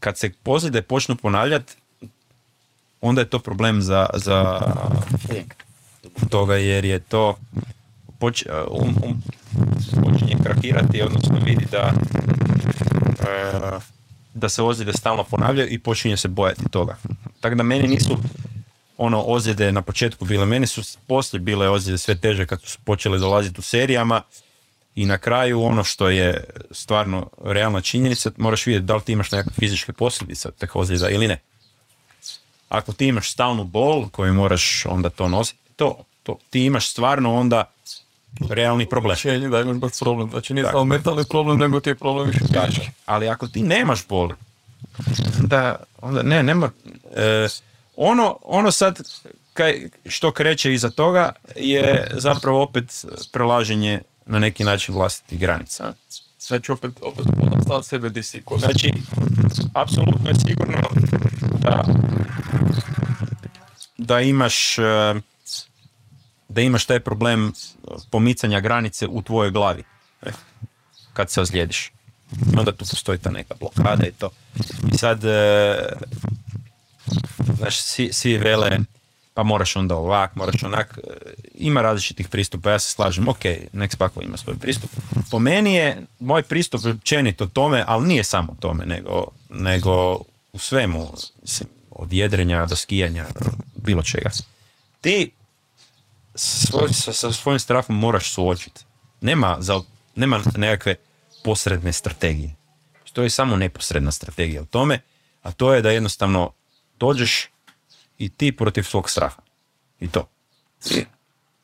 kad 0.00 0.18
se 0.18 0.32
ozljede 0.44 0.82
počnu 0.82 1.16
ponavljati, 1.16 1.74
onda 3.02 3.20
je 3.20 3.28
to 3.28 3.38
problem 3.38 3.82
za, 3.82 4.06
za 4.14 4.60
toga 6.30 6.56
jer 6.56 6.84
je 6.84 6.98
to 6.98 7.36
poč, 8.18 8.44
um, 8.70 8.96
um, 9.04 9.22
počinje 10.02 10.36
krakirati, 10.44 11.02
odnosno 11.02 11.38
vidi 11.44 11.66
da 11.70 11.92
e, 13.20 13.78
da 14.34 14.48
se 14.48 14.62
ozljede 14.62 14.92
stalno 14.92 15.24
ponavljaju 15.24 15.68
i 15.70 15.78
počinje 15.78 16.16
se 16.16 16.28
bojati 16.28 16.68
toga. 16.70 16.96
Tako 17.40 17.54
da 17.54 17.62
meni 17.62 17.88
nisu 17.88 18.18
ono 18.98 19.22
ozljede 19.26 19.72
na 19.72 19.82
početku 19.82 20.24
bile, 20.24 20.46
meni 20.46 20.66
su 20.66 20.82
poslije 21.06 21.40
bile 21.40 21.68
ozljede 21.68 21.98
sve 21.98 22.14
teže 22.18 22.46
kad 22.46 22.62
su 22.62 22.78
počele 22.84 23.18
dolaziti 23.18 23.60
u 23.60 23.62
serijama 23.62 24.22
i 24.94 25.06
na 25.06 25.18
kraju 25.18 25.62
ono 25.62 25.84
što 25.84 26.08
je 26.08 26.44
stvarno 26.70 27.30
realna 27.44 27.80
činjenica, 27.80 28.30
moraš 28.36 28.66
vidjeti 28.66 28.86
da 28.86 28.96
li 28.96 29.02
ti 29.02 29.12
imaš 29.12 29.30
nekakve 29.30 29.52
fizičke 29.58 29.92
posljedice 29.92 30.50
tih 30.50 30.76
ozljeda 30.76 31.08
ili 31.08 31.28
ne. 31.28 31.38
Ako 32.72 32.92
ti 32.92 33.06
imaš 33.06 33.32
stalnu 33.32 33.64
bol 33.64 34.08
koju 34.08 34.34
moraš 34.34 34.86
onda 34.86 35.10
to 35.10 35.28
nositi, 35.28 35.58
to, 35.76 36.04
to 36.22 36.38
ti 36.50 36.64
imaš 36.64 36.90
stvarno 36.90 37.34
onda 37.34 37.64
realni 38.50 38.86
problem. 38.86 39.10
Rješenje 39.10 39.48
da 39.48 39.60
imaš 39.60 39.76
baš 39.76 39.98
problem. 40.00 40.30
Znači 40.30 40.54
nije 40.54 40.66
samo 40.66 40.84
mentalni 40.84 41.24
problem, 41.28 41.58
nego 41.58 41.80
ti 41.80 41.90
je 41.90 41.94
problem 41.94 42.26
više 42.26 42.38
fizički. 42.38 42.90
Ali 43.06 43.28
ako 43.28 43.48
ti 43.48 43.62
nemaš 43.62 44.06
boli, 44.08 44.34
onda, 45.40 45.76
onda 46.00 46.22
ne, 46.22 46.42
nema. 46.42 46.70
E, 47.16 47.48
ono, 47.96 48.36
ono 48.42 48.70
sad 48.70 49.00
kaj, 49.52 49.88
što 50.06 50.32
kreće 50.32 50.74
iza 50.74 50.90
toga 50.90 51.32
je 51.56 52.10
zapravo 52.16 52.62
opet 52.62 53.04
prelaženje 53.32 54.00
na 54.26 54.38
neki 54.38 54.64
način 54.64 54.94
vlastitih 54.94 55.38
granica. 55.38 55.92
Znači 56.40 56.72
opet, 56.72 56.90
opet 57.02 57.26
sebe 57.82 58.08
di 58.08 58.22
si 58.22 58.42
ko 58.42 58.58
si. 58.58 58.64
Znači, 58.64 58.92
apsolutno 59.74 60.28
je 60.28 60.34
sigurno 60.34 60.78
da, 61.62 61.84
da 63.98 64.20
imaš 64.20 64.78
e, 64.78 65.14
da 66.48 66.60
imaš 66.60 66.84
taj 66.84 67.00
problem 67.00 67.52
pomicanja 68.10 68.60
granice 68.60 69.06
u 69.06 69.22
tvojoj 69.22 69.50
glavi 69.50 69.84
e, 70.22 70.30
kad 71.12 71.30
se 71.30 71.40
ozlijediš. 71.40 71.92
Onda 72.58 72.72
tu 72.72 72.84
postoji 72.84 73.18
ta 73.18 73.30
neka 73.30 73.54
blokada 73.60 74.06
i 74.06 74.12
to. 74.12 74.30
I 74.92 74.98
sad, 74.98 75.24
e, 75.24 75.76
znaš, 77.56 77.76
svi, 77.76 78.12
svi 78.12 78.38
vele, 78.38 78.78
pa 79.34 79.42
moraš 79.42 79.76
onda 79.76 79.96
ovak, 79.96 80.36
moraš 80.36 80.62
onak, 80.62 80.98
ima 81.54 81.82
različitih 81.82 82.28
pristupa, 82.28 82.70
ja 82.70 82.78
se 82.78 82.90
slažem, 82.90 83.28
ok, 83.28 83.44
nek 83.72 83.92
svako 83.92 84.22
ima 84.22 84.36
svoj 84.36 84.56
pristup. 84.56 84.90
Po 85.30 85.38
meni 85.38 85.74
je 85.74 86.02
moj 86.20 86.42
pristup 86.42 86.80
općenito 86.86 87.46
tome, 87.46 87.84
ali 87.86 88.08
nije 88.08 88.24
samo 88.24 88.56
tome, 88.60 88.86
nego, 88.86 89.24
nego 89.50 90.18
u 90.52 90.58
svemu, 90.58 91.12
mislim, 91.42 91.68
od 91.90 92.12
jedrenja 92.12 92.66
do 92.66 92.76
skijanja, 92.76 93.26
bilo 93.74 94.02
čega. 94.02 94.30
Ti 95.00 95.32
svoj, 96.34 96.92
sa, 96.92 97.12
sa 97.12 97.32
svojim 97.32 97.58
strahom 97.58 97.96
moraš 97.96 98.32
suočiti. 98.32 98.84
Nema, 99.20 99.56
za, 99.60 99.80
nema 100.14 100.40
nekakve 100.56 100.94
posredne 101.44 101.92
strategije. 101.92 102.54
To 103.12 103.22
je 103.22 103.30
samo 103.30 103.56
neposredna 103.56 104.12
strategija 104.12 104.62
u 104.62 104.66
tome, 104.66 105.00
a 105.42 105.52
to 105.52 105.74
je 105.74 105.82
da 105.82 105.90
jednostavno 105.90 106.52
dođeš 106.98 107.48
i 108.18 108.28
ti 108.28 108.56
protiv 108.56 108.82
svog 108.82 109.10
straha. 109.10 109.42
I 110.00 110.08
to. 110.08 110.28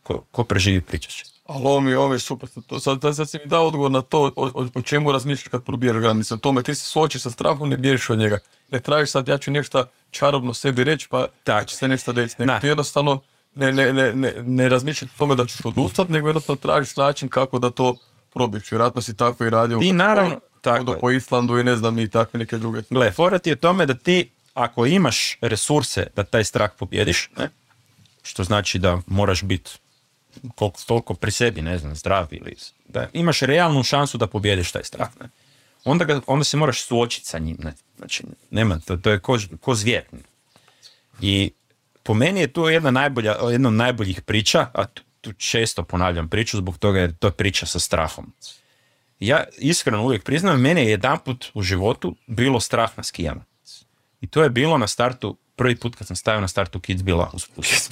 Ko, 0.02 0.24
ko 0.30 0.44
preživi 0.44 0.80
pričat 0.80 1.12
će. 1.12 1.24
Ali 1.48 1.64
ovo 1.64 1.80
mi 1.80 1.94
ovo 1.94 2.12
je 2.12 2.18
super. 2.18 2.48
To, 2.66 2.80
sad, 2.80 3.00
sad, 3.02 3.16
sad 3.16 3.30
si 3.30 3.38
mi 3.38 3.46
dao 3.46 3.66
odgovor 3.66 3.90
na 3.90 4.02
to 4.02 4.32
o, 4.36 4.50
o, 4.54 4.66
o 4.74 4.82
čemu 4.82 5.12
razmišljaš 5.12 5.48
kad 5.48 5.64
probiješ 5.64 5.96
granice. 5.96 6.34
O 6.34 6.36
tome 6.36 6.62
ti 6.62 6.74
se 6.74 6.84
suočiš 6.84 7.22
sa 7.22 7.30
strahom, 7.30 7.68
ne 7.68 7.76
bježiš 7.76 8.10
od 8.10 8.18
njega. 8.18 8.38
Ne 8.70 8.80
tražiš 8.80 9.10
sad 9.10 9.28
ja 9.28 9.38
ću 9.38 9.50
nešto 9.50 9.84
čarobno 10.10 10.54
sebi 10.54 10.84
reći 10.84 11.08
pa 11.08 11.26
Tak. 11.44 11.66
će 11.66 11.76
se 11.76 11.88
nešto 11.88 12.12
desiti. 12.12 12.42
Nego 12.42 12.60
ti 12.60 12.66
jednostavno 12.66 13.20
ne, 13.54 13.72
ne, 13.72 13.92
ne, 13.92 14.12
ne, 14.12 14.34
ne 14.38 14.68
razmišljaš 14.68 15.10
o 15.10 15.18
tome 15.18 15.34
da 15.34 15.46
ćeš 15.46 15.64
odustati, 15.64 16.12
nego 16.12 16.28
jednostavno 16.28 16.56
tražiš 16.58 16.96
način 16.96 17.28
kako 17.28 17.58
da 17.58 17.70
to 17.70 17.96
probiješ. 18.32 18.70
Vjerojatno 18.72 19.02
si 19.02 19.16
tako 19.16 19.44
i 19.44 19.50
radio. 19.50 19.78
Ti 19.78 19.92
naravno- 19.92 20.40
tako 20.60 20.84
Tako 20.84 21.00
po 21.00 21.10
Islandu 21.10 21.58
i 21.58 21.64
ne 21.64 21.76
znam 21.76 21.98
i 21.98 22.10
takve 22.10 22.38
neke 22.38 22.58
druge. 22.58 22.82
Gle, 22.90 23.12
fora 23.12 23.38
ti 23.38 23.50
je 23.50 23.56
tome 23.56 23.86
da 23.86 23.94
ti, 23.94 24.30
ako 24.54 24.86
imaš 24.86 25.38
resurse 25.40 26.06
da 26.16 26.24
taj 26.24 26.44
strah 26.44 26.70
pobjediš, 26.78 27.30
ne? 27.38 27.48
što 28.22 28.44
znači 28.44 28.78
da 28.78 28.98
moraš 29.06 29.42
biti 29.42 29.70
koliko 30.54 30.80
toliko 30.86 31.14
pri 31.14 31.30
sebi, 31.30 31.62
ne 31.62 31.78
znam, 31.78 31.94
zdrav 31.94 32.26
ili 32.30 32.56
da 32.88 33.08
imaš 33.12 33.40
realnu 33.40 33.82
šansu 33.82 34.18
da 34.18 34.26
pobjediš 34.26 34.72
taj 34.72 34.84
strah. 34.84 35.08
Ne? 35.20 35.28
Onda, 35.84 36.04
ga, 36.04 36.20
onda 36.26 36.44
se 36.44 36.56
moraš 36.56 36.82
suočiti 36.82 37.26
sa 37.26 37.38
njim. 37.38 37.56
Ne? 37.60 37.74
Znači, 37.96 38.24
nema, 38.50 38.80
to, 38.86 38.96
to 38.96 39.10
je 39.10 39.18
ko, 39.18 39.38
ko 39.60 39.74
zvijer. 39.74 40.04
I 41.20 41.50
po 42.02 42.14
meni 42.14 42.40
je 42.40 42.52
to 42.52 42.68
jedna, 42.68 42.90
najbolja, 42.90 43.36
jedna 43.50 43.68
od 43.68 43.74
najboljih 43.74 44.22
priča, 44.22 44.66
a 44.74 44.86
tu, 44.86 45.02
tu 45.20 45.32
često 45.32 45.82
ponavljam 45.82 46.28
priču 46.28 46.56
zbog 46.56 46.78
toga 46.78 47.00
jer 47.00 47.16
to 47.18 47.26
je 47.26 47.32
priča 47.32 47.66
sa 47.66 47.78
strahom. 47.78 48.32
Ja 49.20 49.44
iskreno 49.58 50.04
uvijek 50.04 50.24
priznam, 50.24 50.60
mene 50.60 50.82
je 50.82 50.90
jedanput 50.90 51.46
u 51.54 51.62
životu 51.62 52.16
bilo 52.26 52.60
strah 52.60 52.90
na 52.96 53.02
skijama. 53.02 53.44
I 54.20 54.26
to 54.26 54.42
je 54.42 54.50
bilo 54.50 54.78
na 54.78 54.86
startu, 54.86 55.36
prvi 55.56 55.76
put 55.76 55.96
kad 55.96 56.06
sam 56.06 56.16
stavio 56.16 56.40
na 56.40 56.48
startu 56.48 56.80
Kitzbühela 56.80 57.28
uz 57.32 57.42
Split. 57.42 57.90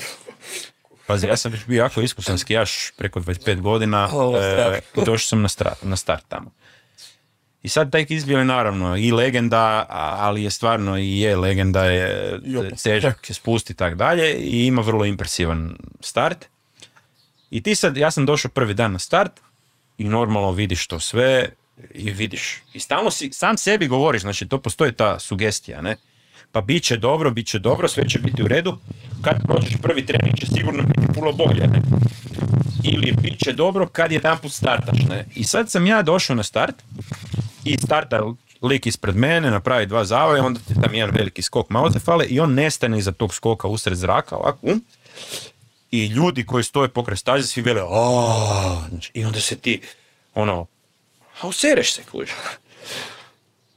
Pazi, 1.06 1.26
ja 1.26 1.36
sam 1.36 1.52
već 1.52 1.66
bio 1.66 1.78
jako 1.78 2.00
iskusan 2.00 2.38
skijaš 2.38 2.90
preko 2.96 3.20
25 3.20 3.60
godina, 3.60 4.08
e, 4.40 4.80
i 4.96 5.04
došao 5.04 5.28
sam 5.28 5.42
na, 5.42 5.48
stra- 5.48 5.74
na 5.82 5.96
start 5.96 6.24
tamo. 6.28 6.50
I 7.62 7.68
sad 7.68 7.92
taj 7.92 8.06
Kitzbühel 8.06 8.38
je 8.38 8.44
naravno 8.44 8.96
i 8.96 9.12
legenda, 9.12 9.86
ali 9.88 10.42
je 10.42 10.50
stvarno 10.50 10.98
i 10.98 11.20
je 11.20 11.36
legenda, 11.36 11.84
je 11.84 12.40
težak 12.82 13.30
je 13.30 13.34
spusti 13.34 13.72
i 13.72 13.76
tak 13.76 13.94
dalje 13.94 14.34
i 14.34 14.66
ima 14.66 14.82
vrlo 14.82 15.04
impresivan 15.04 15.76
start. 16.00 16.46
I 17.50 17.62
ti 17.62 17.74
sad, 17.74 17.96
ja 17.96 18.10
sam 18.10 18.26
došao 18.26 18.50
prvi 18.50 18.74
dan 18.74 18.92
na 18.92 18.98
start 18.98 19.32
i 19.98 20.04
normalno 20.04 20.50
vidiš 20.50 20.86
to 20.86 21.00
sve 21.00 21.48
i 21.94 22.10
vidiš. 22.10 22.62
I 22.72 22.80
stalno 22.80 23.10
si, 23.10 23.32
sam 23.32 23.58
sebi 23.58 23.88
govoriš, 23.88 24.22
znači 24.22 24.48
to 24.48 24.58
postoji 24.58 24.92
ta 24.92 25.18
sugestija, 25.18 25.82
ne? 25.82 25.96
Pa 26.52 26.60
bit 26.60 26.82
će 26.82 26.96
dobro, 26.96 27.30
bit 27.30 27.46
će 27.46 27.58
dobro, 27.58 27.88
sve 27.88 28.08
će 28.08 28.18
biti 28.18 28.42
u 28.42 28.48
redu. 28.48 28.78
Kad 29.22 29.42
prođeš 29.42 29.74
prvi 29.82 30.06
trening 30.06 30.36
će 30.36 30.46
sigurno 30.46 30.82
biti 30.82 31.12
puno 31.14 31.32
bolje, 31.32 31.66
ne? 31.66 31.82
ili 32.92 33.12
bit 33.12 33.38
će 33.44 33.52
dobro 33.52 33.86
kad 33.86 34.12
jedan 34.12 34.38
put 34.38 34.52
startaš, 34.52 34.98
ne. 35.08 35.26
I 35.34 35.44
sad 35.44 35.70
sam 35.70 35.86
ja 35.86 36.02
došao 36.02 36.36
na 36.36 36.42
start 36.42 36.74
i 37.64 37.76
starta 37.76 38.22
lik 38.62 38.86
ispred 38.86 39.16
mene, 39.16 39.50
napravi 39.50 39.86
dva 39.86 40.04
zavoja, 40.04 40.44
onda 40.44 40.60
ti 40.60 40.74
tam 40.82 40.94
jedan 40.94 41.14
veliki 41.14 41.42
skok, 41.42 41.70
malo 41.70 41.90
te 41.90 41.98
fale 41.98 42.26
i 42.26 42.40
on 42.40 42.54
nestane 42.54 42.98
iza 42.98 43.12
tog 43.12 43.34
skoka 43.34 43.68
usred 43.68 43.96
zraka, 43.96 44.36
ovako, 44.36 44.58
um, 44.62 44.84
i 45.90 46.06
ljudi 46.06 46.46
koji 46.46 46.64
stoje 46.64 46.88
pokraj 46.88 47.16
staze 47.16 47.46
svi 47.46 47.62
vele, 47.62 47.82
znači, 48.88 49.10
i 49.14 49.24
onda 49.24 49.40
se 49.40 49.56
ti, 49.56 49.80
ono, 50.34 50.66
a 51.40 51.46
usereš 51.48 51.94
se, 51.94 52.02
kužiš. 52.10 52.30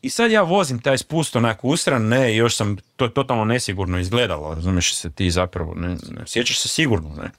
I 0.02 0.10
sad 0.10 0.32
ja 0.32 0.41
vozim 0.41 0.80
taj 0.80 0.97
spust 0.97 1.36
onako 1.36 1.68
usran, 1.68 2.08
ne, 2.08 2.34
i 2.34 2.38
još 2.38 2.56
sam, 2.56 2.78
to 2.95 3.06
je 3.06 3.14
totalno 3.14 3.45
nesigurno 3.45 4.00
izgledalo, 4.00 4.54
razumiješ 4.54 4.95
se 4.95 5.12
ti 5.12 5.32
zapravo, 5.32 5.74
ne, 5.76 5.88
ne 5.88 6.24
sjećaš 6.26 6.60
se 6.60 6.68
sigurno, 6.68 7.16
ne. 7.24 7.30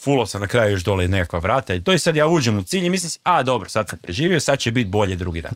Fulo 0.00 0.26
sam 0.26 0.40
na 0.40 0.46
kraju 0.46 0.72
još 0.72 0.84
dole 0.84 1.08
nekakva 1.08 1.38
vrata 1.38 1.74
i 1.74 1.80
to 1.80 1.92
je 1.92 1.98
sad 1.98 2.16
ja 2.16 2.26
uđem 2.26 2.58
u 2.58 2.62
cilj 2.62 2.86
i 2.86 2.90
mislim 2.90 3.10
si, 3.10 3.18
a 3.22 3.42
dobro, 3.42 3.68
sad 3.68 3.88
sam 3.88 3.98
preživio, 3.98 4.40
sad 4.40 4.58
će 4.58 4.70
biti 4.70 4.90
bolje 4.90 5.16
drugi 5.16 5.42
dan. 5.42 5.52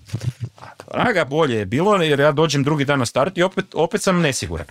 A 0.61 0.67
raga, 0.91 1.25
bolje 1.25 1.57
je 1.57 1.67
bilo 1.67 1.97
jer 1.97 2.21
ja 2.21 2.33
dođem 2.33 2.65
drugi 2.65 2.85
dan 2.85 2.99
na 2.99 3.07
start 3.07 3.39
i 3.39 3.43
opet, 3.43 3.65
opet 3.75 4.03
sam 4.03 4.21
nesiguran. 4.21 4.67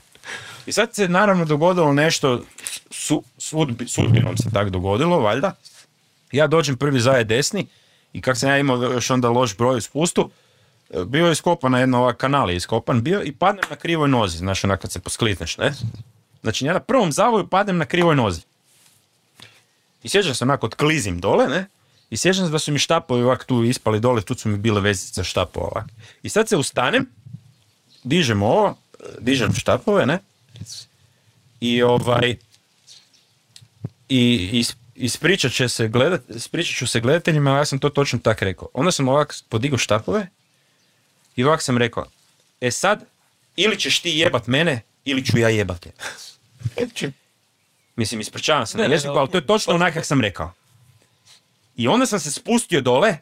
I 0.66 0.72
sad 0.72 0.96
se 0.96 1.08
naravno 1.08 1.46
dogodilo 1.46 1.94
nešto, 1.94 2.42
su, 2.92 3.24
sudbi, 3.38 3.88
sudbinom 3.88 4.38
se 4.38 4.50
tak 4.54 4.70
dogodilo, 4.70 5.20
valjda. 5.20 5.56
Ja 6.32 6.48
dođem 6.48 6.78
prvi 6.78 7.00
zajed 7.00 7.28
desni 7.28 7.68
i 8.14 8.22
kak 8.22 8.38
sam 8.38 8.50
ja 8.50 8.58
imao 8.58 8.84
još 8.84 9.10
onda 9.10 9.30
loš 9.30 9.58
broj 9.58 9.78
u 9.78 9.82
spustu, 9.82 10.30
bio 11.06 11.26
je 11.26 11.32
iskopan 11.32 11.72
na 11.72 11.80
jedno, 11.80 11.98
ovaj 11.98 12.14
kanal 12.14 12.50
je 12.50 12.56
iskopan 12.56 13.04
bio 13.04 13.24
i 13.24 13.32
padnem 13.32 13.66
na 13.70 13.76
krivoj 13.76 14.10
nozi, 14.10 14.38
znaš, 14.38 14.64
onak 14.64 14.82
kad 14.82 14.92
se 14.92 15.00
posklitneš, 15.00 15.58
ne? 15.58 15.74
Znači 16.42 16.66
ja 16.66 16.74
na 16.74 16.80
prvom 16.80 17.12
zavoju 17.12 17.48
padnem 17.48 17.78
na 17.78 17.86
krivoj 17.86 18.16
nozi. 18.16 18.42
I 20.04 20.10
sjećam 20.10 20.36
se 20.36 20.44
onako, 20.44 20.70
klizim 20.70 21.20
dole, 21.20 21.48
ne? 21.48 21.68
I 22.10 22.18
sjećam 22.18 22.46
se 22.46 22.52
da 22.52 22.60
su 22.60 22.72
mi 22.72 22.80
štapovi 22.80 23.24
ovak 23.24 23.46
tu 23.46 23.64
ispali 23.64 24.00
dole, 24.00 24.22
tu 24.22 24.36
su 24.36 24.50
mi 24.50 24.58
bile 24.58 24.82
vezice 24.82 25.24
štapova 25.24 25.68
ovak. 25.68 25.86
I 26.24 26.30
sad 26.30 26.50
se 26.50 26.58
ustanem, 26.58 27.10
dižem 28.04 28.44
ovo, 28.44 28.78
dižem 29.20 29.54
štapove, 29.54 30.06
ne? 30.06 30.20
I 31.60 31.84
ovaj, 31.84 32.38
i, 34.10 34.50
i 34.54 34.66
ispričat 34.96 35.52
će 35.52 35.70
se 35.70 35.88
gledat, 35.88 36.22
ispričat 36.30 36.76
ću 36.76 36.88
se 36.88 37.00
gledateljima, 37.00 37.58
ja 37.58 37.66
sam 37.66 37.80
to 37.80 37.90
točno 37.90 38.20
tak 38.20 38.42
rekao. 38.42 38.68
Onda 38.74 38.92
sam 38.92 39.08
ovak 39.08 39.36
podigao 39.50 39.78
štapove 39.78 40.28
i 41.38 41.44
ovak 41.44 41.62
sam 41.62 41.78
rekao, 41.78 42.06
e 42.62 42.72
sad, 42.72 43.06
ili 43.56 43.80
ćeš 43.80 44.00
ti 44.00 44.10
jebat 44.10 44.48
mene, 44.48 44.82
ili 45.06 45.26
ću 45.26 45.38
ja 45.38 45.50
jebat 45.50 45.80
te. 45.82 45.92
Mislim, 47.96 48.22
ispričavam 48.22 48.68
se 48.68 48.78
na 48.78 48.84
jeziku, 48.84 49.14
ali 49.14 49.30
to 49.30 49.38
je 49.38 49.48
točno 49.48 49.74
onak 49.74 49.94
kako 49.94 50.06
sam 50.06 50.22
rekao. 50.22 50.54
I 51.76 51.88
onda 51.88 52.06
sam 52.06 52.20
se 52.20 52.32
spustio 52.32 52.82
dole, 52.82 53.18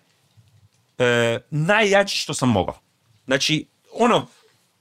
e, 0.97 1.39
najjači 1.49 2.18
što 2.18 2.34
sam 2.34 2.49
mogao. 2.49 2.80
Znači, 3.26 3.66
ono, 3.93 4.28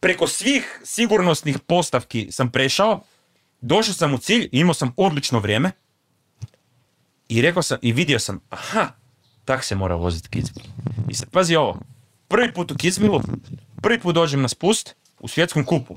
preko 0.00 0.26
svih 0.26 0.80
sigurnosnih 0.84 1.58
postavki 1.58 2.28
sam 2.32 2.50
prešao, 2.50 3.04
došao 3.60 3.94
sam 3.94 4.14
u 4.14 4.18
cilj, 4.18 4.48
imao 4.52 4.74
sam 4.74 4.94
odlično 4.96 5.38
vrijeme 5.38 5.70
i 7.28 7.42
rekao 7.42 7.62
sam, 7.62 7.78
i 7.82 7.92
vidio 7.92 8.18
sam, 8.18 8.40
aha, 8.50 8.88
tak 9.44 9.64
se 9.64 9.74
mora 9.74 9.94
voziti 9.94 10.28
Kitzbühel. 10.28 10.68
I 11.08 11.14
sad, 11.14 11.30
pazi 11.30 11.56
ovo, 11.56 11.80
prvi 12.34 12.52
put 12.52 12.70
u 12.70 12.74
Kitzbühelu, 12.74 13.22
prvi 13.82 14.00
put 14.00 14.14
dođem 14.14 14.42
na 14.42 14.48
spust 14.48 14.94
u 15.20 15.28
svjetskom 15.28 15.64
kupu. 15.64 15.96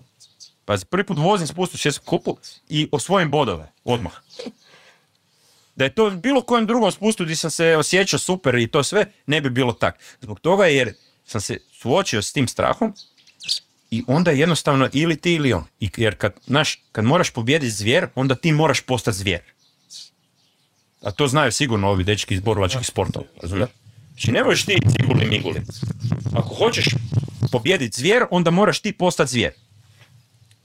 Pazi, 0.65 0.85
prvi 0.85 1.03
put 1.03 1.17
vozim 1.17 1.47
spust 1.47 1.73
u 1.73 1.77
svjetskom 1.77 2.05
kupu 2.05 2.37
i 2.69 2.89
osvojim 2.91 3.31
bodove, 3.31 3.71
odmah. 3.83 4.13
Da 5.75 5.83
je 5.83 5.95
to 5.95 6.09
bilo 6.09 6.41
kojem 6.41 6.65
drugom 6.65 6.91
spustu 6.91 7.23
gdje 7.23 7.35
sam 7.35 7.51
se 7.51 7.77
osjećao 7.77 8.19
super 8.19 8.55
i 8.55 8.67
to 8.67 8.83
sve, 8.83 9.05
ne 9.25 9.41
bi 9.41 9.49
bilo 9.49 9.73
tak. 9.73 9.99
Zbog 10.21 10.39
toga 10.39 10.65
jer 10.65 10.93
sam 11.25 11.41
se 11.41 11.57
suočio 11.71 12.21
s 12.21 12.33
tim 12.33 12.47
strahom 12.47 12.93
i 13.91 14.03
onda 14.07 14.31
jednostavno 14.31 14.89
ili 14.93 15.15
ti 15.15 15.33
ili 15.33 15.53
on. 15.53 15.65
I, 15.79 15.89
jer 15.97 16.17
kad, 16.17 16.33
znaš, 16.45 16.83
kad 16.91 17.05
moraš 17.05 17.29
pobijediti 17.29 17.71
zvijer, 17.71 18.07
onda 18.15 18.35
ti 18.35 18.51
moraš 18.51 18.81
postati 18.81 19.17
zvijer. 19.17 19.41
A 21.01 21.11
to 21.11 21.27
znaju 21.27 21.51
sigurno 21.51 21.89
ovi 21.89 22.03
dečki 22.03 22.33
iz 22.33 22.39
borovačkih 22.39 22.87
sportova. 22.87 23.25
Znači 24.17 24.31
ne 24.31 24.43
možeš 24.43 24.65
ti 24.65 24.77
ciguli 24.97 25.25
miguli. 25.25 25.61
Ako 26.33 26.55
hoćeš 26.55 26.85
pobijediti 27.51 27.99
zvijer, 27.99 28.25
onda 28.31 28.51
moraš 28.51 28.79
ti 28.79 28.91
postati 28.91 29.31
zvijer. 29.31 29.51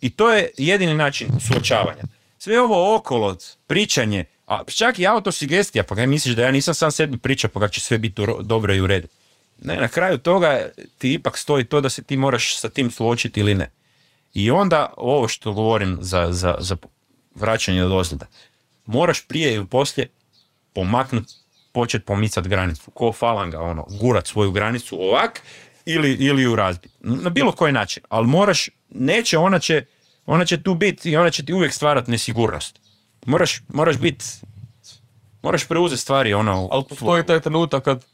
I 0.00 0.10
to 0.10 0.32
je 0.32 0.50
jedini 0.58 0.94
način 0.94 1.28
suočavanja. 1.40 2.02
Sve 2.38 2.60
ovo 2.60 2.96
okolo, 2.96 3.36
pričanje, 3.66 4.24
a 4.46 4.64
čak 4.64 4.98
i 4.98 5.06
autosugestija, 5.06 5.84
pa 5.84 5.94
kaj 5.94 6.06
misliš 6.06 6.34
da 6.34 6.42
ja 6.42 6.50
nisam 6.50 6.74
sam 6.74 6.90
sebi 6.90 7.18
pričao, 7.18 7.50
pa 7.50 7.60
kako 7.60 7.72
će 7.72 7.80
sve 7.80 7.98
biti 7.98 8.22
dobro 8.42 8.74
i 8.74 8.80
u 8.80 8.86
redu. 8.86 9.08
Ne, 9.62 9.76
na 9.76 9.88
kraju 9.88 10.18
toga 10.18 10.68
ti 10.98 11.12
ipak 11.12 11.38
stoji 11.38 11.64
to 11.64 11.80
da 11.80 11.88
se 11.88 12.02
ti 12.02 12.16
moraš 12.16 12.56
sa 12.56 12.68
tim 12.68 12.90
suočiti 12.90 13.40
ili 13.40 13.54
ne. 13.54 13.70
I 14.34 14.50
onda 14.50 14.92
ovo 14.96 15.28
što 15.28 15.52
govorim 15.52 15.98
za, 16.00 16.28
za, 16.30 16.56
za 16.60 16.76
vraćanje 17.34 17.84
od 17.84 17.92
ozljeda. 17.92 18.26
Moraš 18.86 19.26
prije 19.26 19.54
ili 19.54 19.66
poslije 19.66 20.08
pomaknut, 20.72 21.41
počet 21.72 22.04
pomicat 22.04 22.48
granicu. 22.48 22.90
Ko 22.90 23.12
falanga, 23.12 23.60
ono, 23.60 23.86
gurat 24.00 24.26
svoju 24.26 24.50
granicu 24.50 25.02
ovak 25.02 25.42
ili, 25.84 26.12
ili 26.12 26.42
ju 26.42 26.56
razbiti. 26.56 26.94
Na 27.00 27.30
bilo 27.30 27.52
koji 27.52 27.72
način. 27.72 28.02
Ali 28.08 28.26
moraš, 28.26 28.68
neće, 28.90 29.38
ona 29.38 29.58
će, 29.58 29.84
ona 30.26 30.44
će 30.44 30.62
tu 30.62 30.74
biti 30.74 31.10
i 31.10 31.16
ona 31.16 31.30
će 31.30 31.44
ti 31.44 31.52
uvijek 31.52 31.72
stvarati 31.72 32.10
nesigurnost. 32.10 32.80
Moraš, 33.26 33.62
moraš 33.68 33.98
biti, 33.98 34.24
moraš 35.42 35.68
preuzeti 35.68 36.02
stvari, 36.02 36.34
ono, 36.34 36.68
Ali 36.70 36.84
postoji 36.88 37.26
taj 37.26 37.40
trenutak 37.40 37.84
kad, 37.84 38.04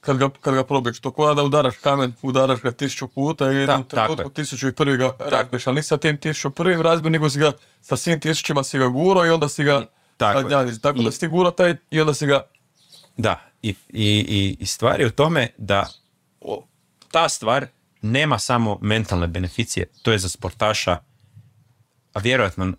kad 0.00 0.18
ga, 0.18 0.28
kad 0.40 0.54
ga 0.54 0.64
probiješ. 0.64 1.00
To 1.00 1.10
koja 1.10 1.34
da 1.34 1.42
udaraš 1.42 1.76
kamen, 1.76 2.12
udaraš 2.22 2.60
ga 2.60 2.72
tisuću 2.72 3.08
puta 3.08 3.52
i 3.52 3.56
jednom 3.56 3.84
trenutku 3.84 4.30
tisuću 4.30 4.68
i 4.68 4.72
prvi 4.72 4.96
ga 4.96 5.16
razbiješ. 5.18 5.66
Ali 5.66 5.76
nisi 5.76 5.88
sa 5.88 5.96
tim 5.96 6.16
tisuću 6.16 6.50
prvim 6.50 6.80
razbio, 6.80 7.10
nego 7.10 7.30
si 7.30 7.38
ga 7.38 7.52
sa 7.80 7.96
svim 7.96 8.20
tisućima 8.20 8.64
si 8.64 8.78
ga 8.78 8.86
guro 8.86 9.26
i 9.26 9.30
onda 9.30 9.48
si 9.48 9.64
ga 9.64 9.86
Tako. 10.16 10.48
Tako 10.82 10.98
I- 11.00 11.04
da 11.04 11.10
si 11.12 11.20
ti 11.20 11.26
guro 11.28 11.50
taj 11.50 11.76
i 11.90 12.00
onda 12.00 12.14
si 12.14 12.26
ga 12.26 12.42
Da, 13.16 13.40
i, 13.62 13.74
i, 13.88 14.56
i, 14.60 14.66
stvar 14.66 15.00
je 15.00 15.06
u 15.06 15.10
tome 15.10 15.48
da 15.58 15.88
o, 16.40 16.66
ta 17.10 17.28
stvar 17.28 17.66
nema 18.02 18.38
samo 18.38 18.78
mentalne 18.82 19.26
beneficije, 19.26 19.86
to 20.02 20.12
je 20.12 20.18
za 20.18 20.28
sportaša, 20.28 20.98
a 22.12 22.18
vjerojatno 22.18 22.72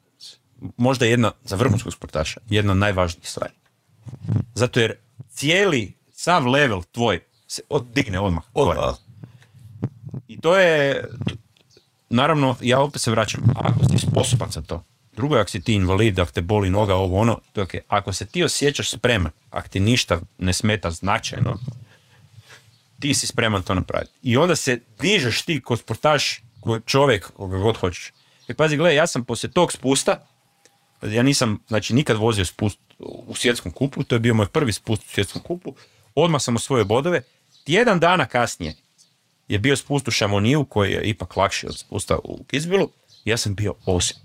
možda 0.78 1.06
jedna, 1.06 1.32
za 1.44 1.56
vrhunskog 1.56 1.94
sportaša, 1.94 2.40
jedna 2.50 2.72
od 2.72 2.78
najvažnijih 2.78 3.30
stvari. 3.30 3.54
Zato 4.54 4.80
jer 4.80 4.96
cijeli, 5.30 5.94
sav 6.12 6.48
level 6.48 6.84
tvoj 6.92 7.24
se 7.48 7.62
oddigne 7.70 8.20
odmah. 8.20 8.44
odmah. 8.54 8.96
I 10.28 10.42
to 10.42 10.58
je, 10.58 11.04
naravno, 12.10 12.56
ja 12.62 12.80
opet 12.80 13.02
se 13.02 13.12
vraćam, 13.12 13.44
ako 13.56 13.80
si 13.90 13.98
sposoban 13.98 14.52
za 14.52 14.62
to, 14.62 14.84
drugo 15.16 15.36
je 15.36 15.42
ako 15.42 15.50
si 15.50 15.62
ti 15.62 15.74
invalid, 15.74 16.20
ako 16.20 16.32
te 16.32 16.42
boli 16.42 16.70
noga, 16.70 16.96
ovo 16.96 17.20
ono, 17.20 17.40
to 17.54 17.62
je 17.62 17.64
okej. 17.64 17.82
Ako 17.88 18.14
se 18.14 18.26
ti 18.26 18.44
osjećaš 18.44 18.90
spreman, 18.92 19.32
ako 19.50 19.68
ti 19.68 19.80
ništa 19.80 20.20
ne 20.38 20.54
smeta 20.54 20.92
značajno, 20.92 21.60
ti 23.00 23.14
si 23.14 23.28
spreman 23.28 23.64
to 23.64 23.74
napraviti. 23.74 24.12
I 24.24 24.38
onda 24.38 24.56
se 24.56 24.80
dižeš 25.00 25.42
ti 25.42 25.62
ko 25.62 25.78
sportaš, 25.78 26.42
ko 26.60 26.80
čovjek, 26.80 27.32
koga 27.32 27.58
god 27.58 27.78
hoćeš. 27.78 28.12
I 28.48 28.54
pazi, 28.54 28.78
gle, 28.78 28.96
ja 28.96 29.08
sam 29.08 29.26
poslije 29.26 29.52
tog 29.52 29.72
spusta, 29.72 30.28
ja 31.02 31.24
nisam, 31.24 31.60
znači, 31.68 31.94
nikad 31.94 32.18
vozio 32.18 32.46
spust 32.46 32.80
u 33.00 33.36
svjetskom 33.36 33.72
kupu, 33.72 34.04
to 34.04 34.16
je 34.16 34.20
bio 34.20 34.34
moj 34.34 34.48
prvi 34.48 34.74
spust 34.74 35.04
u 35.04 35.10
svjetskom 35.10 35.42
kupu, 35.42 35.76
odmah 36.16 36.42
sam 36.42 36.56
osvojio 36.56 36.86
bodove, 36.86 37.22
tjedan 37.64 38.00
dana 38.00 38.26
kasnije 38.26 38.76
je 39.48 39.60
bio 39.60 39.76
spust 39.76 40.08
u 40.08 40.12
Šamoniju, 40.12 40.66
koji 40.66 40.92
je 40.92 41.02
ipak 41.04 41.38
lakši 41.38 41.68
od 41.68 41.78
spusta 41.78 42.18
u 42.24 42.44
Kizbilu, 42.44 42.90
ja 43.26 43.38
sam 43.38 43.56
bio 43.56 43.74
osam. 43.86 44.25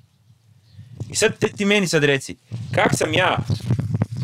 I 1.10 1.16
sad 1.16 1.38
ti, 1.38 1.52
ti 1.56 1.64
meni 1.64 1.88
sad 1.88 2.04
reci, 2.04 2.36
kak 2.74 2.96
sam 2.96 3.14
ja, 3.14 3.38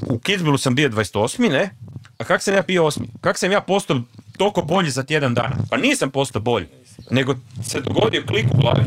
u 0.07 0.19
Kizbilu 0.19 0.59
sam 0.59 0.75
bio 0.75 0.89
28. 0.89 1.51
ne, 1.51 1.71
a 2.19 2.25
kak 2.25 2.43
sam 2.43 2.55
ja 2.55 2.63
bio 2.63 2.85
osmi? 2.87 3.09
Kak 3.21 3.39
sam 3.39 3.53
ja 3.53 3.61
postao 3.61 4.01
toliko 4.39 4.63
bolji 4.63 4.91
za 4.91 5.03
tjedan 5.03 5.35
dana? 5.35 5.57
Pa 5.71 5.77
nisam 5.77 6.11
postao 6.11 6.43
bolji, 6.43 6.67
nego 7.11 7.35
se 7.63 7.81
dogodio 7.81 8.23
klik 8.27 8.47
u 8.55 8.61
glavi. 8.61 8.83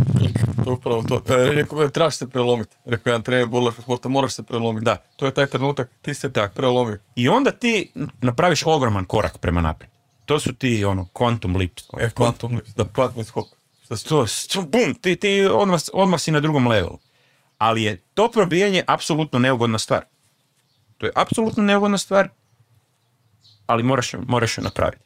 To 0.63 0.69
je 0.69 0.73
upravo 0.73 1.03
to. 1.03 1.21
E, 1.33 1.51
rekao, 1.51 1.89
trebaš 1.89 2.15
se 2.15 2.29
prelomiti. 2.29 2.75
Rekao 2.85 3.11
jedan 3.11 3.23
trener 3.23 3.47
sporta, 3.81 4.09
moraš 4.09 4.33
se 4.33 4.43
prelomiti. 4.43 4.85
Da. 4.85 4.95
To 5.15 5.25
je 5.25 5.33
taj 5.33 5.47
trenutak, 5.47 5.89
ti 6.01 6.13
se 6.13 6.33
Tako. 6.33 6.55
prelomio. 6.55 6.97
I 7.15 7.29
onda 7.29 7.51
ti 7.51 7.91
napraviš 8.21 8.63
ogroman 8.65 9.05
korak 9.05 9.37
prema 9.37 9.61
naprijed. 9.61 9.91
To 10.25 10.39
su 10.39 10.53
ti 10.53 10.85
ono 10.85 11.07
quantum 11.13 11.57
leaps. 11.57 11.83
E, 11.99 12.09
kvantum, 12.09 12.55
lips, 12.55 12.69
da, 12.75 12.85
kvantni 12.95 13.23
skok. 13.23 13.47
To 14.07 14.25
bum, 14.61 14.93
ti, 15.01 15.15
ti 15.15 15.45
odmah, 15.51 15.79
odmah 15.93 16.19
si 16.19 16.31
na 16.31 16.39
drugom 16.39 16.67
levelu. 16.67 16.99
Ali 17.59 17.83
je 17.83 17.97
to 18.13 18.31
probijanje 18.31 18.83
apsolutno 18.87 19.39
neugodna 19.39 19.79
stvar. 19.79 20.05
To 20.97 21.05
je 21.05 21.11
apsolutno 21.15 21.63
neugodna 21.63 21.97
stvar, 21.97 22.29
ali 23.65 23.83
moraš, 23.83 24.13
moraš 24.27 24.57
je 24.57 24.63
napraviti. 24.63 25.03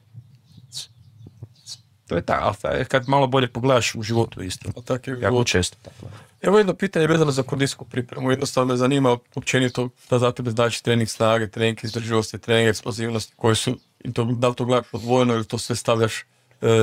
To 2.08 2.16
je 2.16 2.26
tako, 2.26 2.46
ali 2.46 2.56
taj- 2.58 2.86
kad 2.86 3.08
malo 3.10 3.28
bolje 3.28 3.48
pogledaš 3.48 3.96
u 3.96 4.02
životu 4.02 4.44
isto. 4.44 4.70
A 4.70 4.82
tako 4.82 5.10
je 5.12 5.20
Jako 5.22 5.44
često. 5.44 5.78
tako. 5.82 6.06
Evo 6.42 6.58
jedno 6.58 6.74
pitanje 6.74 7.08
vezano 7.08 7.32
za 7.32 7.44
kondijsku 7.44 7.86
pripremu. 7.86 8.32
Jednostavno 8.32 8.74
me 8.74 8.78
zanima 8.78 9.18
općenito 9.36 9.90
da 10.10 10.20
za 10.20 10.32
tebe 10.32 10.52
znači 10.52 10.84
trening 10.84 11.10
snage, 11.10 11.48
trening 11.48 11.80
izdržljivosti, 11.84 12.40
trening 12.40 12.70
eksplozivnosti, 12.70 13.34
koji 13.36 13.56
su, 13.56 13.78
to, 14.14 14.24
da 14.26 14.48
li 14.48 14.56
to 14.56 14.66
gledaš 14.66 14.88
odvojeno 14.92 15.34
ili 15.34 15.46
to 15.46 15.58
sve 15.58 15.76
stavljaš 15.76 16.20
e, 16.20 16.26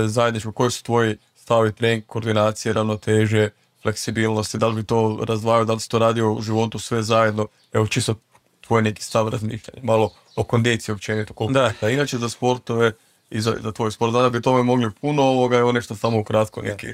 zajedničko, 0.07 0.53
koji 0.53 0.71
su 0.71 0.83
tvoji 0.85 1.17
stavi 1.37 1.73
trening, 1.73 2.07
koordinacije, 2.07 2.73
ravnoteže, 2.73 3.49
fleksibilnosti, 3.83 4.59
da 4.59 4.69
li 4.69 4.75
bi 4.75 4.83
to 4.83 5.25
razdvajao, 5.29 5.65
da 5.65 5.73
li 5.73 5.81
si 5.81 5.89
to 5.89 5.99
radio 5.99 6.33
u 6.33 6.43
životu 6.43 6.79
sve 6.79 7.03
zajedno, 7.03 7.47
evo 7.73 7.87
čisto 7.87 8.15
tvoj 8.61 8.83
neki 8.83 9.03
stav 9.03 9.29
razmišljanja, 9.29 9.83
malo 9.83 10.11
o 10.37 10.45
kondiciji 10.45 10.93
općenito, 10.93 11.35
koliko 11.35 11.53
Da. 11.53 11.73
da 11.81 11.91
inače 11.91 12.19
za 12.19 12.29
sportove 12.29 12.93
i 13.31 13.41
za, 13.41 13.57
za 13.63 13.73
tvoj 13.73 13.91
sport, 13.91 14.13
da 14.13 14.31
bi 14.31 14.43
tome 14.43 14.63
mogli 14.63 14.91
puno 15.01 15.23
ovoga, 15.23 15.57
evo 15.57 15.73
nešto 15.73 15.97
samo 15.97 16.19
ukratko 16.19 16.63
neki. 16.63 16.87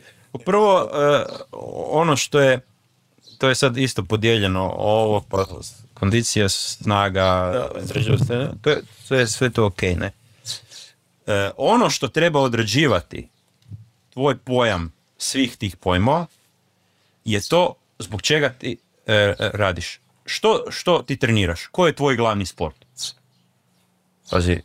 Prvo, 0.45 0.91
e, 0.95 1.24
ono 1.91 2.16
što 2.16 2.41
je, 2.41 2.61
to 3.39 3.49
je 3.49 3.55
sad 3.55 3.76
isto 3.76 4.05
podijeljeno, 4.05 4.74
ovo 4.78 5.20
pa 5.20 5.45
kondicija, 5.95 6.49
snaga, 6.49 7.53
to 8.62 8.70
je, 8.70 8.82
to 9.09 9.14
je 9.14 9.26
sve 9.26 9.51
to 9.51 9.66
ok, 9.66 9.82
ne? 9.82 10.12
E, 11.26 11.51
ono 11.57 11.91
što 11.91 12.09
treba 12.09 12.41
odrađivati, 12.41 13.28
tvoj 14.12 14.37
pojam 14.37 14.93
svih 15.18 15.57
tih 15.57 15.76
pojmova, 15.76 16.26
je 17.33 17.41
to 17.49 17.74
zbog 17.99 18.22
čega 18.22 18.49
ti 18.49 18.77
e, 19.07 19.35
radiš. 19.39 20.01
Što, 20.24 20.64
što 20.70 21.03
ti 21.03 21.16
treniraš? 21.16 21.66
Koji 21.66 21.89
je 21.89 21.97
tvoj 21.97 22.16
glavni 22.16 22.47
sport? 22.47 22.77
Pazi, 24.31 24.61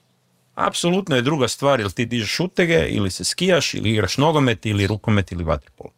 apsolutno 0.55 1.16
je 1.16 1.22
druga 1.22 1.47
stvar 1.47 1.80
ili 1.80 1.91
ti 1.91 2.05
dižeš 2.05 2.39
utege, 2.39 2.88
ili 2.89 3.12
se 3.12 3.24
skijaš, 3.24 3.74
ili 3.74 3.91
igraš 3.91 4.18
nogomet, 4.18 4.66
ili 4.66 4.88
rukomet, 4.88 5.32
ili 5.32 5.43
vaterpolo. 5.43 5.91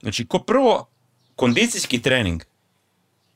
Znači, 0.00 0.26
ko 0.26 0.38
prvo, 0.38 0.88
kondicijski 1.36 2.02
trening, 2.02 2.42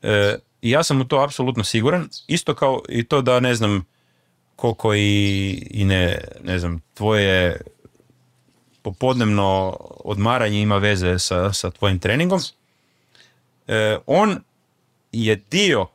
e, 0.01 0.37
ja 0.61 0.83
sam 0.83 1.01
u 1.01 1.07
to 1.07 1.23
apsolutno 1.23 1.63
siguran, 1.63 2.09
isto 2.27 2.55
kao 2.55 2.81
i 2.89 3.03
to 3.03 3.21
da 3.21 3.39
ne 3.39 3.55
znam 3.55 3.85
koliko 4.55 4.93
i, 4.95 5.49
i 5.71 5.85
ne, 5.85 6.21
ne 6.43 6.59
znam, 6.59 6.81
tvoje 6.93 7.61
popodnevno 8.81 9.77
odmaranje 10.03 10.61
ima 10.61 10.77
veze 10.77 11.19
sa, 11.19 11.53
sa 11.53 11.71
tvojim 11.71 11.99
treningom, 11.99 12.39
e, 13.67 13.97
on 14.05 14.43
je 15.11 15.35
dio 15.35 15.87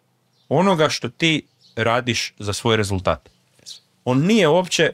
onoga 0.49 0.89
što 0.89 1.09
ti 1.09 1.47
radiš 1.77 2.35
za 2.39 2.53
svoj 2.53 2.77
rezultat. 2.77 3.29
On 4.05 4.19
nije 4.19 4.49
uopće, 4.49 4.93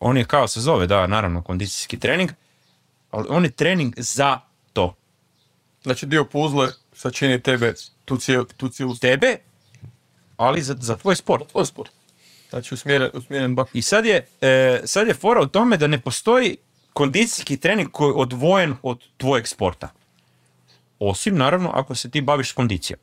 on 0.00 0.16
je 0.16 0.24
kao 0.24 0.48
se 0.48 0.60
zove, 0.60 0.86
da, 0.86 1.06
naravno, 1.06 1.42
kondicijski 1.42 1.98
trening, 1.98 2.30
ali 3.10 3.26
on 3.28 3.44
je 3.44 3.50
trening 3.50 3.94
za 3.96 4.40
to. 4.72 4.94
Znači 5.82 6.06
dio 6.06 6.24
puzle 6.24 6.68
sačini 6.92 7.42
tebe 7.42 7.74
tu, 8.04 8.16
cijel, 8.16 8.44
tu 8.56 8.68
cijelu 8.68 8.94
Tebe, 8.96 9.36
ali 10.36 10.62
za, 10.62 10.76
za 10.80 10.96
tvoj 10.96 11.16
sport. 11.16 11.48
tvoj 11.50 11.66
sport. 11.66 11.90
Znači 12.50 12.74
usmjeren, 12.74 13.10
usmjeren 13.14 13.54
baš 13.54 13.68
I 13.72 13.82
sad 13.82 14.06
je, 14.06 14.26
e, 14.40 14.80
sad 14.84 15.08
je 15.08 15.14
fora 15.14 15.40
u 15.40 15.46
tome 15.46 15.76
da 15.76 15.86
ne 15.86 16.00
postoji 16.00 16.56
kondicijski 16.92 17.56
trening 17.56 17.90
koji 17.90 18.08
je 18.08 18.14
odvojen 18.14 18.74
od 18.82 19.00
tvojeg 19.16 19.48
sporta. 19.48 19.92
Osim, 20.98 21.36
naravno, 21.36 21.70
ako 21.74 21.94
se 21.94 22.10
ti 22.10 22.20
baviš 22.20 22.50
s 22.50 22.52
kondicijom. 22.52 23.00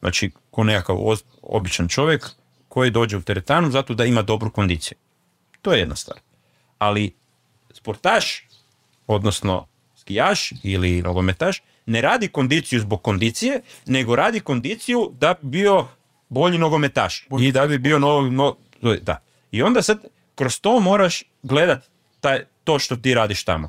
Znači, 0.00 0.30
ko 0.50 0.64
nekakav 0.64 0.96
običan 1.42 1.88
čovjek 1.88 2.30
koji 2.68 2.90
dođe 2.90 3.16
u 3.16 3.22
teretanu 3.22 3.70
zato 3.70 3.94
da 3.94 4.04
ima 4.04 4.22
dobru 4.22 4.50
kondiciju. 4.50 4.98
To 5.62 5.72
je 5.72 5.78
jedna 5.78 5.96
stvar. 5.96 6.18
Ali 6.78 7.14
sportaš, 7.72 8.46
odnosno 9.06 9.66
skijaš 9.96 10.52
ili 10.62 11.02
nogometaš, 11.02 11.62
ne 11.86 12.00
radi 12.00 12.28
kondiciju 12.28 12.80
zbog 12.80 13.02
kondicije, 13.02 13.62
nego 13.86 14.16
radi 14.16 14.40
kondiciju 14.40 15.12
da 15.20 15.34
bi 15.42 15.48
bio 15.48 15.88
bolji 16.28 16.58
nogometaš. 16.58 17.26
I 17.40 17.52
da 17.52 17.66
bi 17.66 17.78
bio 17.78 17.98
no, 17.98 18.20
no- 18.20 18.56
da. 19.02 19.22
I 19.50 19.62
onda 19.62 19.82
sad 19.82 20.04
kroz 20.34 20.60
to 20.60 20.80
moraš 20.80 21.22
gledat 21.42 21.90
taj, 22.20 22.44
to 22.64 22.78
što 22.78 22.96
ti 22.96 23.14
radiš 23.14 23.44
tamo. 23.44 23.68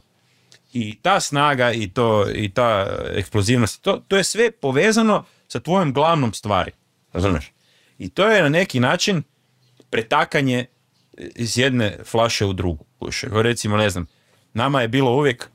I 0.74 0.96
ta 1.02 1.20
snaga 1.20 1.72
i, 1.72 1.90
to, 1.90 2.26
i 2.34 2.50
ta 2.50 2.98
eksplozivnost, 3.16 3.82
to, 3.82 4.04
to 4.08 4.18
je 4.18 4.24
sve 4.24 4.52
povezano 4.52 5.26
sa 5.48 5.60
tvojom 5.60 5.94
glavnom 5.94 6.34
stvari. 6.34 6.72
Razumiješ? 7.14 7.52
I 8.00 8.10
to 8.10 8.28
je 8.28 8.44
na 8.44 8.50
neki 8.50 8.80
način 8.80 9.24
pretakanje 9.90 10.66
iz 11.18 11.58
jedne 11.58 11.98
flaše 12.06 12.46
u 12.46 12.54
drugu. 12.54 12.86
Recimo, 13.32 13.78
ne 13.78 13.90
znam, 13.90 14.08
nama 14.54 14.82
je 14.82 14.88
bilo 14.88 15.12
uvijek 15.12 15.50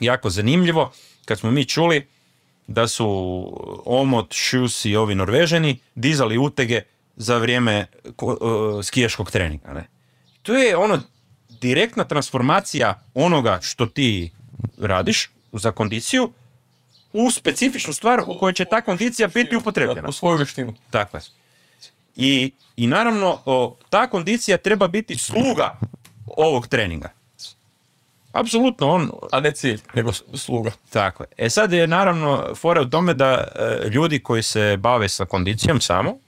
jako 0.00 0.30
zanimljivo 0.30 0.92
kad 1.24 1.38
smo 1.38 1.50
mi 1.50 1.64
čuli 1.64 2.06
da 2.66 2.88
su 2.88 3.06
Omot, 3.84 4.32
Šus 4.32 4.84
i 4.84 4.96
ovi 4.96 5.14
Norvežani 5.14 5.78
dizali 5.94 6.38
utege 6.38 6.82
za 7.16 7.38
vrijeme 7.38 7.74
e, 7.74 7.86
skijaškog 8.82 9.30
treninga. 9.30 9.72
Ne? 9.72 9.86
To 10.42 10.54
je 10.54 10.76
ono 10.76 11.02
direktna 11.60 12.04
transformacija 12.04 13.00
onoga 13.14 13.58
što 13.62 13.86
ti 13.86 14.32
radiš 14.78 15.30
za 15.52 15.72
kondiciju 15.72 16.32
u 17.12 17.30
specifičnu 17.30 17.92
stvar 17.92 18.22
u 18.26 18.38
kojoj 18.38 18.52
će 18.52 18.64
ta 18.64 18.80
kondicija 18.80 19.28
biti 19.28 19.56
upotrebljena. 19.56 20.08
u 20.08 20.12
svoju 20.12 20.36
vještinu. 20.36 20.74
Tako 20.90 21.16
je. 21.16 21.22
I, 22.16 22.52
i 22.76 22.86
naravno, 22.86 23.38
o, 23.44 23.76
ta 23.90 24.06
kondicija 24.06 24.58
treba 24.58 24.88
biti 24.88 25.18
sluga 25.18 25.78
ovog 26.36 26.66
treninga. 26.66 27.10
Apsolutno, 28.32 28.88
on, 28.88 29.10
A 29.32 29.40
ne 29.40 29.52
cilj, 29.52 29.80
nego 29.94 30.12
sluga. 30.34 30.70
tako 30.90 31.22
je. 31.22 31.28
E 31.36 31.50
sad 31.50 31.72
je 31.72 31.86
naravno 31.86 32.54
fora 32.54 32.80
u 32.80 32.90
tome 32.90 33.14
da 33.14 33.44
e, 33.54 33.88
ljudi 33.88 34.18
koji 34.18 34.42
se 34.42 34.76
bave 34.76 35.08
sa 35.08 35.24
kondicijom 35.24 35.80
samo, 35.80 36.18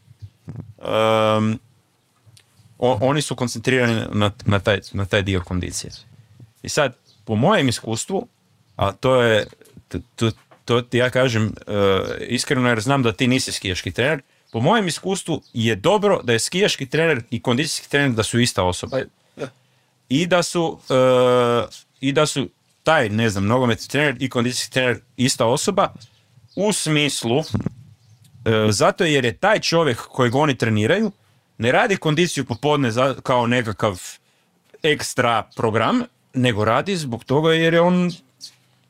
o- 2.82 2.98
oni 3.00 3.22
su 3.22 3.36
koncentrirani 3.36 4.02
na, 4.12 4.30
na, 4.44 4.58
taj, 4.60 4.80
na 4.92 5.04
taj 5.04 5.22
dio 5.22 5.40
kondicije. 5.40 5.90
I 6.62 6.68
sad, 6.68 6.96
po 7.24 7.34
mojem 7.36 7.68
iskustvu, 7.68 8.26
a 8.76 8.92
to 8.92 9.22
je, 9.22 9.46
to, 9.88 9.98
to, 10.16 10.30
to 10.64 10.82
ti 10.82 10.98
ja 10.98 11.10
kažem 11.10 11.44
e, 11.46 11.72
iskreno 12.20 12.68
jer 12.68 12.80
znam 12.80 13.02
da 13.02 13.12
ti 13.12 13.26
nisi 13.26 13.52
skijaški 13.52 13.90
trener, 13.90 14.22
po 14.52 14.60
mojem 14.60 14.88
iskustvu 14.88 15.42
je 15.52 15.76
dobro 15.76 16.20
da 16.22 16.32
je 16.32 16.38
skijaški 16.38 16.86
trener 16.86 17.22
i 17.30 17.42
kondicijski 17.42 17.90
trener 17.90 18.10
da 18.10 18.22
su 18.22 18.40
ista 18.40 18.62
osoba 18.64 18.98
i 20.08 20.26
da 20.26 20.42
su 20.42 20.78
e, 20.90 20.94
i 22.00 22.12
da 22.12 22.26
su 22.26 22.48
taj, 22.82 23.08
ne 23.08 23.30
znam, 23.30 23.46
nogometni 23.46 23.88
trener 23.88 24.16
i 24.20 24.28
kondicijski 24.28 24.72
trener 24.72 25.00
ista 25.16 25.46
osoba 25.46 25.92
u 26.56 26.72
smislu 26.72 27.38
e, 27.38 27.44
zato 28.70 29.04
jer 29.04 29.24
je 29.24 29.36
taj 29.36 29.58
čovjek 29.60 29.98
kojeg 29.98 30.34
oni 30.34 30.54
treniraju 30.58 31.12
ne 31.62 31.72
radi 31.72 31.96
kondiciju 31.96 32.44
popodne 32.44 32.90
za, 32.90 33.14
kao 33.22 33.46
nekakav 33.46 34.00
ekstra 34.82 35.42
program, 35.56 36.02
nego 36.34 36.64
radi 36.64 36.96
zbog 36.96 37.24
toga 37.24 37.52
jer 37.52 37.74
je 37.74 37.80
on 37.80 38.10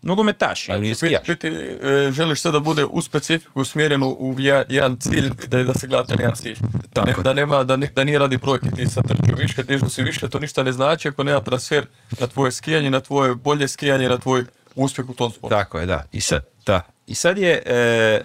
nogometaš 0.03 0.68
ili 0.68 0.95
skijaš. 0.95 1.27
Ti, 1.27 1.37
ti 1.37 1.49
e, 1.49 2.11
želiš 2.12 2.41
sve 2.41 2.53
da 2.53 2.61
bude 2.61 2.85
u 2.85 3.03
specifiku 3.03 3.61
usmjereno 3.61 4.09
u 4.09 4.37
jedan 4.68 4.97
cilj, 5.01 5.31
da, 5.49 5.62
da 5.62 5.75
se 5.75 5.87
gleda 5.87 6.14
na 6.14 6.23
jedan 6.23 6.37
cilj. 6.37 6.57
Tako 6.93 7.23
da, 7.23 7.33
nema, 7.33 7.64
da, 7.64 7.77
ne- 7.77 7.91
da 7.97 8.05
nije 8.05 8.18
radi 8.18 8.37
brojke, 8.37 8.70
ti 8.70 8.87
sad 8.87 9.09
trčio 9.09 9.37
više, 9.37 9.62
dižu 9.62 9.89
si 9.89 10.03
više, 10.03 10.29
to 10.29 10.39
ništa 10.39 10.62
ne 10.62 10.73
znači 10.73 11.09
ako 11.09 11.25
nema 11.25 11.41
transfer 11.41 11.87
na 12.20 12.27
tvoje 12.27 12.53
skijanje, 12.53 12.91
na 12.91 13.01
tvoje 13.01 13.35
bolje 13.35 13.68
skijanje, 13.68 14.09
na 14.09 14.18
tvoj 14.18 14.45
uspjeh 14.75 15.09
u 15.09 15.14
tom 15.14 15.31
sportu. 15.31 15.55
Tako 15.57 15.79
je, 15.79 15.87
da. 15.87 16.05
I 16.12 16.20
sad, 16.20 16.45
da. 16.66 16.83
I 17.07 17.14
sad 17.14 17.39
je, 17.39 17.62
e, 17.66 18.20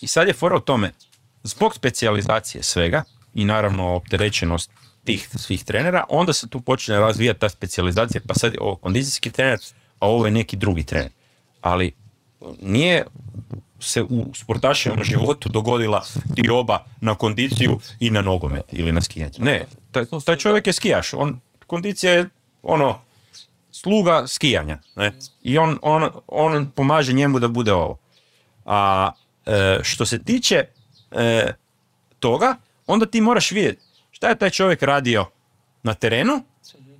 i 0.00 0.06
sad 0.06 0.28
je 0.28 0.34
fora 0.34 0.56
u 0.56 0.60
tome, 0.60 0.92
zbog 1.42 1.74
specijalizacije 1.74 2.62
svega 2.62 3.02
i 3.34 3.44
naravno 3.44 3.94
opterećenost 3.94 4.70
tih 5.04 5.28
svih 5.36 5.64
trenera, 5.64 6.04
onda 6.08 6.32
se 6.32 6.48
tu 6.48 6.60
počne 6.60 6.98
razvijati 6.98 7.40
ta 7.40 7.48
specijalizacija, 7.48 8.20
pa 8.26 8.34
sad 8.34 8.52
je 8.54 8.60
ovo 8.60 8.76
kondicijski 8.76 9.30
trener, 9.30 9.58
a 9.98 10.08
ovo 10.08 10.26
je 10.26 10.32
neki 10.32 10.56
drugi 10.56 10.82
trener. 10.82 11.10
Ali 11.60 11.92
nije 12.60 13.04
se 13.80 14.02
u 14.02 14.26
sportaševom 14.34 15.04
životu 15.04 15.48
dogodila 15.48 16.04
dioba 16.24 16.84
na 17.00 17.14
kondiciju 17.14 17.80
i 18.00 18.10
na 18.10 18.22
nogomet 18.22 18.64
ili 18.72 18.92
na 18.92 19.00
skijanje. 19.00 19.38
Ne, 19.38 19.64
taj, 19.90 20.04
taj 20.24 20.36
čovjek 20.36 20.66
je 20.66 20.72
skijaš, 20.72 21.14
on, 21.14 21.40
kondicija 21.66 22.12
je 22.12 22.28
ono, 22.62 23.00
sluga 23.70 24.26
skijanja. 24.26 24.78
Ne? 24.96 25.12
I 25.42 25.58
on, 25.58 25.78
on, 25.82 26.10
on 26.26 26.70
pomaže 26.70 27.12
njemu 27.12 27.38
da 27.38 27.48
bude 27.48 27.72
ovo. 27.72 27.98
A 28.64 29.10
e, 29.46 29.78
što 29.82 30.06
se 30.06 30.24
tiče 30.24 30.64
e, 31.10 31.52
toga, 32.18 32.56
onda 32.86 33.06
ti 33.06 33.20
moraš 33.20 33.50
vidjeti 33.50 33.82
šta 34.10 34.28
je 34.28 34.38
taj 34.38 34.50
čovjek 34.50 34.82
radio 34.82 35.26
na 35.82 35.94
terenu 35.94 36.42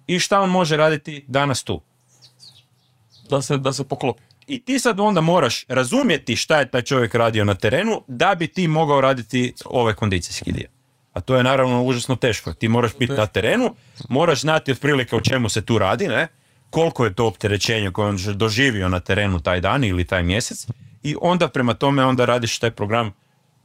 i 0.07 0.19
šta 0.19 0.41
on 0.41 0.51
može 0.51 0.77
raditi 0.77 1.25
danas 1.29 1.63
tu. 1.63 1.81
Da 3.31 3.43
se, 3.43 3.59
da 3.59 3.73
se 3.73 3.85
poklopi. 3.85 4.23
I 4.47 4.61
ti 4.61 4.79
sad 4.79 5.01
onda 5.01 5.21
moraš 5.21 5.65
razumjeti 5.69 6.37
šta 6.37 6.59
je 6.59 6.71
taj 6.71 6.83
čovjek 6.83 7.15
radio 7.15 7.45
na 7.45 7.55
terenu 7.55 8.03
da 8.09 8.35
bi 8.35 8.47
ti 8.47 8.69
mogao 8.69 9.01
raditi 9.01 9.55
ovaj 9.65 9.95
kondicijski 9.95 10.53
dio. 10.53 10.69
A 11.13 11.21
to 11.21 11.37
je 11.37 11.43
naravno 11.43 11.83
užasno 11.83 12.17
teško. 12.17 12.53
Ti 12.53 12.69
moraš 12.69 12.91
biti 12.99 13.13
na 13.13 13.27
terenu, 13.27 13.75
moraš 14.09 14.41
znati 14.41 14.73
otprilike 14.73 15.17
o 15.17 15.21
čemu 15.21 15.49
se 15.49 15.65
tu 15.65 15.79
radi, 15.79 16.09
ne? 16.09 16.29
koliko 16.71 17.05
je 17.05 17.15
to 17.15 17.27
opterećenje 17.27 17.91
koje 17.91 18.09
on 18.09 18.19
doživio 18.35 18.89
na 18.89 19.01
terenu 19.01 19.41
taj 19.41 19.61
dan 19.61 19.85
ili 19.85 20.05
taj 20.05 20.23
mjesec 20.23 20.67
i 21.03 21.17
onda 21.21 21.49
prema 21.49 21.75
tome 21.75 22.05
onda 22.05 22.25
radiš 22.25 22.59
taj 22.59 22.71
program 22.71 23.13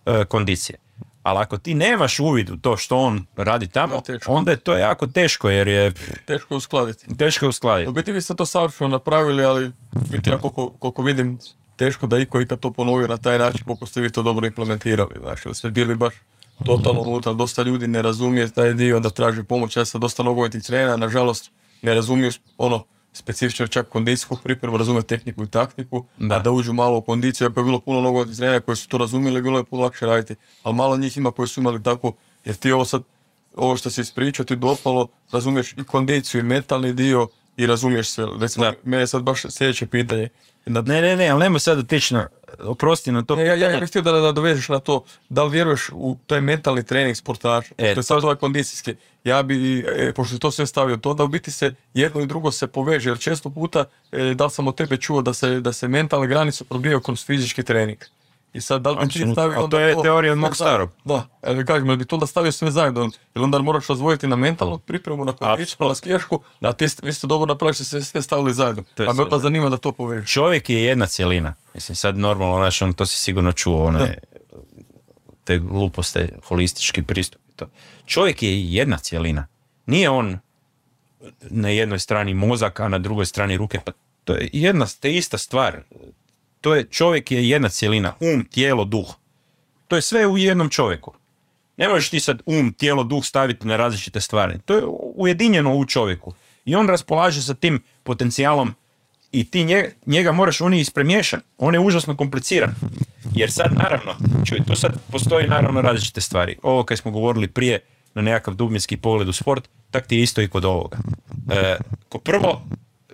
e, 0.05 0.25
kondicije. 0.25 0.79
Ali 1.27 1.39
ako 1.39 1.57
ti 1.57 1.73
nemaš 1.73 2.19
uvid 2.19 2.49
u 2.49 2.57
to 2.57 2.77
što 2.77 2.97
on 2.97 3.25
radi 3.35 3.67
tamo, 3.67 4.01
Da, 4.07 4.17
onda 4.27 4.51
je 4.51 4.57
to 4.57 4.77
jako 4.77 5.07
teško 5.07 5.49
jer 5.49 5.67
je 5.67 5.93
Teško 6.25 6.55
uskladiti. 6.55 7.15
teško 7.17 7.45
je 7.45 7.49
uskladiti. 7.49 7.89
U 7.89 7.93
biti 7.93 8.11
vi 8.11 8.21
ste 8.21 8.35
to 8.35 8.45
savršeno 8.45 8.87
napravili, 8.87 9.45
ali 9.45 9.71
biti 10.09 10.29
ja 10.29 10.37
koliko, 10.37 10.69
koliko 10.69 11.01
vidim, 11.01 11.39
teško 11.75 12.07
da 12.07 12.17
iko 12.17 12.41
ikad 12.41 12.59
to 12.59 12.71
ponovio 12.73 13.07
na 13.07 13.17
taj 13.17 13.39
način 13.39 13.65
koliko 13.65 13.85
ste 13.85 14.01
vi 14.01 14.09
to 14.11 14.23
dobro 14.23 14.47
implementirali. 14.47 15.15
Znači, 15.21 15.53
ste 15.53 15.69
bili 15.69 15.95
baš 15.95 16.13
totalno 16.65 17.01
unutra, 17.01 17.33
dosta 17.33 17.63
ljudi 17.63 17.87
ne 17.87 18.01
razumije 18.01 18.49
taj 18.49 18.73
dio 18.73 18.99
da 18.99 19.09
traži 19.09 19.43
pomoć. 19.43 19.77
Ja 19.77 19.85
sam 19.85 20.01
dosta 20.01 20.23
nogometnih 20.23 20.63
trenera, 20.63 20.97
nažalost, 20.97 21.51
ne 21.81 21.93
razumiju 21.93 22.31
ono, 22.57 22.83
specifično 23.17 23.67
čak 23.67 23.87
kondicijsku 23.89 24.37
pripremu, 24.43 24.77
razumije 24.77 25.03
tehniku 25.03 25.43
i 25.43 25.47
taktiku, 25.47 26.05
Da. 26.17 26.35
a 26.35 26.39
da 26.39 26.51
uđu 26.51 26.73
malo 26.73 26.97
u 26.97 27.01
kondiciju, 27.01 27.47
ako 27.47 27.59
je 27.59 27.63
bilo 27.63 27.79
puno 27.79 28.01
nogometnih 28.01 28.37
trenera 28.37 28.59
koji 28.59 28.75
su 28.75 28.87
to 28.87 28.97
razumjeli, 28.97 29.41
bilo 29.41 29.57
je 29.57 29.63
puno 29.63 29.83
lakše 29.83 30.05
raditi, 30.05 30.35
ali 30.63 30.75
malo 30.75 30.97
njih 30.97 31.17
ima 31.17 31.31
koji 31.31 31.47
su 31.47 31.59
imali 31.59 31.83
tako, 31.83 32.13
jer 32.45 32.55
ti 32.55 32.71
ovo 32.71 32.85
sad, 32.85 33.03
ovo 33.55 33.77
što 33.77 33.89
si 33.89 34.01
ispričao, 34.01 34.45
ti 34.45 34.55
dopalo, 34.55 35.07
razumiješ 35.31 35.73
i 35.73 35.83
kondiciju 35.83 36.39
i 36.39 36.43
mentalni 36.43 36.93
dio 36.93 37.27
i 37.57 37.65
razumiješ 37.65 38.09
sve. 38.09 38.25
Recimo, 38.39 38.65
Da. 38.65 38.73
mene 38.83 39.03
je 39.03 39.07
sad 39.07 39.21
baš 39.23 39.41
sljedeće 39.49 39.87
pitanje. 39.87 40.29
Na, 40.65 40.81
Ne, 40.81 41.01
ne, 41.01 41.15
ne, 41.15 41.29
ali 41.29 41.39
nemoj 41.39 41.59
sad 41.59 41.79
otići 41.79 42.13
na, 42.13 42.27
oprosti 42.59 43.11
na 43.11 43.23
to. 43.23 43.35
ne, 43.35 43.45
ja, 43.45 43.55
ja, 43.55 43.69
ja 43.71 43.79
bih 43.79 43.89
htio 43.89 44.01
da, 44.01 44.11
da 44.11 44.31
dovežeš 44.31 44.69
na 44.69 44.79
to, 44.79 45.03
da 45.29 45.43
li 45.43 45.51
vjeruješ 45.51 45.89
u 45.93 46.17
taj 46.27 46.41
mentalni 46.41 46.83
trening 46.83 47.17
sportaša, 47.17 47.73
E, 47.77 47.93
to 47.93 47.99
je 47.99 48.03
sad 48.03 48.23
ovaj 48.23 48.35
kondicijski. 48.35 48.95
Ja 49.27 49.43
bi, 49.43 49.79
e, 49.79 50.13
pošto 50.13 50.35
si 50.35 50.39
to 50.39 50.51
sve 50.51 50.65
stavio, 50.65 50.97
to 50.97 51.13
da 51.13 51.23
u 51.23 51.27
biti 51.27 51.51
se 51.51 51.75
jedno 51.93 52.21
i 52.21 52.27
drugo 52.27 52.51
se 52.51 52.67
poveže, 52.67 53.09
jer 53.09 53.19
često 53.19 53.49
puta, 53.49 53.85
e, 54.11 54.33
da 54.33 54.45
li 54.45 54.51
sam 54.51 54.67
od 54.67 54.75
tebe 54.75 54.97
čuo 54.97 55.21
da 55.21 55.33
se, 55.33 55.59
da 55.61 55.73
se 55.73 55.87
mentalne 55.87 56.27
granice 56.27 56.63
probijaju 56.63 57.01
kroz 57.01 57.25
fizički 57.25 57.63
trening. 57.63 57.97
I 58.53 58.61
sad, 58.61 58.81
da 58.81 58.91
li 58.91 59.05
bi 59.05 59.13
ti 59.13 59.25
stavio 59.31 59.59
A 59.59 59.63
onda 59.63 59.77
to 59.77 59.79
je 59.79 59.95
teorija 60.01 60.33
od 60.33 60.39
mog 60.39 60.55
starog. 60.55 60.89
Da, 61.05 61.27
e, 61.41 61.65
kažem, 61.65 61.87
jel 61.87 61.97
bi 61.97 62.05
to 62.05 62.15
onda 62.15 62.25
stavio 62.25 62.51
sve 62.51 62.71
zajedno, 62.71 63.09
jer 63.35 63.43
onda 63.43 63.59
moraš 63.59 63.87
razvojiti 63.87 64.27
na 64.27 64.35
mentalnu 64.35 64.77
pripremu, 64.77 65.25
na 65.25 65.33
kondiciju, 65.33 65.87
na 65.87 65.95
skijašku, 65.95 66.39
da 66.61 66.73
ti 66.73 66.89
ste, 66.89 67.05
vi 67.05 67.13
ste 67.13 67.27
dobro 67.27 67.45
napravili, 67.45 67.73
što 67.73 67.83
ste 67.83 68.01
sve 68.01 68.21
stavili 68.21 68.53
zajedno. 68.53 68.83
Je 68.97 69.05
Pa 69.05 69.13
me 69.13 69.23
onda 69.23 69.39
zanima 69.39 69.69
da 69.69 69.77
to 69.77 69.91
povežeš. 69.91 70.31
Čovjek 70.31 70.69
je 70.69 70.83
jedna 70.83 71.05
cjelina. 71.05 71.53
Mislim, 71.73 71.95
sad 71.95 72.17
normalno, 72.17 72.57
znaš, 72.57 72.81
on, 72.81 72.93
to 72.93 73.05
si 73.05 73.17
sigurno 73.17 73.51
čuo, 73.51 73.85
one, 73.85 74.17
te 75.43 75.59
gluposte, 75.59 76.29
holistički 76.43 77.03
pristup 77.03 77.41
i 77.49 77.55
to. 77.55 77.65
Čovjek 78.07 78.43
je 78.43 78.73
jedna 78.73 78.97
cjelina. 78.97 79.47
Nije 79.85 80.09
on 80.09 80.39
na 81.41 81.69
jednoj 81.69 81.99
strani 81.99 82.33
mozak, 82.33 82.79
a 82.79 82.87
na 82.87 82.97
drugoj 82.97 83.25
strani 83.25 83.57
ruke. 83.57 83.79
Pa 83.85 83.91
to 84.23 84.33
je 84.33 84.49
jedna 84.53 84.85
te 84.99 85.13
ista 85.13 85.37
stvar. 85.37 85.83
To 86.61 86.75
je, 86.75 86.83
čovjek 86.83 87.31
je 87.31 87.49
jedna 87.49 87.69
cjelina. 87.69 88.13
Um, 88.19 88.45
tijelo, 88.45 88.85
duh. 88.85 89.15
To 89.87 89.95
je 89.95 90.01
sve 90.01 90.27
u 90.27 90.37
jednom 90.37 90.69
čovjeku. 90.69 91.13
Ne 91.77 91.87
možeš 91.87 92.09
ti 92.09 92.19
sad 92.19 92.41
um, 92.45 92.73
tijelo, 92.73 93.03
duh 93.03 93.25
staviti 93.25 93.67
na 93.67 93.77
različite 93.77 94.21
stvari. 94.21 94.59
To 94.65 94.73
je 94.73 94.83
ujedinjeno 95.15 95.75
u 95.75 95.85
čovjeku. 95.85 96.33
I 96.65 96.75
on 96.75 96.87
raspolaže 96.87 97.41
sa 97.41 97.53
tim 97.53 97.83
potencijalom 98.03 98.73
i 99.31 99.43
ti 99.43 99.63
njega, 99.63 99.89
njega 100.05 100.31
moraš, 100.31 100.61
on 100.61 100.73
je 100.73 100.81
ispremješan, 100.81 101.41
on 101.57 101.73
je 101.73 101.79
užasno 101.79 102.17
kompliciran. 102.17 102.75
Jer 103.35 103.51
sad 103.51 103.73
naravno, 103.73 104.15
čuj, 104.45 104.65
tu 104.67 104.75
sad 104.75 104.99
postoji 105.11 105.47
naravno 105.47 105.81
različite 105.81 106.21
stvari. 106.21 106.57
Ovo 106.63 106.83
kad 106.83 106.97
smo 106.97 107.11
govorili 107.11 107.47
prije 107.47 107.79
na 108.17 108.23
nekakav 108.23 108.53
dubinski 108.53 108.97
pogled 108.97 109.29
u 109.29 109.33
sport, 109.33 109.69
tak 109.91 110.07
ti 110.07 110.15
je 110.15 110.23
isto 110.23 110.41
i 110.41 110.47
kod 110.47 110.65
ovoga. 110.65 110.97
E, 111.51 111.77
ko 112.09 112.19
prvo, 112.19 112.61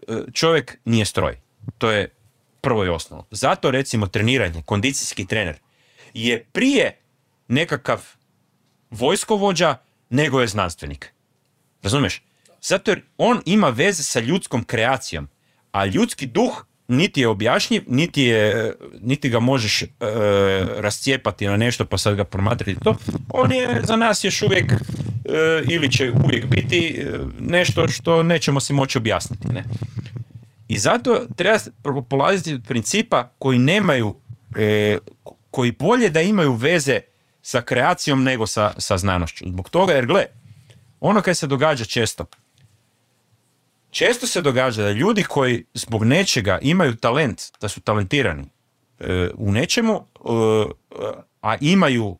e, 0.08 0.32
čovjek 0.34 0.78
nije 0.86 1.06
stroj. 1.06 1.38
To 1.78 1.92
je 1.92 2.10
prvo 2.62 2.86
i 2.86 2.90
osnovno. 2.90 3.26
Zato 3.32 3.72
recimo 3.72 4.08
treniranje, 4.08 4.62
kondicijski 4.66 5.26
trener 5.26 5.60
je 6.14 6.44
prije 6.44 6.98
nekakav 7.48 8.02
vojskovođa 8.90 9.78
nego 10.10 10.42
je 10.42 10.48
znanstvenik. 10.48 11.14
Razumiješ? 11.82 12.22
Zato 12.62 12.92
jer 12.92 13.02
on 13.18 13.42
ima 13.46 13.70
veze 13.70 14.04
sa 14.04 14.20
ljudskom 14.20 14.64
kreacijom, 14.64 15.28
a 15.72 15.86
ljudski 15.86 16.26
duh 16.26 16.66
niti 16.88 17.22
je 17.22 17.28
objašnjiv, 17.28 17.84
niti, 17.88 18.24
je, 18.24 18.74
niti 19.02 19.30
ga 19.30 19.40
možeš 19.40 19.82
e, 19.82 19.88
rascijepati 20.78 21.48
na 21.48 21.58
nešto 21.58 21.86
pa 21.86 21.98
sad 21.98 22.16
ga 22.16 22.24
promatrati 22.24 22.80
to. 22.84 22.96
On 23.30 23.52
je 23.52 23.82
za 23.84 23.96
nas 23.96 24.24
još 24.24 24.42
uvijek 24.42 24.72
e, 24.72 24.78
ili 25.70 25.92
će 25.92 26.12
uvijek 26.24 26.46
biti 26.46 26.88
e, 27.00 27.18
nešto 27.40 27.88
što 27.88 28.24
nećemo 28.24 28.60
si 28.60 28.74
moći 28.74 28.98
objasniti. 28.98 29.48
Ne? 29.48 29.64
I 30.68 30.78
zato 30.78 31.26
treba 31.36 31.58
polaziti 32.10 32.54
od 32.54 32.64
principa 32.68 33.30
koji 33.40 33.60
nemaju, 33.60 34.16
e, 34.58 34.98
koji 35.52 35.72
bolje 35.72 36.10
da 36.10 36.22
imaju 36.22 36.54
veze 36.54 37.00
sa 37.42 37.62
kreacijom 37.62 38.24
nego 38.24 38.48
sa, 38.48 38.74
sa 38.78 38.98
znanošću. 38.98 39.46
Zbog 39.48 39.70
toga, 39.70 39.94
jer 39.94 40.06
gle, 40.06 40.26
ono 41.00 41.22
kaj 41.22 41.36
se 41.36 41.48
događa 41.48 41.86
često, 41.86 42.26
često 43.94 44.28
se 44.28 44.42
događa 44.42 44.84
da 44.84 44.92
ljudi 44.92 45.24
koji 45.24 45.66
zbog 45.74 46.04
nečega 46.04 46.60
imaju 46.62 46.96
talent, 46.96 47.42
da 47.62 47.70
su 47.70 47.82
talentirani 47.82 48.44
e, 49.00 49.30
u 49.36 49.52
nečemu, 49.52 50.08
e, 50.16 50.30
a 51.42 51.58
imaju, 51.62 52.18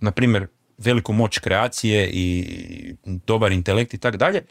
na 0.00 0.10
primjer, 0.10 0.46
veliku 0.78 1.12
moć 1.12 1.38
kreacije 1.38 2.10
i 2.12 2.94
dobar 3.04 3.52
intelekt 3.52 3.94
i 3.94 3.98
tako 3.98 4.16
dalje, 4.16 4.42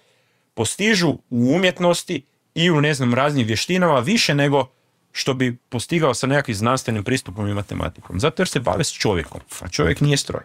postižu 0.53 1.09
u 1.29 1.53
umjetnosti 1.55 2.25
i 2.55 2.71
u 2.71 2.81
ne 2.81 2.93
znam 2.93 3.13
raznim 3.13 3.47
vještinama 3.47 3.99
više 3.99 4.35
nego 4.35 4.67
što 5.11 5.33
bi 5.33 5.57
postigao 5.69 6.13
sa 6.13 6.27
nekakvim 6.27 6.55
znanstvenim 6.55 7.03
pristupom 7.03 7.47
i 7.47 7.53
matematikom. 7.53 8.19
Zato 8.19 8.41
jer 8.41 8.47
se 8.47 8.59
bave 8.59 8.83
s 8.83 8.91
čovjekom, 8.91 9.41
a 9.59 9.67
čovjek 9.67 10.01
nije 10.01 10.17
stroj. 10.17 10.43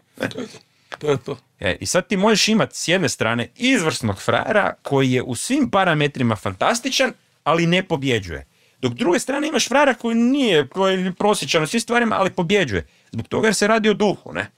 To 0.98 1.10
je 1.10 1.16
to. 1.16 1.38
E, 1.60 1.76
I 1.80 1.86
sad 1.86 2.06
ti 2.06 2.16
možeš 2.16 2.48
imati 2.48 2.76
s 2.76 2.88
jedne 2.88 3.08
strane 3.08 3.48
izvrsnog 3.56 4.22
frajera 4.22 4.74
koji 4.82 5.12
je 5.12 5.22
u 5.22 5.34
svim 5.34 5.70
parametrima 5.70 6.36
fantastičan, 6.36 7.12
ali 7.44 7.66
ne 7.66 7.82
pobjeđuje. 7.82 8.46
Dok 8.80 8.92
druge 8.92 9.18
strane 9.18 9.48
imaš 9.48 9.68
frajera 9.68 9.94
koji 9.94 10.14
nije, 10.14 10.68
koji 10.68 11.04
je 11.04 11.12
prosječan 11.12 11.62
u 11.62 11.66
svim 11.66 11.80
stvarima, 11.80 12.16
ali 12.18 12.30
pobjeđuje. 12.30 12.86
Zbog 13.12 13.28
toga 13.28 13.46
jer 13.46 13.54
se 13.54 13.66
radi 13.66 13.88
o 13.88 13.94
duhu, 13.94 14.32
ne? 14.32 14.50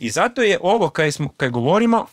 I 0.00 0.10
zato 0.10 0.42
je 0.42 0.58
ovo, 0.62 0.88
kaj, 0.88 1.12
smo, 1.12 1.28
kaj 1.28 1.48
govorimo, 1.48 2.06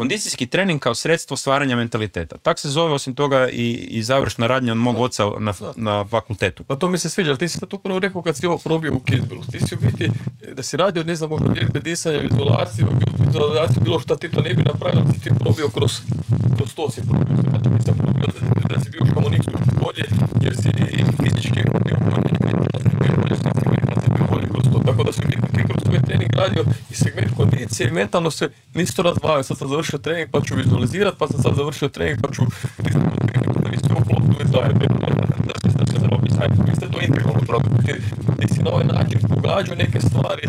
kondicijski 0.00 0.46
trening 0.46 0.80
kao 0.80 0.94
sredstvo 0.94 1.36
stvaranja 1.36 1.76
mentaliteta. 1.76 2.38
Tak 2.38 2.58
se 2.58 2.68
zove 2.68 2.92
osim 2.92 3.14
toga 3.14 3.48
i, 3.48 3.70
i 3.90 4.02
završna 4.02 4.46
radnja 4.46 4.72
od 4.72 4.78
mog 4.78 5.00
oca 5.00 5.24
na, 5.38 5.52
na 5.76 6.04
fakultetu. 6.04 6.64
Pa 6.64 6.76
to 6.76 6.88
mi 6.88 6.98
se 6.98 7.10
sviđa, 7.10 7.30
ali 7.30 7.38
ti 7.38 7.48
si 7.48 7.58
sad 7.58 7.74
upravo 7.74 7.98
rekao 7.98 8.22
kad 8.22 8.36
si 8.36 8.46
ovo 8.46 8.58
probio 8.58 8.94
u 8.94 9.00
Kizbilu. 9.00 9.42
Ti 9.52 9.58
si 9.60 9.74
u 9.74 9.78
biti, 9.80 10.04
e, 10.42 10.54
da 10.54 10.62
si 10.62 10.76
radio, 10.76 11.04
ne 11.04 11.14
znam, 11.14 11.30
možda 11.30 11.52
vježbe 11.52 11.80
disanja, 11.80 12.18
vizualizaciju, 12.18 12.86
vizualizaciju, 13.26 13.82
bilo 13.84 14.00
šta 14.00 14.16
ti 14.16 14.30
to 14.30 14.40
ne 14.40 14.54
bi 14.54 14.62
napravio, 14.62 15.00
ali 15.04 15.12
si 15.14 15.20
ti 15.20 15.30
probio 15.40 15.68
kroz, 15.68 15.92
kroz 16.56 16.74
to 16.74 16.90
si 16.90 17.00
probio. 17.08 17.36
To 17.64 17.70
nisam 17.70 17.94
probio 17.94 18.26
da, 18.26 18.74
da 18.74 18.80
si 18.80 18.90
bio 18.90 19.02
u 19.02 19.06
harmoniku 19.06 19.50
bolje, 19.82 20.04
jer 20.40 20.56
si 20.56 20.68
i 20.98 21.04
fizički 21.22 21.60
bio 21.86 21.96
bolje, 22.10 22.32
bio 22.40 22.56
bolje, 22.56 23.36
i 23.64 23.68
mentalno 23.70 24.08
bio 24.16 24.26
bolje 24.32 24.46
kroz 24.52 24.64
to. 24.72 24.78
Tako 24.86 25.02
da 25.04 25.12
si 25.12 25.20
biti 25.26 25.46
ti 25.54 25.62
kroz 25.68 25.82
tvoj 25.84 26.02
trening 26.06 26.29
radio 26.40 26.64
i 26.90 26.94
segment 26.94 27.36
kondicije 27.36 27.88
i 27.88 27.92
mentalno 27.92 28.30
se 28.30 28.48
nisi 28.74 28.96
to 28.96 29.02
razdvajao. 29.02 29.42
Sad 29.42 29.58
sam 29.58 29.68
završio 29.68 29.98
trening 29.98 30.28
pa 30.30 30.40
ću 30.40 30.54
vizualizirat, 30.54 31.14
pa 31.18 31.26
sam 31.28 31.42
sad 31.42 31.54
završio 31.56 31.88
trening 31.88 32.18
pa 32.22 32.28
ću 32.34 32.42
uklopili 34.00 34.44
zajedno. 34.52 34.86
Da 35.46 36.74
ste 36.76 36.86
to 36.92 37.00
integralno. 37.00 37.40
Ti, 38.40 38.54
si 38.54 38.62
na 38.62 38.70
ovaj 38.70 38.84
način 38.84 39.20
pogađao 39.28 39.76
neke 39.76 40.00
stvari 40.00 40.48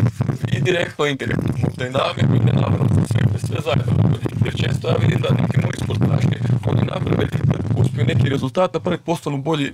i 0.52 0.60
direktno 0.60 1.06
indirektno. 1.06 1.54
Možda 1.64 1.86
i 1.86 1.90
namjerno 1.90 2.36
i 2.36 2.44
nenamjerno. 2.46 2.88
Sve, 3.10 3.20
sve 3.46 3.58
zajedno. 3.64 3.92
Jer 4.44 4.54
često 4.56 4.88
ja 4.88 4.94
vidim 5.00 5.20
da 5.20 5.28
neki 5.42 5.58
moji 5.62 5.76
sportaši, 5.84 6.36
oni 6.66 6.82
naprave, 6.82 7.26
uspiju 7.76 8.04
neki 8.04 8.28
rezultat, 8.28 8.74
napraviti 8.74 9.04
postanu 9.04 9.42
bolji, 9.42 9.72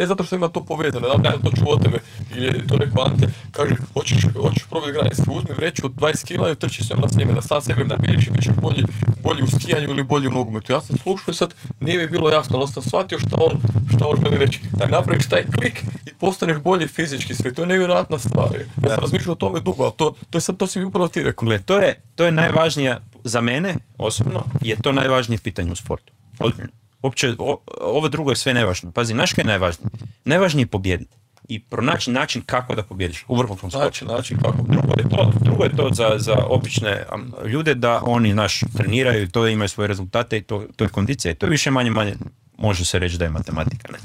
ne 0.00 0.06
zato 0.06 0.24
što 0.24 0.36
ima 0.36 0.48
to 0.48 0.64
povezano, 0.64 1.08
da 1.16 1.30
to 1.30 1.50
čuo 1.56 1.72
od 1.72 1.82
tebe, 1.82 1.98
ili 2.34 2.46
je 2.46 2.66
to 2.66 2.76
rekao 2.76 3.04
Ante, 3.04 3.26
kaže, 3.52 3.74
hoćeš, 3.94 4.18
hoćeš 4.42 4.64
probati 4.70 4.92
granice, 4.92 5.22
uzmi 5.30 5.54
vreću 5.56 5.86
od 5.86 5.94
20 5.94 6.26
kila 6.26 6.50
i 6.50 6.54
trči 6.54 6.84
se 6.84 6.94
na 6.94 7.08
snime, 7.08 7.32
da 7.32 7.42
sam 7.42 7.62
sebe 7.62 7.84
nabiješ 7.84 8.26
i 8.26 8.30
bit 8.30 8.42
ćeš 8.42 8.54
bolji, 8.62 8.84
bolji 9.22 9.42
u 9.42 9.46
skijanju 9.46 9.90
ili 9.90 10.02
bolji 10.02 10.28
u 10.28 10.30
nogometu. 10.30 10.72
Ja 10.72 10.80
sam 10.80 10.98
slušao 10.98 11.32
i 11.32 11.34
sad 11.34 11.54
nije 11.80 11.98
mi 11.98 12.06
bilo 12.06 12.30
jasno, 12.30 12.58
ali 12.58 12.68
sam 12.68 12.82
shvatio 12.82 13.18
šta 13.18 13.36
on, 13.40 13.60
šta 13.94 14.06
on 14.06 14.16
želi 14.22 14.38
reći. 14.38 14.60
Da 14.72 14.86
napraviš 14.86 15.28
taj 15.28 15.44
klik 15.44 15.84
i 16.06 16.14
postaneš 16.14 16.58
bolji 16.58 16.88
fizički 16.88 17.34
sve, 17.34 17.54
to 17.54 17.62
je 17.62 17.68
nevjerojatna 17.68 18.18
stvar. 18.18 18.48
Ja 18.82 18.88
sam 18.88 19.00
razmišljao 19.00 19.32
o 19.32 19.36
tome 19.36 19.60
dugo, 19.60 19.82
ali 19.82 19.92
to, 19.96 20.14
to 20.30 20.38
je 20.38 20.42
sad, 20.42 20.56
to 20.56 20.66
si 20.66 20.78
mi 20.78 20.84
upravo 20.84 21.08
ti 21.08 21.22
rekao. 21.22 21.46
Gle, 21.46 21.58
to 21.58 21.78
je, 21.78 22.00
to 22.14 22.24
je 22.24 22.32
najvažnija, 22.32 23.00
za 23.24 23.40
mene 23.40 23.74
osobno, 23.98 24.44
je 24.62 24.76
to 24.82 24.92
najvažnije 24.92 25.38
pitanje 25.38 25.72
u 25.72 25.76
sportu. 25.76 26.12
Ozbiljno. 26.38 26.79
Uopće, 27.02 27.34
ovo 27.80 28.08
drugo 28.08 28.30
je 28.30 28.36
sve 28.36 28.54
nevažno. 28.54 28.92
Pazi, 28.92 29.12
znaš 29.12 29.32
kaj 29.32 29.42
je 29.42 29.46
najvažnije? 29.46 29.90
Najvažnije 30.24 30.62
je 30.62 30.66
pobijediti. 30.66 31.16
I 31.50 31.60
pronaći 31.60 32.10
način 32.10 32.42
kako 32.46 32.74
da 32.74 32.82
pobjediš 32.82 33.24
u 33.28 33.36
vrhunskom 33.36 33.70
sportu. 33.70 33.84
Znači, 33.84 34.04
način 34.04 34.38
kako. 34.38 34.62
Drugo 34.68 34.92
je 34.98 35.08
to, 35.08 35.32
drugo 35.40 35.64
je 35.64 35.76
to 35.76 35.90
za, 35.92 36.10
za 36.16 36.36
obične 36.48 37.04
am, 37.10 37.32
ljude 37.46 37.74
da 37.74 38.00
oni 38.04 38.34
naš 38.34 38.60
treniraju 38.76 39.22
i 39.22 39.28
to 39.28 39.46
imaju 39.46 39.68
svoje 39.68 39.88
rezultate 39.88 40.38
i 40.38 40.42
to, 40.42 40.64
to 40.76 40.84
je 40.84 40.88
kondicija. 40.88 41.32
I 41.32 41.34
to 41.34 41.46
je 41.46 41.50
više 41.50 41.70
manje 41.70 41.90
manje 41.90 42.14
može 42.58 42.84
se 42.84 42.98
reći 42.98 43.18
da 43.18 43.24
je 43.24 43.30
matematika. 43.30 43.92
Ne? 43.92 43.98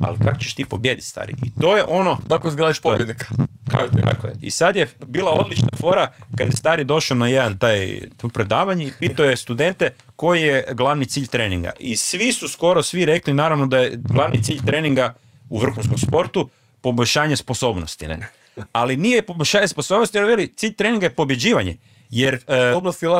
Ali 0.00 0.18
kako 0.18 0.38
ćeš 0.38 0.54
ti 0.54 0.64
pobjediti, 0.64 1.06
stari? 1.06 1.34
I 1.42 1.60
to 1.60 1.76
je 1.76 1.84
ono... 1.88 2.18
Tako 2.28 2.48
izgradiš 2.48 2.80
pobjednika. 2.80 3.26
Kako, 3.70 3.96
kako 4.04 4.26
je. 4.26 4.34
I 4.40 4.50
sad 4.50 4.76
je 4.76 4.88
bila 5.06 5.30
odlična 5.30 5.68
fora 5.80 6.12
kad 6.36 6.46
je 6.46 6.56
stari 6.56 6.84
došao 6.84 7.16
na 7.16 7.28
jedan 7.28 7.58
taj 7.58 8.00
tu 8.16 8.28
predavanje 8.28 8.86
i 8.86 8.92
pitao 8.98 9.26
je 9.26 9.36
studente 9.36 9.90
koji 10.16 10.42
je 10.42 10.64
glavni 10.72 11.06
cilj 11.06 11.26
treninga. 11.26 11.72
I 11.80 11.96
svi 11.96 12.32
su 12.32 12.48
skoro 12.48 12.82
svi 12.82 13.04
rekli 13.04 13.34
naravno 13.34 13.66
da 13.66 13.78
je 13.78 13.92
glavni 13.96 14.42
cilj 14.42 14.60
treninga 14.66 15.14
u 15.48 15.58
vrhunskom 15.58 15.98
sportu 15.98 16.48
poboljšanje 16.86 17.36
sposobnosti. 17.36 18.08
Ne? 18.08 18.28
Ali 18.72 18.96
nije 18.96 19.22
poboljšanje 19.22 19.68
sposobnosti, 19.68 20.18
jer 20.18 20.24
veli, 20.24 20.52
cilj 20.56 20.74
treninga 20.74 21.06
je 21.06 21.14
pobjeđivanje. 21.14 21.76
Jer 22.10 22.34
e, 22.34 22.74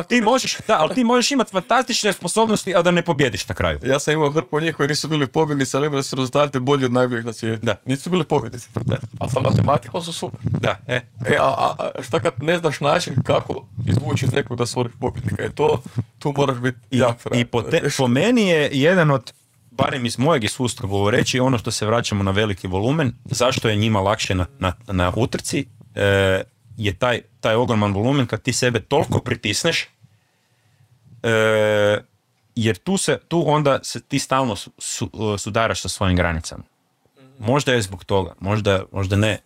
ti 0.07 0.21
možeš, 0.21 0.57
da, 0.67 0.77
ali 0.79 0.95
ti 0.95 1.03
možeš 1.03 1.31
imati 1.31 1.51
fantastične 1.51 2.13
sposobnosti, 2.13 2.75
a 2.75 2.81
da 2.81 2.91
ne 2.91 3.01
pobjediš 3.01 3.47
na 3.47 3.55
kraju. 3.55 3.79
Ja 3.83 3.99
sam 3.99 4.13
imao 4.13 4.31
hrpu 4.31 4.59
njih 4.59 4.75
koji 4.75 4.89
nisu 4.89 5.07
bili 5.07 5.27
pobjednici, 5.27 5.77
ali 5.77 5.87
imali 5.87 6.03
su 6.03 6.15
rezultate 6.15 6.59
bolji 6.59 6.85
od 6.85 6.93
najboljih 6.93 7.25
na 7.25 7.33
svijetu. 7.33 7.65
Da. 7.65 7.75
Nisu 7.85 8.09
bili 8.09 8.23
pobjednici. 8.23 8.69
A 9.19 9.29
sa 9.29 9.39
matematikom 9.39 10.01
su 10.03 10.13
super. 10.13 10.39
Da, 10.43 10.77
e. 10.87 11.01
E, 11.25 11.35
a, 11.39 11.43
a, 11.43 11.75
a 11.79 12.03
šta 12.03 12.19
kad 12.19 12.33
ne 12.43 12.57
znaš 12.57 12.79
način 12.79 13.23
kako 13.23 13.67
izvući 13.87 14.25
iz 14.25 14.33
nekog 14.33 14.57
da 14.57 14.65
stvoriš 14.65 14.93
pobjednika? 14.99 15.43
E 15.43 15.49
to, 15.49 15.81
tu 16.19 16.33
moraš 16.37 16.57
biti 16.57 16.77
I, 16.91 16.97
jak 16.97 17.17
i 17.35 17.45
po, 17.45 17.61
te- 17.61 17.89
po 17.97 18.07
meni 18.07 18.47
je 18.47 18.69
jedan 18.73 19.11
od, 19.11 19.33
barem 19.77 20.05
iz 20.05 20.19
mojeg 20.19 20.43
iskustva 20.43 20.89
govoreći, 20.89 21.39
ono 21.39 21.57
što 21.57 21.71
se 21.71 21.85
vraćamo 21.85 22.23
na 22.23 22.31
veliki 22.31 22.67
volumen, 22.67 23.13
zašto 23.25 23.69
je 23.69 23.75
njima 23.75 23.99
lakše 24.01 24.35
na, 24.35 24.45
na, 24.59 24.73
na 24.87 25.13
utrci, 25.15 25.65
e, 25.95 26.43
je 26.77 26.93
taj, 26.93 27.21
taj 27.39 27.55
ogroman 27.55 27.93
volumen 27.93 28.25
kad 28.25 28.41
ti 28.41 28.53
sebe 28.53 28.79
toliko 28.79 29.19
pritisneš, 29.19 29.87
e, 31.23 32.01
jer 32.55 32.77
tu, 32.77 32.97
se, 32.97 33.19
tu 33.27 33.43
onda 33.47 33.79
se 33.83 34.01
ti 34.01 34.19
stalno 34.19 34.55
su, 34.55 34.71
su- 34.77 35.37
sudaraš 35.37 35.81
sa 35.81 35.89
svojim 35.89 36.17
granicama. 36.17 36.63
Možda 37.39 37.73
je 37.73 37.81
zbog 37.81 38.05
toga, 38.05 38.33
možda, 38.39 38.83
možda 38.91 39.15
ne. 39.15 39.39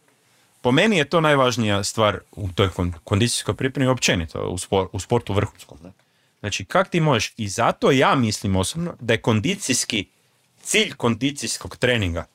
Po 0.61 0.71
meni 0.71 0.97
je 0.97 1.05
to 1.05 1.21
najvažnija 1.21 1.83
stvar 1.83 2.19
u 2.31 2.49
toj 2.55 2.67
kon- 2.67 2.93
kondicijskoj 3.03 3.55
pripremi 3.55 3.89
općenito, 3.89 4.41
u, 4.41 4.57
spor, 4.57 4.87
u 4.91 4.99
sportu 4.99 5.33
vrhunskom. 5.33 5.77
Znači, 6.39 6.65
kak 6.65 6.89
ti 6.89 6.99
možeš, 6.99 7.33
i 7.37 7.47
zato 7.47 7.91
ja 7.91 8.15
mislim 8.15 8.55
osobno 8.55 8.93
da 8.99 9.13
je 9.13 9.21
kondicijski, 9.21 10.05
cilj 10.63 10.93
kondicijskog 10.97 11.77
treninga 11.77 12.25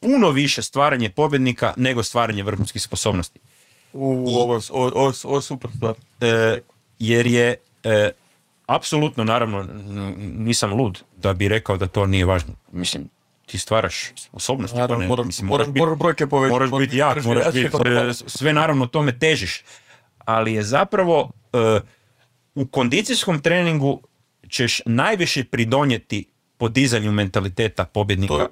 puno 0.00 0.30
više 0.30 0.62
stvaranje 0.62 1.10
pobjednika 1.10 1.74
nego 1.76 2.02
stvaranje 2.02 2.42
vrhunskih 2.42 2.82
sposobnosti. 2.82 3.40
U, 3.92 4.26
ovo, 4.28 4.60
ovo, 4.70 5.12
ovo, 5.24 5.40
super 5.40 5.70
stvar. 5.76 5.94
E, 6.20 6.58
jer 6.98 7.26
je 7.26 7.56
e, 7.84 8.10
apsolutno, 8.66 9.24
naravno, 9.24 9.68
nisam 10.18 10.72
lud 10.72 11.02
da 11.16 11.32
bi 11.32 11.48
rekao 11.48 11.76
da 11.76 11.86
to 11.86 12.06
nije 12.06 12.24
važno. 12.24 12.54
Mislim, 12.72 13.08
ti 13.46 13.58
stvaraš 13.58 14.12
sposobnosti. 14.16 14.78
Naravno, 14.78 14.96
pa 14.96 15.02
ne, 15.02 15.08
moraš- 15.08 15.26
mislim, 15.26 15.48
moraš- 15.48 15.66
biti- 15.66 15.78
moraš 15.78 15.98
brojke 15.98 16.26
povećati, 16.26 16.52
Moraš 16.52 16.70
biti 16.86 16.96
jak, 16.96 17.14
biti 17.14 17.26
moraš 17.28 17.54
biti, 17.54 17.68
e, 17.88 18.12
sve 18.26 18.52
naravno 18.52 18.86
tome 18.86 19.18
težiš. 19.18 19.64
Ali 20.18 20.52
je 20.52 20.62
zapravo 20.62 21.30
e, 21.52 21.80
u 22.54 22.66
kondicijskom 22.66 23.40
treningu 23.40 24.00
ćeš 24.50 24.82
najviše 24.86 25.44
pridonijeti 25.44 26.31
podizanju 26.62 27.12
mentaliteta 27.12 27.84
pobjednika 27.84 28.48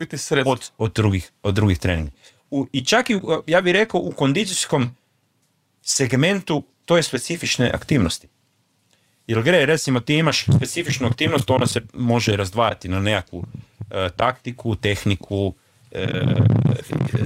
od, 0.47 0.71
od, 0.79 0.93
drugih, 0.93 1.31
od 1.43 1.55
drugih 1.55 1.79
treninga. 1.79 2.11
U, 2.51 2.67
I 2.73 2.85
čak 2.85 3.11
i, 3.11 3.21
ja 3.47 3.61
bih 3.61 3.73
rekao, 3.73 4.01
u 4.01 4.13
kondicijskom 4.13 4.91
segmentu 5.83 6.65
to 6.85 6.97
je 6.97 7.03
specifične 7.03 7.71
aktivnosti. 7.75 8.29
Jer 9.27 9.43
gre, 9.43 9.67
recimo 9.67 10.01
ti 10.01 10.15
imaš 10.15 10.45
specifičnu 10.45 11.07
aktivnost, 11.07 11.51
ona 11.51 11.67
se 11.67 11.81
može 11.95 12.37
razdvajati 12.37 12.89
na 12.89 13.01
nekakvu 13.01 13.45
e, 13.91 14.09
taktiku, 14.17 14.75
tehniku, 14.75 15.55
e, 15.93 16.09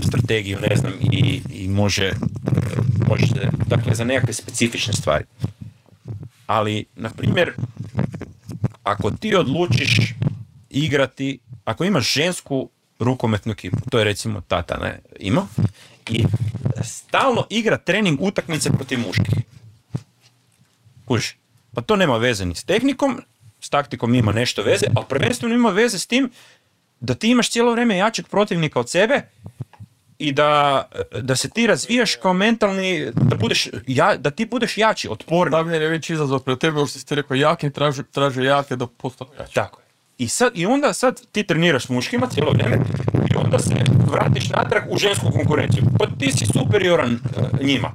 strategiju, 0.08 0.58
ne 0.68 0.76
znam, 0.76 0.92
i, 1.00 1.40
i 1.50 1.68
može, 1.68 2.12
može, 3.08 3.50
dakle, 3.66 3.94
za 3.94 4.04
nekakve 4.04 4.32
specifične 4.32 4.92
stvari. 4.92 5.24
Ali, 6.46 6.84
na 6.96 7.10
primjer, 7.10 7.52
ako 8.82 9.10
ti 9.10 9.34
odlučiš 9.34 10.14
igrati, 10.74 11.38
ako 11.64 11.84
imaš 11.84 12.12
žensku 12.12 12.70
rukometnu 12.98 13.52
ekipu, 13.52 13.76
to 13.90 13.98
je 13.98 14.04
recimo 14.04 14.40
tata 14.40 14.76
ne, 14.76 15.00
ima, 15.20 15.46
i 16.10 16.24
stalno 16.84 17.46
igra 17.50 17.78
trening 17.78 18.20
utakmice 18.20 18.70
protiv 18.70 18.98
muških. 18.98 19.34
Kužiš? 21.04 21.36
Pa 21.74 21.82
to 21.82 21.96
nema 21.96 22.16
veze 22.16 22.44
ni 22.44 22.54
s 22.54 22.64
tehnikom, 22.64 23.22
s 23.60 23.70
taktikom 23.70 24.14
ima 24.14 24.32
nešto 24.32 24.62
veze, 24.62 24.86
ali 24.96 25.06
prvenstveno 25.08 25.54
ima 25.54 25.70
veze 25.70 25.98
s 25.98 26.06
tim 26.06 26.30
da 27.00 27.14
ti 27.14 27.30
imaš 27.30 27.50
cijelo 27.50 27.72
vrijeme 27.72 27.96
jačeg 27.96 28.26
protivnika 28.28 28.80
od 28.80 28.90
sebe 28.90 29.22
i 30.18 30.32
da, 30.32 30.88
da 31.20 31.36
se 31.36 31.50
ti 31.50 31.66
razvijaš 31.66 32.16
kao 32.16 32.32
mentalni, 32.32 33.10
da, 33.14 33.36
budeš, 33.36 33.68
ja, 33.86 34.16
da 34.16 34.30
ti 34.30 34.46
budeš 34.46 34.78
jači, 34.78 35.08
otporni. 35.10 35.50
Stavljanje 35.50 35.84
je 35.84 35.88
već 35.88 36.10
izazov 36.10 36.40
pred 36.40 36.58
tebe, 36.58 36.80
još 36.80 36.90
si 36.90 37.06
ti 37.06 37.14
rekao 37.14 37.34
jaki, 37.34 37.70
traže, 37.70 38.02
traže 38.02 38.44
jake 38.44 38.76
da 38.76 38.86
postanu 38.86 39.30
jači. 39.38 39.54
Tako. 39.54 39.83
I, 40.24 40.28
sad, 40.28 40.52
I 40.54 40.66
onda 40.66 40.92
sad 40.92 41.20
ti 41.32 41.42
treniraš 41.42 41.88
muškima 41.88 42.26
cijelo 42.26 42.52
vrijeme 42.52 42.78
i 43.30 43.36
onda 43.36 43.58
se 43.58 43.74
vratiš 44.12 44.50
natrag 44.50 44.82
u 44.90 44.98
žensku 44.98 45.30
konkurenciju. 45.30 45.84
Pa 45.98 46.06
ti 46.18 46.32
si 46.32 46.46
superioran 46.46 47.12
e, 47.12 47.64
njima. 47.64 47.94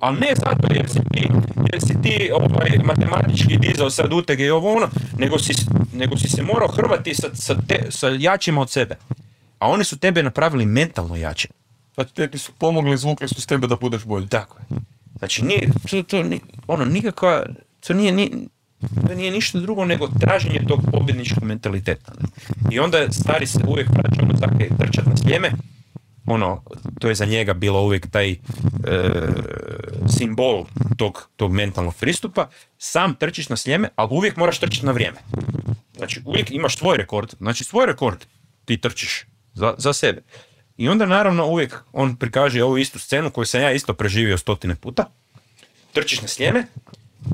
Ali 0.00 0.20
ne 0.20 0.34
zato 0.36 0.74
jer 0.74 0.88
si 0.88 0.98
ti, 1.12 1.28
jer 1.72 1.80
si 1.80 2.02
ti 2.02 2.30
ovaj, 2.32 2.70
matematički 2.84 3.58
dizao 3.58 3.90
sad 3.90 4.12
utege 4.12 4.44
i 4.44 4.50
ovo 4.50 4.72
ono, 4.76 4.88
nego 5.18 5.38
si, 5.38 5.52
nego 5.92 6.16
si 6.16 6.28
se 6.28 6.42
morao 6.42 6.68
hrvati 6.68 7.14
sa, 7.14 7.28
sa, 7.34 7.56
te, 7.68 7.86
sa 7.90 8.08
jačima 8.08 8.60
od 8.60 8.70
sebe. 8.70 8.96
A 9.58 9.68
oni 9.68 9.84
su 9.84 9.98
tebe 9.98 10.22
napravili 10.22 10.66
mentalno 10.66 11.16
jače. 11.16 11.48
Znači 11.94 12.28
ti 12.30 12.38
su 12.38 12.52
pomogli, 12.58 12.94
izvukli 12.94 13.28
su 13.28 13.40
s 13.40 13.46
tebe 13.46 13.66
da 13.66 13.76
budeš 13.76 14.04
bolji. 14.04 14.28
Tako 14.28 14.58
je. 14.58 14.76
Znači, 15.18 15.44
nije, 15.44 15.68
to, 15.90 16.02
to, 16.02 16.24
ono, 16.66 16.84
nikakva, 16.84 17.46
to 17.86 17.94
nije, 17.94 18.12
ni, 18.12 18.48
to 19.08 19.14
nije 19.14 19.30
ništa 19.30 19.60
drugo 19.60 19.84
nego 19.84 20.08
traženje 20.20 20.60
tog 20.68 20.80
pobjedničkog 20.92 21.44
mentaliteta. 21.44 22.12
I 22.70 22.78
onda 22.78 23.12
stari 23.12 23.46
se 23.46 23.58
uvijek 23.66 23.88
vraća 23.88 24.22
ono 24.22 24.32
takve 24.40 24.68
trčat 24.78 25.06
na 25.06 25.16
sljeme, 25.16 25.52
ono, 26.26 26.62
to 27.00 27.08
je 27.08 27.14
za 27.14 27.24
njega 27.24 27.54
bilo 27.54 27.82
uvijek 27.82 28.10
taj 28.10 28.30
e, 28.30 28.36
simbol 30.18 30.64
tog, 30.96 31.28
tog 31.36 31.52
mentalnog 31.52 31.94
pristupa, 32.00 32.48
sam 32.78 33.14
trčiš 33.14 33.48
na 33.48 33.56
sljeme, 33.56 33.88
ali 33.96 34.08
uvijek 34.12 34.36
moraš 34.36 34.58
trčati 34.58 34.86
na 34.86 34.92
vrijeme. 34.92 35.18
Znači, 35.96 36.20
uvijek 36.24 36.50
imaš 36.50 36.76
svoj 36.76 36.96
rekord, 36.96 37.34
znači 37.38 37.64
svoj 37.64 37.86
rekord 37.86 38.24
ti 38.64 38.80
trčiš 38.80 39.26
za, 39.54 39.74
za 39.78 39.92
sebe. 39.92 40.22
I 40.76 40.88
onda 40.88 41.06
naravno 41.06 41.46
uvijek 41.46 41.82
on 41.92 42.16
prikaže 42.16 42.64
ovu 42.64 42.78
istu 42.78 42.98
scenu 42.98 43.30
koju 43.30 43.46
sam 43.46 43.60
ja 43.60 43.72
isto 43.72 43.94
preživio 43.94 44.38
stotine 44.38 44.74
puta. 44.74 45.04
Trčiš 45.92 46.22
na 46.22 46.28
sljeme 46.28 46.66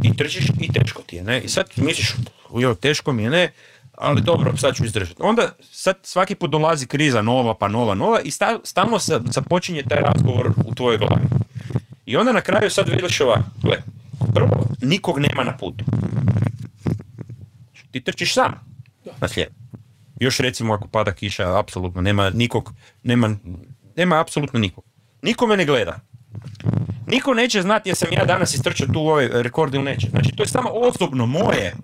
i 0.03 0.17
trčiš 0.17 0.47
i 0.61 0.73
teško 0.73 1.03
ti 1.03 1.17
je, 1.17 1.25
ne? 1.25 1.41
I 1.41 1.49
sad 1.49 1.67
misliš, 1.77 2.15
joj, 2.59 2.75
teško 2.75 3.13
mi 3.13 3.23
je, 3.23 3.31
ne? 3.31 3.53
Ali 3.95 4.23
dobro, 4.23 4.57
sad 4.57 4.75
ću 4.75 4.85
izdržati. 4.85 5.23
Onda 5.23 5.53
sad 5.71 5.99
svaki 6.03 6.35
put 6.35 6.51
dolazi 6.51 6.87
kriza 6.87 7.23
nova, 7.23 7.55
pa 7.55 7.69
nova, 7.69 7.95
nova 7.95 8.21
i 8.21 8.31
sta- 8.31 8.59
stalno 8.65 8.99
se 8.99 9.21
započinje 9.25 9.83
taj 9.83 10.01
razgovor 10.01 10.53
u 10.67 10.75
tvojoj 10.75 10.99
glavi. 10.99 11.23
I 12.07 12.17
onda 12.17 12.33
na 12.33 12.41
kraju 12.41 12.71
sad 12.71 12.89
vidiš 12.89 13.21
ovako, 13.21 13.43
gle, 13.63 13.77
prvo, 14.35 14.67
nikog 14.83 15.19
nema 15.19 15.45
na 15.45 15.57
putu. 15.57 15.85
Ti 17.91 18.01
trčiš 18.01 18.35
sam 18.35 18.55
na 19.21 19.29
slijep. 19.29 19.53
Još 20.21 20.39
recimo 20.39 20.75
ako 20.75 20.89
pada 20.89 21.13
kiša, 21.13 21.59
apsolutno 21.59 22.01
nema 22.01 22.31
nikog, 22.31 22.73
nema, 23.03 23.37
nema 23.97 24.21
apsolutno 24.21 24.59
nikog. 24.59 24.85
Niko 25.23 25.47
me 25.47 25.57
ne 25.57 25.65
gleda. 25.65 26.01
Niko 27.11 27.35
neće 27.35 27.63
znati 27.63 27.89
jesam 27.89 28.09
ja 28.13 28.25
danas 28.25 28.55
istrčao 28.55 28.87
tu 28.87 29.01
ovaj 29.01 29.29
rekord 29.33 29.75
ili 29.75 29.85
neće. 29.85 30.09
Znači 30.11 30.31
to 30.37 30.43
je 30.43 30.47
samo 30.47 30.71
osobno 30.71 31.27
moje, 31.27 31.75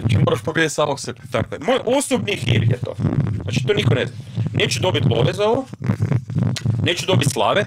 Znači 0.00 0.18
moraš 0.18 0.42
pobijediti 0.42 0.74
samog 0.74 1.00
sebe. 1.00 1.20
dakle, 1.30 1.58
moj 1.58 1.78
osobni 1.98 2.36
hir 2.36 2.62
je 2.62 2.78
to. 2.84 2.94
Znači 3.42 3.66
to 3.66 3.74
niko 3.74 3.94
ne 3.94 4.06
zna. 4.06 4.16
Neću 4.52 4.80
dobiti 4.80 5.08
love 5.08 5.32
za 5.32 5.44
ovo, 5.44 5.66
neću 6.82 7.06
dobiti 7.06 7.30
slave 7.30 7.66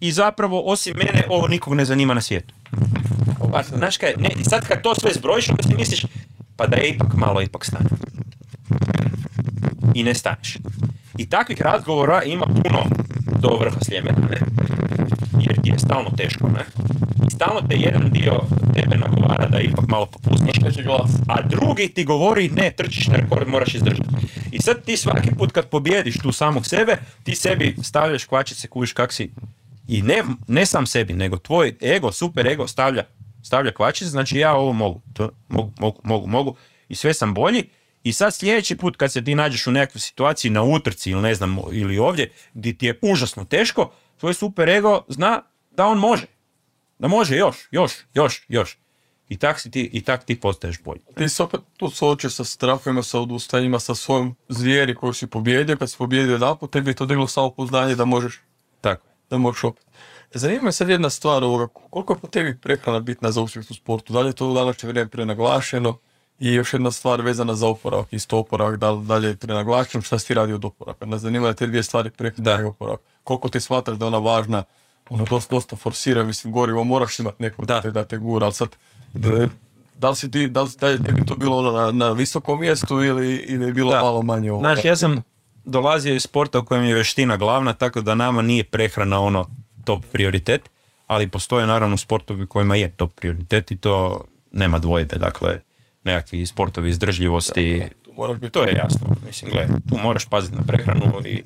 i 0.00 0.12
zapravo 0.12 0.62
osim 0.66 0.94
mene 0.96 1.24
ovo 1.28 1.48
nikog 1.48 1.74
ne 1.74 1.84
zanima 1.84 2.14
na 2.14 2.20
svijetu. 2.20 2.54
Pa, 3.52 3.62
znaš 3.62 3.96
kaj, 3.96 4.14
ne, 4.18 4.30
sad 4.44 4.66
kad 4.66 4.82
to 4.82 4.94
sve 4.94 5.12
zbrojiš, 5.12 5.48
onda 5.48 5.62
si 5.62 5.74
misliš, 5.74 6.06
pa 6.56 6.66
da 6.66 6.76
je 6.76 6.88
ipak 6.88 7.14
malo 7.14 7.42
ipak 7.42 7.64
stane. 7.64 7.90
I 9.94 10.02
ne 10.02 10.14
staneš. 10.14 10.58
I 11.18 11.28
takvih 11.28 11.62
razgovora 11.62 12.22
ima 12.22 12.46
puno 12.46 12.84
do 13.40 13.56
vrha 13.60 13.76
sljemena? 13.80 14.16
Jer 15.40 15.60
ti 15.62 15.70
je 15.70 15.78
stalno 15.78 16.10
teško, 16.16 16.48
ne? 16.48 16.64
stalno 17.40 17.60
te 17.68 17.76
jedan 17.76 18.10
dio 18.10 18.40
tebe 18.74 18.96
nagovara 18.96 19.48
da 19.48 19.60
ipak 19.60 19.88
malo 19.88 20.06
popustiš, 20.06 20.84
glas. 20.84 21.10
a 21.28 21.42
drugi 21.42 21.88
ti 21.88 22.04
govori 22.04 22.48
ne, 22.48 22.70
trčiš 22.76 23.06
na 23.06 23.16
rekord, 23.16 23.48
moraš 23.48 23.74
izdržati. 23.74 24.08
I 24.52 24.62
sad 24.62 24.84
ti 24.84 24.96
svaki 24.96 25.30
put 25.38 25.52
kad 25.52 25.68
pobjediš 25.68 26.18
tu 26.18 26.32
samog 26.32 26.66
sebe, 26.66 26.96
ti 27.22 27.34
sebi 27.34 27.76
stavljaš 27.82 28.24
kvačice, 28.24 28.68
kuviš 28.68 28.92
kak 28.92 29.12
si, 29.12 29.30
i 29.88 30.02
ne, 30.02 30.22
ne 30.48 30.66
sam 30.66 30.86
sebi, 30.86 31.12
nego 31.12 31.38
tvoj 31.38 31.74
ego, 31.82 32.12
super 32.12 32.46
ego 32.46 32.66
stavlja, 32.66 33.04
stavlja 33.42 33.72
kvačice, 33.72 34.10
znači 34.10 34.38
ja 34.38 34.54
ovo 34.54 34.72
mogu, 34.72 35.00
to 35.12 35.30
mogu, 35.48 35.72
mogu, 35.78 36.00
mogu, 36.04 36.26
mogu, 36.26 36.56
i 36.88 36.94
sve 36.94 37.14
sam 37.14 37.34
bolji, 37.34 37.64
i 38.02 38.12
sad 38.12 38.34
sljedeći 38.34 38.76
put 38.76 38.96
kad 38.96 39.12
se 39.12 39.24
ti 39.24 39.34
nađeš 39.34 39.66
u 39.66 39.72
nekakvoj 39.72 40.00
situaciji 40.00 40.50
na 40.50 40.62
utrci 40.62 41.10
ili 41.10 41.22
ne 41.22 41.34
znam, 41.34 41.58
ili 41.72 41.98
ovdje, 41.98 42.30
gdje 42.54 42.78
ti 42.78 42.86
je 42.86 42.98
užasno 43.02 43.44
teško, 43.44 43.92
tvoj 44.20 44.34
super 44.34 44.68
ego 44.68 45.04
zna 45.08 45.42
da 45.70 45.86
on 45.86 45.98
može. 45.98 46.26
Da 46.98 47.08
može 47.08 47.36
još, 47.36 47.56
još, 47.70 47.92
još, 48.14 48.44
još. 48.48 48.78
I 49.28 49.36
tak, 49.36 49.60
si 49.60 49.70
ti, 49.70 49.90
i 49.92 50.00
tak 50.00 50.24
ti 50.24 50.40
postaješ 50.40 50.82
bolji. 50.82 51.00
Ti 51.16 51.28
se 51.28 51.42
opet 51.42 51.60
tu 51.76 51.90
sa 52.30 52.44
strahovima, 52.44 53.02
sa 53.02 53.20
odustanjima, 53.20 53.78
sa 53.78 53.94
svojom 53.94 54.36
zvijeri 54.48 54.94
koju 54.94 55.12
si 55.12 55.26
pobjedio. 55.26 55.76
Kad 55.76 55.90
si 55.90 55.98
pobjedio 55.98 56.32
jedanput, 56.32 56.72
tebi 56.72 56.90
je 56.90 56.94
to 56.94 57.06
diglo 57.06 57.26
samopouzdanje 57.26 57.94
da 57.94 58.04
možeš, 58.04 58.40
Tako. 58.80 59.06
da 59.30 59.38
možeš 59.38 59.64
opet. 59.64 59.84
Zanima 60.34 60.62
me 60.62 60.72
sad 60.72 60.88
jedna 60.88 61.10
stvar 61.10 61.44
ovoga, 61.44 61.66
koliko 61.66 62.12
je 62.12 62.18
po 62.18 62.26
tebi 62.26 62.58
prehrana 62.60 63.00
bitna 63.00 63.30
za 63.30 63.40
uspjeh 63.40 63.70
u 63.70 63.74
sportu? 63.74 64.12
Da 64.12 64.20
li 64.20 64.28
je 64.28 64.32
to 64.32 64.50
u 64.50 64.54
današnje 64.54 64.88
vrijeme 64.88 65.10
prenaglašeno? 65.10 65.98
I 66.40 66.52
još 66.52 66.72
jedna 66.72 66.90
stvar 66.90 67.20
vezana 67.20 67.54
za 67.54 67.66
oporavak, 67.68 68.12
isto 68.12 68.38
oporavak, 68.38 68.76
da 68.76 68.90
li 68.90 69.06
dalje 69.06 69.28
je 69.28 69.36
prenaglašeno, 69.36 70.02
šta 70.02 70.18
si 70.18 70.26
ti 70.26 70.34
radio 70.34 70.54
od 70.54 70.64
oporavka? 70.64 71.06
Nas 71.06 71.20
zanimaju 71.20 71.54
te 71.54 71.66
dvije 71.66 71.82
stvari, 71.82 72.10
prehrana 72.10 72.56
Da. 72.56 72.66
oporavak. 72.68 73.00
Koliko 73.24 73.48
ti 73.48 73.60
smatraš 73.60 73.98
da 73.98 74.04
je 74.04 74.08
ona 74.08 74.18
važna, 74.18 74.62
ono 75.10 75.24
dosta, 75.24 75.54
dosta 75.54 75.76
forsira, 75.76 76.24
mislim, 76.24 76.52
gorivo 76.52 76.84
moraš 76.84 77.18
imati 77.18 77.42
neko 77.42 77.64
da, 77.64 77.74
Da. 77.74 77.80
te, 77.80 77.90
da 77.90 78.04
te 78.04 78.18
gura, 78.18 78.44
ali 78.46 78.54
sad, 78.54 78.68
da, 79.12 79.48
da 79.98 80.10
li 80.10 80.16
si 80.16 80.30
ti, 80.30 80.48
da 80.48 80.62
li, 80.62 80.68
da 80.80 80.86
li 80.86 81.04
tebi 81.04 81.26
to 81.26 81.36
bilo 81.36 81.56
ono 81.58 81.72
na, 81.72 81.92
na 81.92 82.12
visokom 82.12 82.60
mjestu 82.60 83.02
ili, 83.02 83.36
ili 83.36 83.66
je 83.66 83.72
bilo 83.72 83.92
Da. 83.92 84.00
malo 84.00 84.22
manje 84.22 84.52
ovo? 84.52 84.60
Znaš, 84.60 84.84
ja 84.84 84.96
sam 84.96 85.22
dolazio 85.64 86.14
iz 86.14 86.22
sporta 86.22 86.58
u 86.58 86.64
kojem 86.64 86.84
je 86.84 86.94
veština 86.94 87.36
glavna, 87.36 87.72
tako 87.72 88.00
da 88.00 88.14
nama 88.14 88.42
nije 88.42 88.64
prehrana 88.64 89.20
ono 89.20 89.46
top 89.84 90.04
prioritet, 90.12 90.70
ali 91.06 91.28
postoje 91.28 91.66
naravno 91.66 91.96
sportovi 91.96 92.46
kojima 92.46 92.76
je 92.76 92.90
top 92.90 93.14
prioritet 93.14 93.70
i 93.70 93.76
to 93.76 94.24
nema 94.52 94.78
dvojbe, 94.78 95.16
dakle 95.16 95.60
nekakvi 96.04 96.46
sportovi 96.46 96.90
izdržljivosti, 96.90 97.82
Tu 98.04 98.12
moraš 98.16 98.38
biti 98.38 98.52
to 98.52 98.62
je 98.62 98.74
jasno, 98.74 99.06
mislim, 99.26 99.50
gle, 99.50 99.66
tu 99.88 99.96
moraš 100.02 100.26
paziti 100.26 100.56
na 100.56 100.62
prehranu 100.62 101.12
i 101.26 101.42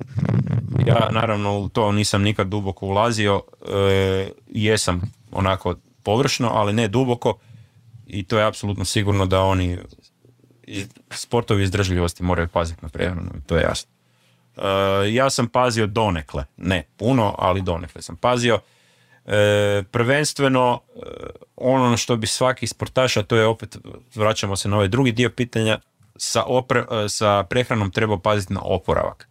ja 0.85 1.09
naravno 1.11 1.59
u 1.59 1.69
to 1.69 1.91
nisam 1.91 2.21
nikad 2.21 2.47
duboko 2.47 2.85
ulazio, 2.85 3.43
e, 3.67 4.29
jesam 4.47 5.01
onako 5.31 5.75
površno, 6.03 6.49
ali 6.53 6.73
ne 6.73 6.87
duboko 6.87 7.37
i 8.07 8.23
to 8.23 8.37
je 8.37 8.45
apsolutno 8.45 8.85
sigurno 8.85 9.25
da 9.25 9.41
oni 9.41 9.77
i 10.67 10.85
sportovi 11.09 11.63
izdržljivosti 11.63 12.23
moraju 12.23 12.47
paziti 12.47 12.79
na 12.81 12.89
prehranu, 12.89 13.31
to 13.47 13.55
je 13.55 13.61
jasno. 13.61 13.91
E, 14.57 14.61
ja 15.13 15.29
sam 15.29 15.47
pazio 15.47 15.87
donekle, 15.87 16.45
ne 16.57 16.83
puno, 16.97 17.35
ali 17.37 17.61
donekle 17.61 18.01
sam 18.01 18.15
pazio. 18.15 18.59
E, 19.25 19.83
prvenstveno 19.91 20.79
e, 20.95 20.99
ono 21.55 21.97
što 21.97 22.15
bi 22.15 22.27
svaki 22.27 22.67
sportaš, 22.67 23.17
a 23.17 23.23
to 23.23 23.35
je 23.35 23.45
opet, 23.45 23.77
vraćamo 24.15 24.55
se 24.55 24.69
na 24.69 24.75
ovaj 24.75 24.87
drugi 24.87 25.11
dio 25.11 25.29
pitanja, 25.29 25.79
sa, 26.15 26.43
opre- 26.43 27.05
e, 27.05 27.09
sa 27.09 27.43
prehranom 27.49 27.91
treba 27.91 28.17
paziti 28.17 28.53
na 28.53 28.61
oporavak. 28.63 29.29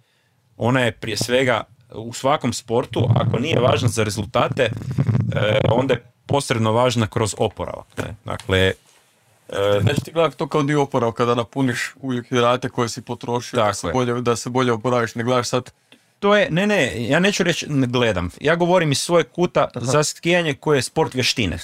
Ona 0.57 0.81
je 0.81 0.93
prije 0.93 1.17
svega 1.17 1.65
u 1.95 2.13
svakom 2.13 2.53
sportu, 2.53 3.09
ako 3.17 3.39
nije 3.39 3.61
važna 3.61 3.89
za 3.89 4.05
rezultate, 4.05 4.63
e, 4.63 5.59
onda 5.71 5.95
je 5.95 6.05
posredno 6.27 6.73
važna 6.73 7.07
kroz 7.07 7.35
oporavak. 7.39 7.87
Ne? 7.99 8.15
Dakle, 8.25 8.59
e, 9.49 9.81
Znači 9.83 10.01
ti 10.01 10.13
gledaš 10.13 10.35
to 10.35 10.49
kao 10.49 10.63
dio 10.63 10.83
oporavka, 10.83 11.25
da 11.25 11.35
napuniš 11.35 11.95
uvijek 12.01 12.29
hidrate 12.29 12.69
koje 12.69 12.89
si 12.89 13.03
potrošio, 13.03 13.57
da 13.57 13.75
se, 13.75 13.87
je. 13.87 13.93
bolje, 13.93 14.21
da 14.21 14.37
se 14.37 14.51
bolje 14.51 14.73
oporaviš, 14.73 15.15
ne 15.15 15.25
gledaš 15.25 15.49
sad 15.49 15.73
To 16.25 16.37
je, 16.37 16.49
ne, 16.51 16.67
ne, 16.67 17.09
ja 17.09 17.21
neću 17.21 17.43
reći 17.43 17.67
ne 17.69 17.87
gledam. 17.87 18.31
Ja 18.41 18.57
govorim 18.57 18.93
iz 18.93 18.99
svoje 18.99 19.25
kuta 19.25 19.69
za 19.75 20.05
skijanje 20.05 20.55
koje 20.55 20.79
je 20.79 20.83
sport 20.83 21.15
vještine. 21.15 21.59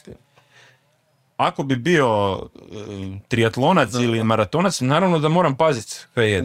Ako 1.37 1.63
bi 1.63 1.77
bio 1.77 2.39
e, 2.39 2.59
triatlonac 3.29 3.95
ili 3.95 4.25
maratonac, 4.25 4.81
naravno 4.81 5.19
da 5.19 5.29
moram 5.29 5.57
paziti 5.57 5.97
kaj 6.15 6.31
je. 6.31 6.43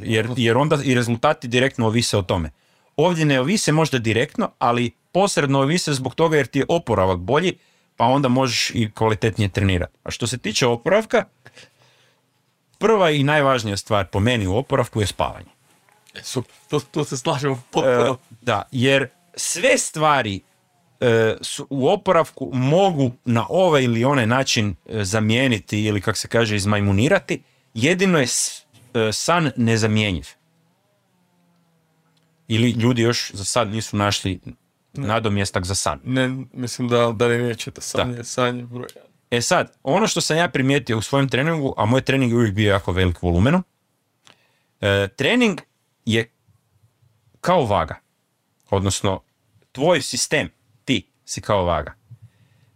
Jer, 0.00 0.28
jer 0.36 0.56
onda 0.56 0.78
i 0.84 0.94
rezultati 0.94 1.48
direktno 1.48 1.86
ovise 1.86 2.18
o 2.18 2.22
tome. 2.22 2.50
Ovdje 2.96 3.24
ne 3.24 3.40
ovise 3.40 3.72
možda 3.72 3.98
direktno, 3.98 4.50
ali 4.58 4.90
posredno 5.12 5.60
ovise 5.60 5.92
zbog 5.92 6.14
toga 6.14 6.36
jer 6.36 6.46
ti 6.46 6.58
je 6.58 6.66
oporavak 6.68 7.18
bolji, 7.18 7.54
pa 7.96 8.04
onda 8.04 8.28
možeš 8.28 8.70
i 8.74 8.90
kvalitetnije 8.90 9.48
trenirati. 9.48 9.92
A 10.04 10.10
što 10.10 10.26
se 10.26 10.38
tiče 10.38 10.66
oporavka, 10.66 11.24
prva 12.78 13.10
i 13.10 13.22
najvažnija 13.22 13.76
stvar 13.76 14.06
po 14.06 14.20
meni 14.20 14.46
u 14.46 14.56
oporavku 14.56 15.00
je 15.00 15.06
spavanje. 15.06 15.57
E, 16.14 16.22
super, 16.22 16.54
to, 16.68 16.80
to 16.80 17.04
se 17.04 17.16
slažemo 17.16 17.62
potpuno. 17.70 18.18
E, 18.22 18.34
da, 18.40 18.62
jer 18.72 19.08
sve 19.34 19.78
stvari 19.78 20.40
e, 21.00 21.36
su 21.40 21.66
u 21.70 21.88
oporavku 21.88 22.50
mogu 22.52 23.12
na 23.24 23.46
ovaj 23.48 23.82
ili 23.82 24.04
onaj 24.04 24.26
način 24.26 24.76
e, 24.86 25.04
zamijeniti 25.04 25.82
ili 25.82 26.00
kak 26.00 26.16
se 26.16 26.28
kaže 26.28 26.56
izmajmunirati, 26.56 27.42
jedino 27.74 28.18
je 28.18 28.26
s- 28.26 28.62
e, 28.94 29.12
san 29.12 29.50
nezamjenjiv. 29.56 30.26
Ili 32.48 32.70
ljudi 32.70 33.02
još 33.02 33.30
za 33.32 33.44
sad 33.44 33.68
nisu 33.68 33.96
našli 33.96 34.40
nadomjestak 34.92 35.64
za 35.64 35.74
san. 35.74 36.00
Ne, 36.04 36.28
mislim 36.52 36.88
da, 36.88 37.12
da 37.12 37.28
ne 37.28 37.38
nećete 37.38 37.80
sanje, 37.80 38.24
sanje 38.24 38.62
broj. 38.62 38.86
jedan. 38.94 39.08
E 39.30 39.40
sad, 39.40 39.72
ono 39.82 40.06
što 40.06 40.20
sam 40.20 40.36
ja 40.36 40.48
primijetio 40.48 40.98
u 40.98 41.02
svojem 41.02 41.28
treningu, 41.28 41.74
a 41.76 41.84
moj 41.84 42.00
trening 42.00 42.32
je 42.32 42.36
uvijek 42.36 42.54
bio 42.54 42.70
jako 42.70 42.92
velik 42.92 43.22
volumenom, 43.22 43.64
e, 44.80 45.08
trening 45.08 45.60
je 46.12 46.30
kao 47.40 47.64
vaga. 47.64 48.00
Odnosno, 48.70 49.20
tvoj 49.72 50.02
sistem, 50.02 50.50
ti 50.84 51.06
si 51.24 51.40
kao 51.40 51.64
vaga. 51.64 51.94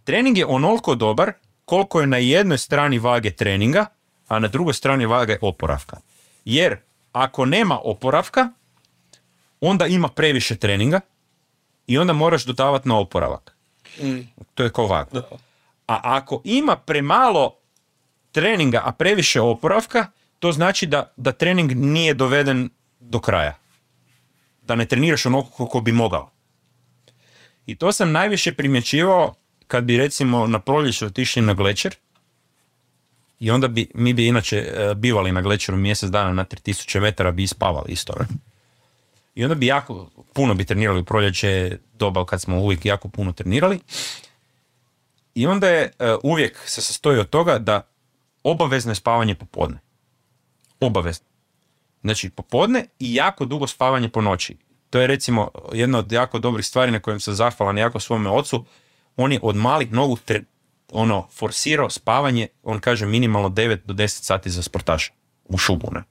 Trening 0.05 0.39
je 0.39 0.47
onoliko 0.47 0.95
dobar 0.95 1.33
koliko 1.65 2.01
je 2.01 2.07
na 2.07 2.17
jednoj 2.17 2.59
strani 2.59 2.99
vage 2.99 3.31
treninga, 3.31 3.87
a 4.29 4.39
na 4.39 4.49
drugoj 4.49 4.75
strani 4.75 5.07
vage 5.07 5.39
oporavka. 5.41 5.97
Jer 6.45 6.77
ako 7.13 7.45
nema 7.45 7.79
oporavka, 7.85 8.49
onda 9.61 9.87
ima 9.87 10.09
previše 10.09 10.57
treninga 10.57 11.01
i 11.87 11.99
onda 11.99 12.13
moraš 12.13 12.45
dodavati 12.45 12.89
na 12.89 12.99
oporavak. 12.99 13.57
To 14.55 14.63
je 14.63 14.73
kao 14.73 14.87
vaga. 14.87 15.23
A 15.87 16.01
ako 16.03 16.41
ima 16.45 16.77
premalo 16.77 17.57
treninga, 18.33 18.83
a 18.85 18.93
previše 18.93 19.41
oporavka, 19.41 20.07
to 20.39 20.53
znači 20.53 20.87
da, 20.87 21.13
da 21.17 21.33
trening 21.33 21.73
nije 21.73 22.15
doveden 22.15 22.71
do 23.13 23.21
kraja. 23.21 23.55
Da 24.63 24.75
ne 24.75 24.87
treniraš 24.87 25.27
onoliko 25.27 25.51
koliko 25.51 25.81
bi 25.81 25.93
mogao. 25.93 26.31
I 27.67 27.77
to 27.77 27.93
sam 27.93 28.13
najviše 28.13 28.55
primjećivao 28.55 29.35
kad 29.67 29.85
bi 29.85 29.97
recimo 29.97 30.47
na 30.47 30.59
proljeće 30.59 31.07
otišli 31.07 31.43
na 31.43 31.55
glečer 31.55 31.95
i 33.41 33.51
onda 33.51 33.69
bi, 33.69 33.91
mi 33.95 34.13
bi 34.13 34.27
inače 34.27 34.57
e, 34.57 34.95
bivali 34.95 35.33
na 35.33 35.41
glečeru 35.41 35.79
mjesec 35.79 36.11
dana 36.11 36.33
na 36.33 36.45
3000 36.45 37.01
metara 37.01 37.31
bi 37.31 37.43
i 37.43 37.47
spavali 37.47 37.93
isto. 37.93 38.13
ne? 38.21 38.27
I 39.35 39.45
onda 39.45 39.55
bi 39.55 39.67
jako 39.67 40.11
puno 40.33 40.55
bi 40.55 40.65
trenirali 40.65 41.01
u 41.01 41.05
proljeće, 41.05 41.79
doba 41.95 42.25
kad 42.27 42.41
smo 42.41 42.61
uvijek 42.61 42.85
jako 42.87 43.09
puno 43.09 43.33
trenirali. 43.33 43.81
I 45.35 45.47
onda 45.47 45.69
je 45.69 45.93
e, 45.99 46.17
uvijek 46.23 46.59
se 46.67 46.83
sastoji 46.83 47.19
od 47.19 47.31
toga 47.31 47.59
da 47.59 47.83
obavezno 48.43 48.91
je 48.91 48.95
spavanje 48.95 49.35
popodne. 49.35 49.79
Obavezno. 50.81 51.32
Znači 52.03 52.31
popodne 52.31 52.87
i 52.99 53.15
jako 53.15 53.45
dugo 53.45 53.67
spavanje 53.67 54.09
po 54.09 54.21
noći. 54.21 54.57
To 54.91 55.01
je 55.01 55.07
recimo 55.07 55.51
jedna 55.73 55.99
od 55.99 56.13
jako 56.13 56.39
dobrih 56.39 56.67
stvari 56.67 56.93
na 56.93 57.01
kojem 57.01 57.21
sam 57.21 57.35
zahvalan 57.35 57.79
jako 57.79 58.01
svome 58.01 58.31
ocu. 58.31 58.65
On 59.17 59.33
je 59.33 59.39
od 59.43 59.57
malih 59.57 59.93
nogu 59.93 60.17
tre- 60.19 60.45
ono, 60.91 61.29
forsirao 61.31 61.91
spavanje, 61.91 62.49
on 62.63 62.81
kaže 62.81 63.07
minimalno 63.07 63.49
9 63.49 63.79
do 63.85 63.95
10 63.95 64.07
sati 64.09 64.51
za 64.51 64.63
sportaša 64.63 65.13
u 65.45 65.59
šubu. 65.59 65.89
Ne? 65.93 66.03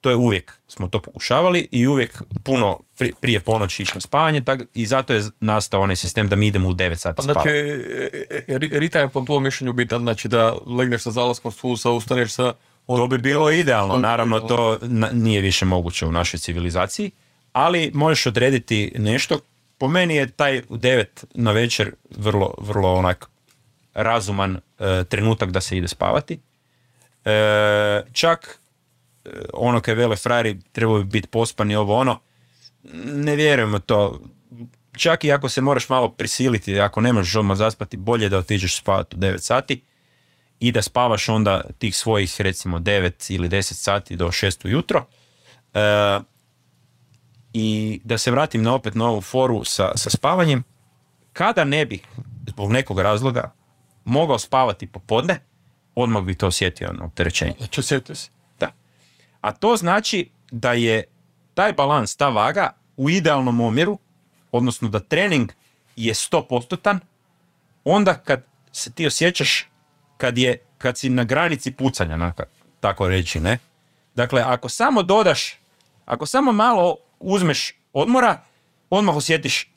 To 0.00 0.10
je 0.10 0.16
uvijek, 0.16 0.52
smo 0.68 0.88
to 0.88 1.02
pokušavali 1.02 1.68
i 1.72 1.86
uvijek 1.86 2.22
puno 2.44 2.80
pri- 2.98 3.12
prije 3.20 3.40
ponoći 3.40 3.84
na 3.94 4.00
spavanje 4.00 4.40
tak, 4.40 4.60
i 4.74 4.86
zato 4.86 5.12
je 5.14 5.22
nastao 5.40 5.80
onaj 5.80 5.96
sistem 5.96 6.28
da 6.28 6.36
mi 6.36 6.46
idemo 6.46 6.68
u 6.68 6.72
9 6.72 6.94
sati 6.94 7.16
Pa 7.16 7.22
spavati. 7.22 7.40
znači, 7.40 7.58
e, 7.58 8.44
e, 8.48 8.58
ri- 8.58 8.78
ritam 8.78 9.02
je 9.02 9.08
po 9.08 9.20
tvojom 9.20 9.42
mišljenju 9.42 9.72
bitan, 9.72 10.00
znači 10.00 10.28
da 10.28 10.56
legneš 10.66 11.02
sa 11.02 11.10
zalaskom 11.10 11.52
susa, 11.52 11.90
ustaneš 11.90 12.32
sa... 12.32 12.52
To 12.96 13.06
bi 13.06 13.18
bilo 13.18 13.50
idealno, 13.50 13.94
bi 13.94 14.02
naravno 14.02 14.40
to 14.40 14.78
nije 15.12 15.40
više 15.40 15.64
moguće 15.64 16.06
u 16.06 16.12
našoj 16.12 16.40
civilizaciji, 16.40 17.10
ali 17.52 17.90
možeš 17.94 18.26
odrediti 18.26 18.92
nešto. 18.98 19.40
Po 19.78 19.88
meni 19.88 20.16
je 20.16 20.30
taj 20.30 20.58
u 20.68 20.76
9 20.76 21.04
na 21.34 21.52
večer 21.52 21.94
vrlo, 22.10 22.54
vrlo 22.58 22.94
onak 22.94 23.28
razuman 23.94 24.56
e, 24.56 25.04
trenutak 25.04 25.50
da 25.50 25.60
se 25.60 25.76
ide 25.76 25.88
spavati. 25.88 26.40
E, 27.24 28.02
čak 28.12 28.60
e, 29.24 29.30
ono 29.52 29.80
kaj 29.80 29.94
vele 29.94 30.16
frajeri 30.16 30.60
trebaju 30.72 31.04
biti 31.04 31.28
pospani 31.28 31.76
ovo 31.76 31.96
ono, 31.96 32.20
ne 33.04 33.36
vjerujem 33.36 33.74
u 33.74 33.78
to. 33.78 34.20
čak 34.96 35.24
i 35.24 35.32
ako 35.32 35.48
se 35.48 35.60
moraš 35.60 35.88
malo 35.88 36.08
prisiliti, 36.08 36.80
ako 36.80 37.00
ne 37.00 37.12
možeš 37.12 37.36
odmah 37.36 37.56
zaspati, 37.56 37.96
bolje 37.96 38.28
da 38.28 38.38
otiđeš 38.38 38.76
spavati 38.76 39.16
u 39.16 39.18
9 39.18 39.38
sati 39.38 39.82
i 40.60 40.72
da 40.72 40.82
spavaš 40.82 41.28
onda 41.28 41.60
tih 41.78 41.96
svojih 41.96 42.40
recimo 42.40 42.78
9 42.78 43.34
ili 43.34 43.48
10 43.48 43.62
sati 43.62 44.16
do 44.16 44.26
6 44.26 44.66
ujutro. 44.66 45.06
E, 45.74 46.20
I 47.52 48.00
da 48.04 48.18
se 48.18 48.30
vratim 48.30 48.62
na 48.62 48.74
opet 48.74 48.94
na 48.94 49.08
ovu 49.08 49.20
foru 49.20 49.64
sa, 49.64 49.92
sa 49.96 50.10
spavanjem, 50.10 50.64
kada 51.32 51.64
ne 51.64 51.86
bih 51.86 52.02
zbog 52.46 52.72
nekog 52.72 53.00
razloga 53.00 53.52
mogao 54.04 54.38
spavati 54.38 54.86
popodne, 54.86 55.40
odmah 55.94 56.22
bi 56.22 56.34
to 56.34 56.46
osjetio 56.46 56.92
na 56.92 57.04
opterećenje. 57.04 57.54
Znači, 57.58 57.80
osjetio 57.80 58.14
se. 58.14 58.30
Da. 58.60 58.72
A 59.40 59.52
to 59.52 59.76
znači 59.76 60.30
da 60.50 60.72
je 60.72 61.04
taj 61.54 61.72
balans, 61.72 62.16
ta 62.16 62.28
vaga 62.28 62.70
u 62.96 63.10
idealnom 63.10 63.60
omjeru, 63.60 63.98
odnosno 64.52 64.88
da 64.88 65.00
trening 65.00 65.52
je 65.96 66.14
100%, 66.14 66.98
onda 67.84 68.14
kad 68.14 68.44
se 68.72 68.92
ti 68.92 69.06
osjećaš 69.06 69.68
kad, 70.18 70.38
je, 70.38 70.58
kad 70.78 70.98
si 70.98 71.08
na 71.08 71.24
granici 71.24 71.72
pucanja, 71.72 72.16
naka- 72.16 72.46
tako 72.80 73.08
reći, 73.08 73.40
ne? 73.40 73.58
Dakle, 74.14 74.42
ako 74.46 74.68
samo 74.68 75.02
dodaš, 75.02 75.54
ako 76.04 76.26
samo 76.26 76.52
malo 76.52 76.96
uzmeš 77.20 77.72
odmora, 77.92 78.40
odmah 78.90 79.16
osjetiš 79.16 79.70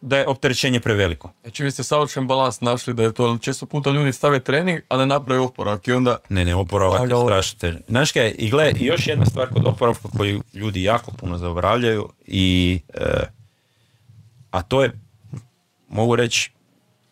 da 0.00 0.18
je 0.18 0.26
opterećenje 0.26 0.80
preveliko. 0.80 1.32
Znači, 1.42 1.64
vi 1.64 1.70
ste 1.70 1.82
savršen 1.82 2.26
balans 2.26 2.60
našli 2.60 2.94
da 2.94 3.02
je 3.02 3.12
to 3.12 3.38
često 3.38 3.66
puta 3.66 3.90
ljudi 3.90 4.12
stave 4.12 4.40
trening, 4.40 4.80
a 4.88 4.96
ne 4.96 5.06
naprave 5.06 5.40
oporavak 5.40 5.88
i 5.88 5.92
onda 5.92 6.18
Ne, 6.28 6.44
ne, 6.44 6.54
oporavak 6.54 7.10
je 7.10 7.16
strašno 7.26 7.58
težak. 7.58 7.82
Znaš 7.88 8.12
kaj, 8.12 8.34
i 8.38 8.50
gle, 8.50 8.72
još 8.80 9.06
jedna 9.06 9.26
stvar 9.26 9.48
kod 9.48 9.66
oporavka 9.66 10.08
koju 10.16 10.42
ljudi 10.54 10.82
jako 10.82 11.10
puno 11.10 11.38
zaboravljaju 11.38 12.08
i 12.26 12.80
e, 12.94 13.04
a 14.50 14.62
to 14.62 14.82
je, 14.82 14.92
mogu 15.88 16.16
reći, 16.16 16.52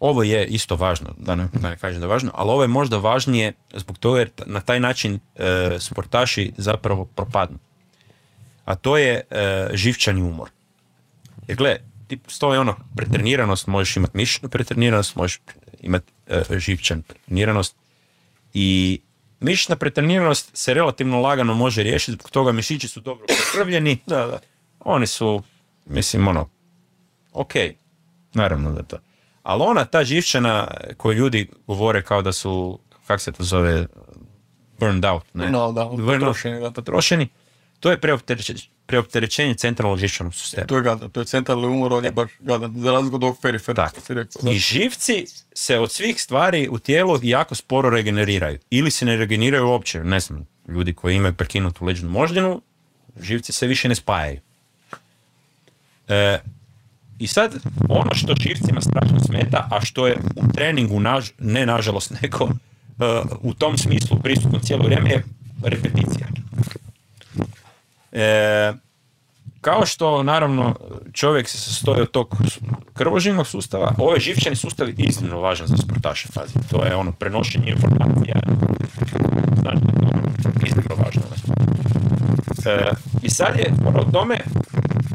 ovo 0.00 0.22
je 0.22 0.46
isto 0.46 0.76
važno, 0.76 1.14
da 1.18 1.34
ne, 1.34 1.48
da 1.52 1.70
ne 1.70 1.76
kažem 1.76 2.00
da 2.00 2.06
je 2.06 2.10
važno, 2.10 2.30
ali 2.34 2.50
ovo 2.50 2.62
je 2.62 2.68
možda 2.68 2.98
važnije 2.98 3.52
zbog 3.74 3.98
toga 3.98 4.18
jer 4.18 4.30
na 4.46 4.60
taj 4.60 4.80
način 4.80 5.20
e, 5.36 5.76
sportaši 5.78 6.52
zapravo 6.56 7.04
propadnu. 7.04 7.58
A 8.64 8.74
to 8.74 8.96
je 8.96 9.20
e, 9.30 9.68
živčani 9.72 10.22
umor. 10.22 10.50
Jer 11.48 11.56
gle, 11.56 11.76
ti 12.08 12.18
stoji 12.26 12.58
ono, 12.58 12.76
pretreniranost, 12.96 13.66
možeš 13.66 13.96
imati 13.96 14.16
mišićnu 14.16 14.48
pretreniranost, 14.48 15.16
možeš 15.16 15.40
imati 15.80 16.12
e, 16.26 16.42
živčan 16.58 17.02
pretreniranost, 17.02 17.76
i 18.54 19.00
mišićna 19.40 19.76
pretreniranost 19.76 20.50
se 20.56 20.74
relativno 20.74 21.20
lagano 21.20 21.54
može 21.54 21.82
riješiti, 21.82 22.12
zbog 22.12 22.30
toga 22.30 22.52
mišići 22.52 22.88
su 22.88 23.00
dobro 23.00 23.26
pokrvljeni, 23.26 23.98
Da, 24.06 24.26
da. 24.26 24.38
oni 24.80 25.06
su, 25.06 25.42
mislim, 25.86 26.28
ono, 26.28 26.48
ok, 27.32 27.52
naravno 28.34 28.72
da 28.72 28.82
to. 28.82 28.98
Ali 29.42 29.62
ona, 29.62 29.84
ta 29.84 30.04
živčana 30.04 30.68
koju 30.96 31.18
ljudi 31.18 31.48
govore 31.66 32.02
kao 32.02 32.22
da 32.22 32.32
su, 32.32 32.78
kak 33.06 33.20
se 33.20 33.32
to 33.32 33.44
zove, 33.44 33.86
burned 34.78 35.04
out, 35.04 35.24
ne? 35.34 35.50
No, 35.50 35.72
da, 35.72 35.84
Burned 35.84 36.08
out, 36.08 36.20
potrošeni, 36.20 36.60
da. 36.60 36.70
potrošeni, 36.70 37.28
to 37.80 37.90
je 37.90 38.00
preopterećenje, 38.00 38.60
preopterećenje 38.86 39.54
centralnog 39.54 39.98
živčanog 39.98 40.34
sustava. 40.34 40.66
To 40.66 40.76
je 40.76 40.82
gadan, 40.82 41.10
to 41.10 41.20
je 41.20 41.26
centralni 41.26 41.66
umor, 41.66 41.92
on 41.92 42.04
je 42.04 42.12
baš 42.12 42.30
gadan, 42.40 42.74
za 42.76 42.92
razliku 42.92 43.16
od 43.16 43.24
ovog. 43.24 43.36
Da. 43.74 43.90
I 44.50 44.58
živci 44.58 45.24
se 45.54 45.78
od 45.78 45.92
svih 45.92 46.22
stvari 46.22 46.68
u 46.70 46.78
tijelu 46.78 47.18
jako 47.22 47.54
sporo 47.54 47.90
regeneriraju. 47.90 48.58
Ili 48.70 48.90
se 48.90 49.04
ne 49.04 49.16
regeneriraju 49.16 49.68
uopće. 49.68 50.04
Ne 50.04 50.20
znam, 50.20 50.46
ljudi 50.68 50.94
koji 50.94 51.16
imaju 51.16 51.34
prekinutu 51.34 51.84
leđnu 51.84 52.10
moždinu, 52.10 52.62
živci 53.20 53.52
se 53.52 53.66
više 53.66 53.88
ne 53.88 53.94
spajaju. 53.94 54.40
E, 56.08 56.38
I 57.20 57.26
sad, 57.26 57.54
ono 57.88 58.14
što 58.14 58.34
živcima 58.40 58.80
strašno 58.80 59.20
smeta, 59.20 59.68
a 59.70 59.80
što 59.80 60.06
je 60.06 60.16
u 60.36 60.52
treningu, 60.52 61.00
naž, 61.00 61.30
ne 61.38 61.66
nažalost, 61.66 62.12
nego 62.22 62.44
e, 62.44 62.50
u 63.42 63.54
tom 63.54 63.78
smislu 63.78 64.18
prisutno 64.22 64.58
cijelo 64.58 64.84
vrijeme 64.84 65.10
je 65.10 65.24
repeticija. 65.62 66.26
E, 68.12 68.72
kao 69.60 69.86
što 69.86 70.22
naravno 70.22 70.74
čovjek 71.12 71.48
se 71.48 71.58
sastoji 71.58 72.00
od 72.00 72.10
tog 72.10 72.36
krvožilnog 72.94 73.46
sustava, 73.46 73.94
ovaj 73.98 74.20
živčani 74.20 74.56
sustav 74.56 74.88
je 74.88 74.94
iznimno 74.98 75.40
važan 75.40 75.66
za 75.66 75.76
sportaše, 75.76 76.28
pazi. 76.34 76.54
To 76.70 76.84
je 76.84 76.96
ono 76.96 77.12
prenošenje 77.12 77.70
informacija. 77.70 78.40
Ono, 79.64 80.20
iznimno 80.66 80.94
važno. 80.96 81.22
E, 82.66 82.90
I 83.22 83.30
sad 83.30 83.58
je 83.58 83.72
ono 83.86 84.04
tome 84.12 84.38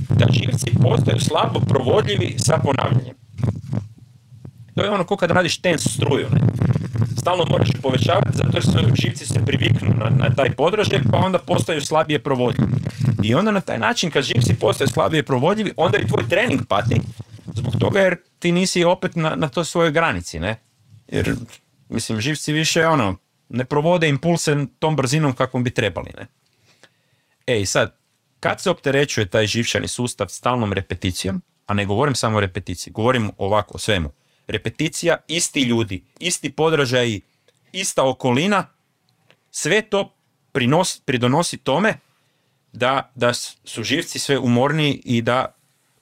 da 0.10 0.26
živci 0.32 0.72
postaju 0.82 1.20
slabo 1.20 1.60
provodljivi 1.60 2.36
sa 2.38 2.58
ponavljanjem. 2.64 3.16
To 4.76 4.84
je 4.84 4.90
ono 4.90 5.04
ko 5.04 5.18
kad 5.18 5.32
radiš 5.32 5.62
tens 5.62 5.82
struju. 5.82 6.28
Ne? 6.32 6.42
Stalno 7.18 7.46
moraš 7.50 7.70
povećavati 7.82 8.38
zato 8.38 8.62
se 8.62 8.78
živci 9.02 9.26
se 9.26 9.46
priviknu 9.46 9.94
na, 9.98 10.10
na 10.10 10.36
taj 10.36 10.52
podražaj 10.52 11.00
pa 11.12 11.18
onda 11.18 11.40
postaju 11.40 11.82
slabije 11.82 12.20
provodljivi. 12.20 12.72
I 13.24 13.36
onda 13.36 13.52
na 13.52 13.62
taj 13.62 13.80
način 13.80 14.12
kad 14.12 14.24
živci 14.24 14.56
postaju 14.56 14.88
slabije 14.88 15.24
provodljivi 15.24 15.72
onda 15.78 15.98
i 15.98 16.08
tvoj 16.08 16.30
trening 16.30 16.66
pati 16.68 17.02
zbog 17.54 17.76
toga 17.80 18.00
jer 18.00 18.18
ti 18.40 18.52
nisi 18.52 18.84
opet 18.84 19.16
na, 19.16 19.36
na 19.36 19.50
toj 19.50 19.66
svojoj 19.66 19.92
granici. 19.92 20.40
Ne? 20.40 20.60
Jer 21.08 21.36
mislim 21.90 22.22
živci 22.22 22.54
više 22.54 22.88
ono 22.88 23.16
ne 23.50 23.66
provode 23.66 24.10
impulse 24.10 24.66
tom 24.80 24.96
brzinom 24.96 25.34
kakvom 25.34 25.64
bi 25.64 25.70
trebali. 25.70 26.12
Ne? 26.18 26.28
E 27.48 27.62
i 27.62 27.66
sad, 27.66 27.98
kad 28.40 28.62
se 28.62 28.70
opterećuje 28.70 29.26
taj 29.26 29.48
živčani 29.48 29.88
sustav 29.88 30.28
stalnom 30.28 30.74
repeticijom, 30.74 31.42
a 31.66 31.74
ne 31.74 31.86
govorim 31.86 32.16
samo 32.16 32.38
o 32.38 32.40
repeticiji, 32.40 32.94
govorim 32.94 33.32
ovako 33.38 33.72
o 33.76 33.78
svemu. 33.78 34.12
Repeticija, 34.48 35.18
isti 35.28 35.62
ljudi, 35.62 36.04
isti 36.20 36.52
podražaji, 36.52 37.22
ista 37.72 38.10
okolina, 38.10 38.68
sve 39.52 39.82
to 39.82 40.16
prinos, 40.52 41.02
pridonosi 41.06 41.58
tome 41.58 41.94
da, 42.74 43.12
da 43.16 43.34
su 43.64 43.84
živci 43.84 44.20
sve 44.20 44.40
umorniji 44.40 45.02
i 45.06 45.22
da 45.22 45.56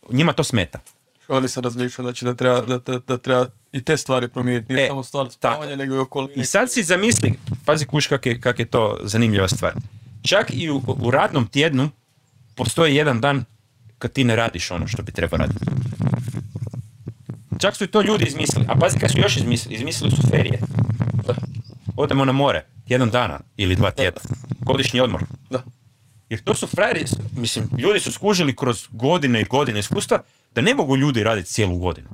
njima 0.09 0.33
to 0.33 0.43
smeta. 0.43 0.79
Oni 1.27 1.47
se 1.47 1.61
razmišljaju 1.61 2.05
znači 2.05 2.25
da 2.25 2.35
treba, 2.35 2.61
da, 2.61 2.77
da, 2.77 2.99
da 2.99 3.17
treba 3.17 3.45
i 3.71 3.83
te 3.83 3.97
stvari 3.97 4.27
promijeniti, 4.27 4.73
nije 4.73 4.85
E, 4.85 4.87
samo 4.87 5.03
stvar 5.03 5.31
spavanja, 5.31 5.75
nego 5.75 5.95
i 5.95 5.97
okoline. 5.97 6.43
I 6.43 6.45
sad 6.45 6.71
si 6.71 6.83
zamisli, 6.83 7.33
pazi 7.65 7.85
kuš 7.85 8.07
kak 8.07 8.25
je, 8.25 8.41
kak 8.41 8.59
je 8.59 8.65
to 8.65 8.99
zanimljiva 9.03 9.47
stvar. 9.47 9.73
Čak 10.23 10.51
i 10.53 10.69
u, 10.69 10.81
u 10.87 11.11
radnom 11.11 11.47
tjednu 11.47 11.89
postoji 12.55 12.95
jedan 12.95 13.21
dan 13.21 13.45
kad 13.97 14.11
ti 14.11 14.23
ne 14.23 14.35
radiš 14.35 14.71
ono 14.71 14.87
što 14.87 15.03
bi 15.03 15.11
trebao 15.11 15.37
raditi. 15.37 15.65
Čak 17.59 17.75
su 17.75 17.83
i 17.83 17.87
to 17.87 18.01
ljudi 18.01 18.25
izmislili. 18.27 18.65
A 18.69 18.75
pazi 18.75 18.99
kad 18.99 19.11
su 19.11 19.19
još 19.19 19.37
izmislili, 19.37 19.75
izmislili 19.75 20.11
su 20.11 20.21
ferije. 20.31 20.59
Odemo 21.97 22.25
na 22.25 22.31
more, 22.31 22.65
jedan 22.87 23.09
dana 23.09 23.39
ili 23.57 23.75
dva 23.75 23.91
tjedna. 23.91 24.21
Godišnji 24.59 24.99
odmor. 24.99 25.23
Da. 25.49 25.63
Jer 26.29 26.43
to 26.43 26.53
su 26.53 26.67
frajeri, 26.67 27.05
mislim, 27.35 27.69
ljudi 27.77 27.99
su 27.99 28.11
skužili 28.11 28.55
kroz 28.55 28.87
godine 28.91 29.41
i 29.41 29.45
godine 29.45 29.79
iskustva 29.79 30.19
da 30.55 30.61
ne 30.61 30.75
mogu 30.75 30.97
ljudi 30.97 31.23
raditi 31.23 31.49
cijelu 31.49 31.77
godinu. 31.77 32.09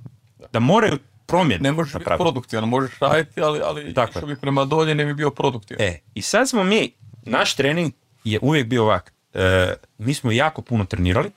Da 0.54 0.60
moraju 0.60 1.00
promjene 1.26 1.64
Ne 1.64 1.72
možeš 1.72 1.94
biti 1.94 2.12
produktivan, 2.18 2.70
možeš 2.70 3.00
raditi, 3.00 3.42
ali, 3.42 3.60
ali 3.64 3.92
išao 3.92 4.08
je. 4.16 4.26
bi 4.26 4.36
prema 4.36 4.66
dolje 4.66 4.96
ne 4.96 5.06
bi 5.06 5.14
bio 5.14 5.30
produktivan. 5.30 5.82
E, 5.82 6.00
i 6.14 6.22
sad 6.22 6.50
smo 6.50 6.64
mi, 6.64 6.92
naš 7.26 7.56
trening 7.56 7.94
je 8.24 8.40
uvijek 8.42 8.68
bio 8.68 8.84
ovak. 8.84 9.14
E, 9.34 9.74
mi 9.98 10.14
smo 10.14 10.32
jako 10.32 10.62
puno 10.62 10.86
trenirali, 10.86 11.32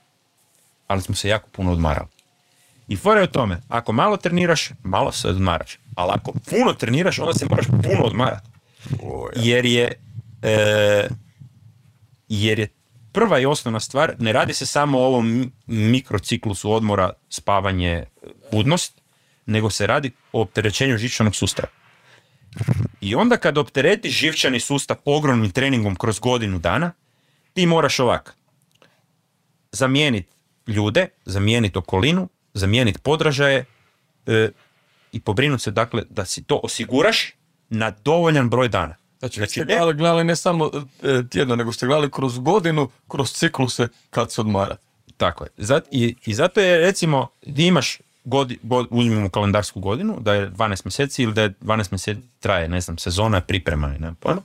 ali 0.87 1.01
smo 1.01 1.15
se 1.15 1.29
jako 1.29 1.49
puno 1.49 1.71
odmarali. 1.71 2.07
I 2.87 2.95
fora 2.95 3.19
je 3.19 3.23
u 3.23 3.31
tome, 3.31 3.61
ako 3.67 3.91
malo 3.91 4.17
treniraš, 4.17 4.69
malo 4.83 5.11
se 5.11 5.27
odmaraš. 5.27 5.79
Ali 5.95 6.11
ako 6.15 6.31
puno 6.31 6.73
treniraš, 6.73 7.19
onda 7.19 7.33
se 7.33 7.45
moraš 7.49 7.65
puno 7.67 8.03
odmarati. 8.03 8.49
Jer 9.35 9.65
je, 9.65 9.93
e, 10.41 11.07
jer 12.29 12.59
je 12.59 12.67
prva 13.11 13.39
i 13.39 13.45
osnovna 13.45 13.79
stvar, 13.79 14.15
ne 14.19 14.33
radi 14.33 14.53
se 14.53 14.65
samo 14.65 14.99
o 14.99 15.05
ovom 15.05 15.31
mi- 15.31 15.51
mikrociklusu 15.67 16.71
odmora, 16.71 17.13
spavanje, 17.29 18.05
budnost, 18.51 19.01
nego 19.45 19.69
se 19.69 19.87
radi 19.87 20.11
o 20.33 20.41
opterećenju 20.41 20.97
živčanog 20.97 21.35
sustava. 21.35 21.67
I 23.01 23.15
onda 23.15 23.37
kad 23.37 23.57
opteretiš 23.57 24.19
živčani 24.19 24.59
sustav 24.59 24.97
ogromnim 25.05 25.51
treningom 25.51 25.95
kroz 25.95 26.19
godinu 26.19 26.59
dana, 26.59 26.91
ti 27.53 27.65
moraš 27.65 27.99
ovak, 27.99 28.35
zamijeniti 29.71 30.29
ljude, 30.67 31.07
zamijeniti 31.25 31.77
okolinu, 31.77 32.29
zamijeniti 32.53 32.99
podražaje 32.99 33.65
e, 34.27 34.49
i 35.11 35.19
pobrinuti 35.19 35.63
se 35.63 35.71
dakle 35.71 36.03
da 36.09 36.25
si 36.25 36.43
to 36.43 36.59
osiguraš 36.63 37.33
na 37.69 37.91
dovoljan 37.91 38.49
broj 38.49 38.69
dana. 38.69 38.95
Znači, 39.19 39.39
Znači, 39.39 39.51
ste 39.51 39.65
gledali, 39.65 39.93
gledali 39.93 40.23
ne 40.23 40.35
samo 40.35 40.71
e, 41.03 41.23
tjedno, 41.29 41.55
nego 41.55 41.71
ste 41.71 41.85
gledali 41.85 42.11
kroz 42.11 42.39
godinu, 42.39 42.89
kroz 43.07 43.31
cikluse 43.31 43.87
kad 44.09 44.31
se 44.31 44.41
odmarati. 44.41 44.85
Tako 45.17 45.43
je. 45.43 45.49
Zat, 45.57 45.87
i, 45.91 46.15
I 46.25 46.33
zato 46.33 46.61
je 46.61 46.77
recimo, 46.77 47.27
ti 47.55 47.65
imaš, 47.65 47.99
godi, 48.23 48.59
god, 48.63 48.87
uzmimo 48.89 49.29
kalendarsku 49.29 49.79
godinu, 49.79 50.17
da 50.19 50.33
je 50.33 50.51
12 50.51 50.85
mjeseci 50.85 51.23
ili 51.23 51.33
da 51.33 51.41
je 51.41 51.53
12 51.61 51.91
mjeseci 51.91 52.21
traje, 52.39 52.67
ne 52.67 52.81
znam, 52.81 52.97
sezona 52.97 53.41
priprema, 53.41 53.87
ne 53.87 54.13
pojma. 54.19 54.41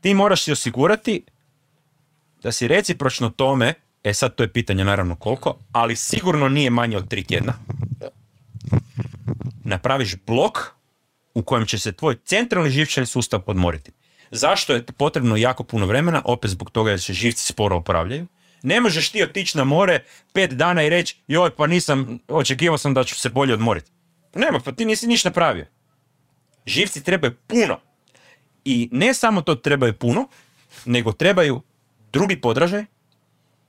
Ti 0.00 0.14
moraš 0.14 0.42
si 0.42 0.52
osigurati 0.52 1.22
da 2.42 2.52
si 2.52 2.68
recipročno 2.68 3.30
tome 3.30 3.74
E 4.04 4.14
sad 4.14 4.34
to 4.34 4.42
je 4.42 4.52
pitanje 4.52 4.84
naravno 4.84 5.16
koliko, 5.16 5.56
ali 5.72 5.96
sigurno 5.96 6.48
nije 6.48 6.70
manje 6.70 6.96
od 6.96 7.08
tri 7.08 7.24
tjedna. 7.24 7.52
Napraviš 9.64 10.16
blok 10.26 10.58
u 11.34 11.42
kojem 11.42 11.66
će 11.66 11.78
se 11.78 11.92
tvoj 11.92 12.16
centralni 12.24 12.70
živčani 12.70 13.06
sustav 13.06 13.40
podmoriti. 13.40 13.92
Zašto 14.30 14.72
je 14.72 14.82
potrebno 14.82 15.36
jako 15.36 15.64
puno 15.64 15.86
vremena? 15.86 16.22
Opet 16.24 16.50
zbog 16.50 16.70
toga 16.70 16.90
jer 16.90 17.00
se 17.00 17.12
živci 17.12 17.46
sporo 17.46 17.76
opravljaju. 17.76 18.26
Ne 18.64 18.80
možeš 18.80 19.10
ti 19.10 19.22
otići 19.22 19.58
na 19.58 19.64
more 19.64 20.04
pet 20.32 20.52
dana 20.52 20.82
i 20.82 20.88
reći 20.88 21.16
joj 21.28 21.50
pa 21.50 21.66
nisam, 21.66 22.18
očekivao 22.28 22.78
sam 22.78 22.94
da 22.94 23.04
ću 23.04 23.14
se 23.14 23.28
bolje 23.28 23.54
odmoriti. 23.54 23.90
Nema, 24.34 24.60
pa 24.60 24.72
ti 24.72 24.84
nisi 24.84 25.06
ništa 25.06 25.28
napravio. 25.28 25.66
Živci 26.66 27.04
trebaju 27.04 27.34
puno. 27.46 27.80
I 28.64 28.88
ne 28.92 29.14
samo 29.14 29.42
to 29.42 29.54
trebaju 29.54 29.98
puno, 29.98 30.28
nego 30.84 31.12
trebaju 31.12 31.62
drugi 32.12 32.40
podražaj. 32.40 32.84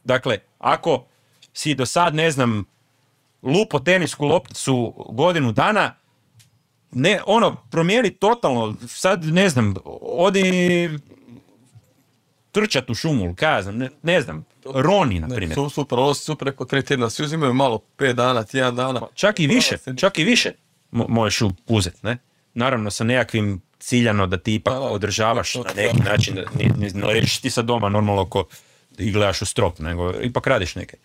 Dakle, 0.03 0.39
ako 0.59 1.05
si 1.53 1.75
do 1.75 1.85
sad, 1.85 2.15
ne 2.15 2.31
znam, 2.31 2.65
lupo 3.43 3.79
tenisku 3.79 4.25
lopticu 4.25 4.93
godinu 5.09 5.51
dana, 5.51 5.95
ne, 6.91 7.21
ono, 7.25 7.55
promijeni 7.71 8.11
totalno, 8.11 8.75
sad 8.87 9.25
ne 9.25 9.49
znam, 9.49 9.73
odi 10.01 10.89
trčat 12.51 12.89
u 12.89 12.93
šumu, 12.93 13.35
znam, 13.61 13.77
ne, 13.77 13.89
ne 14.03 14.21
znam, 14.21 14.45
roni, 14.65 15.19
na 15.19 15.27
primjer. 15.27 15.55
Su, 15.55 15.69
super, 15.69 15.99
ovo 15.99 16.13
su 16.13 16.23
super 16.23 16.45
rekao 16.45 16.65
tri 16.65 16.85
tjedna, 16.85 17.09
svi 17.09 17.23
uzimaju 17.23 17.53
malo, 17.53 17.77
pet 17.77 18.15
dana, 18.15 18.43
tjedan 18.43 18.75
dana. 18.75 19.01
Čak 19.13 19.39
i 19.39 19.47
više, 19.47 19.77
čak 19.97 20.19
i 20.19 20.23
više 20.23 20.51
mo- 20.91 21.05
možeš 21.09 21.41
uzeti, 21.67 21.99
ne? 22.03 22.17
Naravno 22.53 22.91
sa 22.91 23.03
nekakvim 23.03 23.61
ciljano 23.79 24.27
da 24.27 24.37
ti 24.37 24.55
ipak 24.55 24.73
Da, 24.73 24.79
da, 24.79 24.85
održavaš 24.85 25.53
to- 25.53 25.63
na 25.63 25.69
to- 25.69 25.75
neki 25.75 25.99
način, 25.99 26.37
ne 26.93 27.13
reći 27.13 27.41
ti 27.41 27.49
sad 27.49 27.65
doma 27.65 27.89
normalno 27.89 28.25
ko 28.25 28.45
i 28.97 29.11
gledaš 29.11 29.41
u 29.41 29.45
strop, 29.45 29.79
nego 29.79 30.13
ipak 30.21 30.47
radiš 30.47 30.75
neke. 30.75 30.97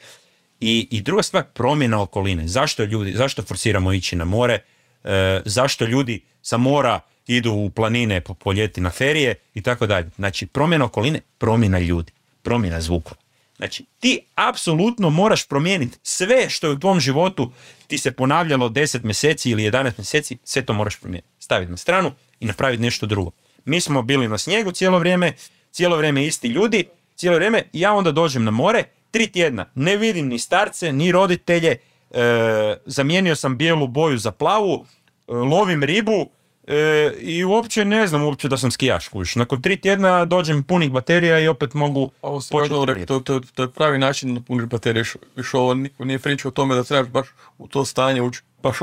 I, 0.60 0.88
I 0.90 1.02
druga 1.02 1.22
stvar, 1.22 1.44
promjena 1.44 2.02
okoline. 2.02 2.48
Zašto 2.48 2.84
ljudi, 2.84 3.12
zašto 3.12 3.42
forsiramo 3.42 3.92
ići 3.92 4.16
na 4.16 4.24
more? 4.24 4.58
E, 5.04 5.40
zašto 5.44 5.84
ljudi 5.84 6.20
sa 6.42 6.56
mora 6.56 7.00
idu 7.26 7.52
u 7.52 7.70
planine 7.70 8.20
po, 8.20 8.34
po 8.34 8.52
ljeti 8.52 8.80
na 8.80 8.90
ferije 8.90 9.34
i 9.54 9.62
tako 9.62 9.86
dalje. 9.86 10.10
Znači, 10.16 10.46
promjena 10.46 10.84
okoline, 10.84 11.20
promjena 11.38 11.78
ljudi, 11.78 12.12
promjena 12.42 12.80
zvukova. 12.80 13.19
Znači, 13.60 13.84
ti 13.98 14.20
apsolutno 14.34 15.10
moraš 15.10 15.48
promijeniti 15.48 15.98
sve 16.02 16.50
što 16.50 16.66
je 16.66 16.72
u 16.72 16.78
tvom 16.78 17.00
životu 17.00 17.52
ti 17.86 17.98
se 17.98 18.12
ponavljalo 18.12 18.68
10 18.68 19.04
mjeseci 19.04 19.50
ili 19.50 19.62
11 19.62 19.92
mjeseci, 19.98 20.38
sve 20.44 20.66
to 20.66 20.72
moraš 20.72 20.96
promijeniti. 20.96 21.28
Staviti 21.38 21.70
na 21.70 21.76
stranu 21.76 22.12
i 22.40 22.46
napraviti 22.46 22.82
nešto 22.82 23.06
drugo. 23.06 23.30
Mi 23.64 23.80
smo 23.80 24.02
bili 24.02 24.28
na 24.28 24.38
snijegu 24.38 24.72
cijelo 24.72 24.98
vrijeme, 24.98 25.32
cijelo 25.70 25.96
vrijeme 25.96 26.26
isti 26.26 26.48
ljudi, 26.48 26.84
cijelo 27.16 27.36
vrijeme, 27.36 27.62
ja 27.72 27.92
onda 27.92 28.12
dođem 28.12 28.44
na 28.44 28.50
more, 28.50 28.84
tri 29.10 29.26
tjedna, 29.26 29.70
ne 29.74 29.96
vidim 29.96 30.28
ni 30.28 30.38
starce, 30.38 30.92
ni 30.92 31.12
roditelje, 31.12 31.76
e, 32.10 32.76
zamijenio 32.86 33.36
sam 33.36 33.56
bijelu 33.56 33.86
boju 33.86 34.18
za 34.18 34.32
plavu, 34.32 34.86
e, 35.28 35.32
lovim 35.32 35.82
ribu, 35.82 36.30
e, 36.66 37.12
i 37.20 37.44
uopće 37.44 37.84
ne 37.84 38.06
znam 38.06 38.22
uopće 38.22 38.48
da 38.48 38.56
sam 38.56 38.70
skijaš, 38.70 39.08
kužiš. 39.08 39.36
Nakon 39.36 39.62
tri 39.62 39.80
tjedna 39.80 40.24
dođem 40.24 40.62
punih 40.62 40.90
baterija 40.90 41.38
i 41.38 41.48
opet 41.48 41.74
mogu 41.74 42.10
Ovo 42.22 42.40
početi 42.50 43.06
to, 43.06 43.20
to, 43.20 43.40
to 43.54 43.62
je 43.62 43.70
pravi 43.70 43.98
način 43.98 44.34
da 44.34 44.40
puniš 44.40 44.64
baterije. 44.64 45.04
Više 45.36 45.56
ovo 45.56 45.74
niko 45.74 46.04
nije 46.04 46.18
pričao 46.18 46.48
o 46.48 46.52
tome 46.52 46.74
da 46.74 46.84
trebaš 46.84 47.08
baš 47.12 47.28
u 47.58 47.68
to 47.68 47.84
stanje 47.84 48.22
ući, 48.22 48.40
baš 48.62 48.76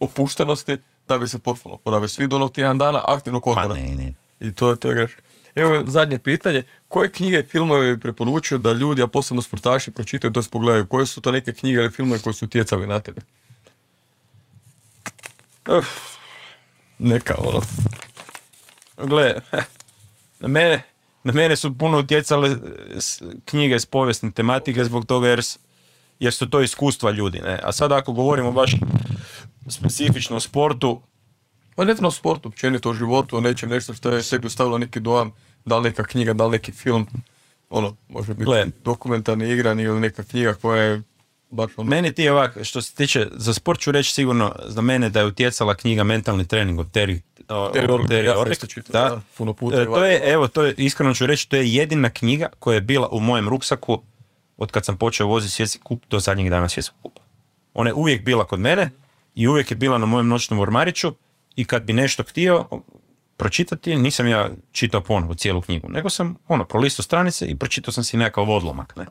opuštenosti, 0.00 0.76
da 1.08 1.18
bi 1.18 1.28
se 1.28 1.38
potpuno 1.38 1.74
oporavio. 1.74 2.08
Svi 2.08 2.26
do 2.26 2.36
onog 2.36 2.52
tjedan 2.52 2.78
dana 2.78 3.02
aktivno 3.08 3.40
Pa 3.40 3.50
odmora. 3.50 3.74
ne, 3.74 3.94
ne. 3.94 4.14
I 4.40 4.52
to, 4.52 4.76
to 4.76 4.88
je 4.88 4.94
greš. 4.94 5.16
Evo 5.54 5.82
zadnje 5.86 6.18
pitanje, 6.18 6.62
koje 6.88 7.12
knjige 7.12 7.38
i 7.38 7.42
filmove 7.42 7.94
bi 7.94 8.00
preporučio 8.00 8.58
da 8.58 8.72
ljudi, 8.72 9.02
a 9.02 9.06
posebno 9.06 9.42
sportaši, 9.42 9.90
pročitaju, 9.90 10.32
to 10.32 10.42
pogledaju? 10.50 10.86
Koje 10.86 11.06
su 11.06 11.20
to 11.20 11.32
neke 11.32 11.52
knjige 11.52 11.78
ili 11.78 11.90
filmove 11.90 12.20
koji 12.20 12.34
su 12.34 12.44
utjecali 12.44 12.86
na 12.86 13.00
tebe? 13.00 13.20
Uf, 15.78 15.86
Neka, 17.00 17.34
ono. 17.38 17.60
gle, 19.06 19.34
na 20.40 20.48
mene, 20.48 20.82
na 21.24 21.32
mene 21.32 21.56
su 21.56 21.78
puno 21.78 21.98
utjecale 21.98 22.56
s- 22.98 23.22
knjige 23.44 23.80
s 23.80 23.86
povijesne 23.86 24.30
tematike 24.30 24.84
zbog 24.84 25.06
toga 25.06 25.28
jer, 25.28 25.40
jer 26.18 26.32
su 26.32 26.50
to 26.50 26.60
iskustva 26.60 27.10
ljudi. 27.10 27.38
Ne? 27.38 27.60
A 27.62 27.72
sad 27.72 27.92
ako 27.92 28.12
govorimo 28.12 28.52
baš 28.52 28.72
specifično 29.68 30.36
o 30.36 30.40
sportu, 30.40 31.00
Pa 31.76 31.84
ne 31.84 31.94
o 32.02 32.10
sportu, 32.10 32.48
općenito 32.48 32.90
o 32.90 32.94
životu, 32.94 33.36
o 33.36 33.40
nečem, 33.40 33.70
nešto 33.70 33.94
što 33.94 34.10
je 34.10 34.22
sebi 34.22 34.46
ostavilo 34.46 34.78
neki 34.78 35.00
dojam, 35.00 35.32
da 35.64 35.76
li 35.78 35.82
neka 35.84 36.04
knjiga, 36.04 36.32
da 36.32 36.44
li 36.46 36.50
neki 36.50 36.72
film, 36.72 37.06
ono, 37.70 37.96
može 38.08 38.34
biti 38.34 38.44
Gle. 38.44 38.66
dokumentarni, 38.84 39.50
igrani 39.52 39.82
ili 39.82 40.00
neka 40.00 40.22
knjiga 40.22 40.54
koja 40.54 40.82
je 40.82 41.02
baš 41.50 41.70
ono... 41.76 41.90
Meni 41.90 42.12
ti 42.12 42.22
je 42.22 42.32
ovak, 42.32 42.58
što 42.62 42.82
se 42.82 42.94
tiče, 42.94 43.26
za 43.32 43.54
sport 43.54 43.80
ću 43.80 43.92
reći 43.92 44.12
sigurno 44.12 44.54
za 44.66 44.80
mene 44.80 45.10
da 45.10 45.20
je 45.20 45.26
utjecala 45.26 45.74
knjiga 45.74 46.04
Mentalni 46.04 46.46
trening 46.46 46.80
od 46.80 46.90
Terry, 46.90 47.20
puno 49.36 49.54
puta 49.54 49.82
E, 49.82 49.84
to 49.84 50.04
je, 50.04 50.20
evo, 50.32 50.48
to 50.48 50.62
je, 50.62 50.74
iskreno 50.76 51.14
ću 51.14 51.26
reći, 51.26 51.48
to 51.48 51.56
je 51.56 51.74
jedina 51.74 52.10
knjiga 52.10 52.48
koja 52.58 52.74
je 52.74 52.80
bila 52.80 53.08
u 53.08 53.20
mojem 53.20 53.48
ruksaku 53.48 54.02
od 54.56 54.70
kad 54.70 54.84
sam 54.84 54.96
počeo 54.96 55.26
voziti 55.26 55.52
svjetski 55.52 55.78
kup 55.82 56.02
do 56.10 56.20
zadnjeg 56.20 56.50
dana 56.50 56.68
svjetskog 56.68 57.02
kupa. 57.02 57.22
Ona 57.74 57.90
je 57.90 57.94
uvijek 57.94 58.24
bila 58.24 58.44
kod 58.44 58.60
mene 58.60 58.90
i 59.34 59.48
uvijek 59.48 59.70
je 59.70 59.76
bila 59.76 59.98
na 59.98 60.06
mojem 60.06 60.28
noćnom 60.28 60.60
ormariću 60.60 61.14
i 61.56 61.64
kad 61.64 61.82
bi 61.82 61.92
nešto 61.92 62.22
htio 62.22 62.66
pročitati, 63.36 63.96
nisam 63.96 64.28
ja 64.28 64.50
čitao 64.72 65.00
ponovo 65.00 65.34
cijelu 65.34 65.60
knjigu, 65.60 65.88
nego 65.88 66.10
sam 66.10 66.36
ono, 66.48 66.64
prolistao 66.64 67.02
stranice 67.02 67.46
i 67.46 67.56
pročitao 67.56 67.92
sam 67.92 68.04
si 68.04 68.16
nekakav 68.16 68.50
odlomak. 68.50 68.96
Ne? 68.96 69.06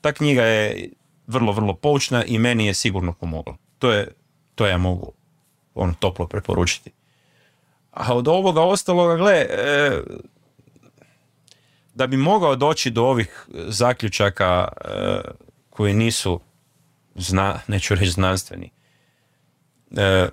Ta 0.00 0.12
knjiga 0.12 0.42
je 0.42 0.90
vrlo, 1.26 1.52
vrlo 1.52 1.74
poučna 1.74 2.24
i 2.24 2.38
meni 2.38 2.66
je 2.66 2.74
sigurno 2.74 3.12
pomogla. 3.12 3.56
To 3.78 3.92
je, 3.92 4.08
to 4.54 4.66
ja 4.66 4.78
mogu 4.78 5.12
ono, 5.74 5.94
toplo 6.00 6.26
preporučiti. 6.26 6.92
A 7.90 8.14
od 8.14 8.28
ovoga 8.28 8.62
ostaloga, 8.62 9.16
gle, 9.16 9.32
e, 9.32 10.00
da 11.94 12.06
bi 12.06 12.16
mogao 12.16 12.56
doći 12.56 12.90
do 12.90 13.04
ovih 13.04 13.46
zaključaka 13.48 14.68
e, 14.84 15.20
koji 15.70 15.94
nisu, 15.94 16.40
zna, 17.14 17.60
neću 17.66 17.94
reći 17.94 18.10
znanstveni, 18.10 18.70
e, 19.96 20.28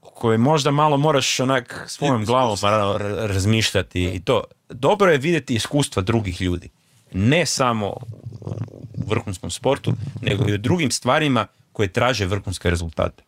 koje 0.00 0.38
možda 0.38 0.70
malo 0.70 0.96
moraš 0.96 1.40
onak 1.40 1.84
svojom 1.88 2.24
glavom 2.24 2.56
ra- 2.56 3.26
razmišljati 3.26 4.04
i 4.04 4.20
to. 4.20 4.44
Dobro 4.68 5.12
je 5.12 5.18
vidjeti 5.18 5.54
iskustva 5.54 6.02
drugih 6.02 6.40
ljudi. 6.40 6.70
Ne 7.12 7.46
samo 7.46 7.96
u 8.94 9.04
vrhunskom 9.06 9.50
sportu, 9.50 9.92
nego 10.22 10.48
i 10.48 10.54
u 10.54 10.58
drugim 10.58 10.90
stvarima 10.90 11.46
koje 11.72 11.92
traže 11.92 12.26
vrhunske 12.26 12.70
rezultate. 12.70 13.22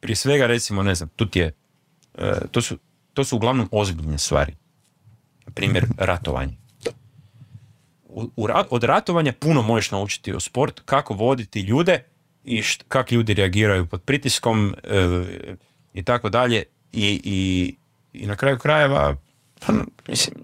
Prije 0.00 0.16
svega, 0.16 0.46
recimo, 0.46 0.82
ne 0.82 0.94
znam, 0.94 1.08
tu 1.16 1.26
ti 1.26 1.38
je, 1.38 1.54
e, 2.18 2.32
to, 2.50 2.62
su, 2.62 2.78
to 3.14 3.24
su 3.24 3.36
uglavnom 3.36 3.68
ozbiljne 3.72 4.18
stvari. 4.18 4.54
Na 5.46 5.52
primjer, 5.52 5.86
ratovanje. 5.96 6.56
U, 8.08 8.48
od 8.70 8.84
ratovanja 8.84 9.32
puno 9.32 9.62
možeš 9.62 9.90
naučiti 9.90 10.32
o 10.32 10.40
sport, 10.40 10.80
kako 10.84 11.14
voditi 11.14 11.60
ljude 11.60 12.04
i 12.44 12.62
št, 12.62 12.84
kako 12.88 13.14
ljudi 13.14 13.34
reagiraju 13.34 13.86
pod 13.86 14.02
pritiskom 14.02 14.74
e, 14.84 15.24
i 15.94 16.02
tako 16.02 16.28
dalje. 16.28 16.64
I, 16.92 17.20
i, 17.24 17.74
I 18.12 18.26
na 18.26 18.36
kraju 18.36 18.58
krajeva, 18.58 19.16
pa, 19.66 19.72
mislim, 20.08 20.34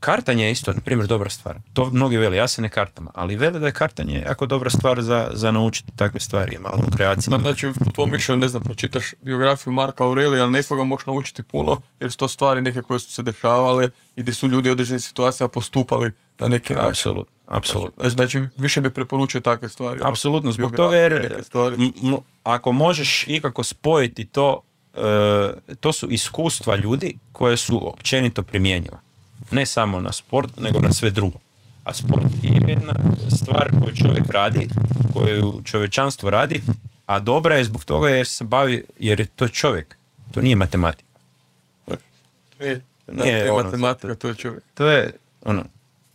kartanje 0.00 0.44
je 0.44 0.52
isto, 0.52 0.72
na 0.72 0.80
primjer, 0.80 1.06
dobra 1.06 1.30
stvar. 1.30 1.56
To 1.72 1.90
mnogi 1.90 2.16
vele, 2.16 2.36
ja 2.36 2.48
se 2.48 2.62
ne 2.62 2.68
kartam, 2.68 3.06
ali 3.14 3.36
vele 3.36 3.58
da 3.58 3.66
je 3.66 3.72
kartanje 3.72 4.22
jako 4.26 4.46
dobra 4.46 4.70
stvar 4.70 5.02
za, 5.02 5.30
za 5.32 5.50
naučiti 5.50 5.92
takve 5.96 6.20
stvari, 6.20 6.58
malo 6.58 6.82
kreacije. 6.96 7.38
Znači, 7.38 7.66
u 7.68 7.72
tvom 7.94 8.10
mišljenju, 8.10 8.40
ne 8.40 8.48
znam, 8.48 8.62
pročitaš 8.62 9.04
biografiju 9.22 9.72
Marka 9.72 10.04
Aurelija, 10.04 10.42
ali 10.42 10.52
ne 10.52 10.62
ga 10.70 10.84
možeš 10.84 11.06
naučiti 11.06 11.42
puno, 11.42 11.80
jer 12.00 12.10
su 12.12 12.18
to 12.18 12.28
stvari 12.28 12.60
neke 12.60 12.82
koje 12.82 13.00
su 13.00 13.12
se 13.12 13.22
dešavale 13.22 13.88
i 14.16 14.22
gdje 14.22 14.34
su 14.34 14.48
ljudi 14.48 14.68
u 14.68 14.72
određenim 14.72 15.00
situacijama 15.00 15.48
postupali 15.48 16.12
na 16.38 16.48
neki 16.48 16.74
način. 16.74 16.88
Apsolutno, 16.88 17.32
apsolutno. 17.46 18.08
Znači, 18.10 18.42
više 18.56 18.80
bi 18.80 18.90
preporučio 18.90 19.40
takve 19.40 19.68
stvari. 19.68 20.00
ono, 20.00 20.10
Apsolutno, 20.10 20.52
zbog 20.52 20.76
toga 20.76 20.96
jer 20.96 21.12
neke 21.12 21.34
m- 22.02 22.16
ako 22.42 22.72
možeš 22.72 23.24
ikako 23.28 23.62
spojiti 23.62 24.24
to, 24.24 24.62
e, 24.94 25.00
to 25.80 25.92
su 25.92 26.08
iskustva 26.10 26.76
ljudi 26.76 27.18
koje 27.32 27.56
su 27.56 27.88
općenito 27.88 28.42
primjenjiva. 28.42 29.00
Ne 29.50 29.66
samo 29.66 30.00
na 30.00 30.12
sport, 30.12 30.56
nego 30.56 30.80
na 30.80 30.92
sve 30.92 31.10
drugo. 31.10 31.38
A 31.84 31.94
sport 31.94 32.26
je 32.42 32.62
jedna 32.68 32.94
stvar 33.36 33.70
koju 33.70 33.96
čovjek 33.96 34.30
radi, 34.30 34.68
koju 35.14 35.60
čovječanstvo 35.64 36.30
radi, 36.30 36.62
a 37.06 37.20
dobra 37.20 37.56
je 37.56 37.64
zbog 37.64 37.84
toga 37.84 38.08
jer 38.08 38.26
se 38.26 38.44
bavi, 38.44 38.84
jer 38.98 39.20
je 39.20 39.26
to 39.26 39.48
čovjek. 39.48 39.96
To 40.34 40.40
nije 40.40 40.56
matematika. 40.56 41.10
E, 42.60 42.80
da, 43.06 43.24
Nije 43.24 43.38
to 43.38 43.44
je 43.44 43.52
ono, 43.52 43.64
matematika, 43.64 44.14
to 44.14 44.28
je 44.28 44.34
čovjek. 44.34 44.62
To 44.74 44.86
je, 44.86 45.12
ono, 45.44 45.64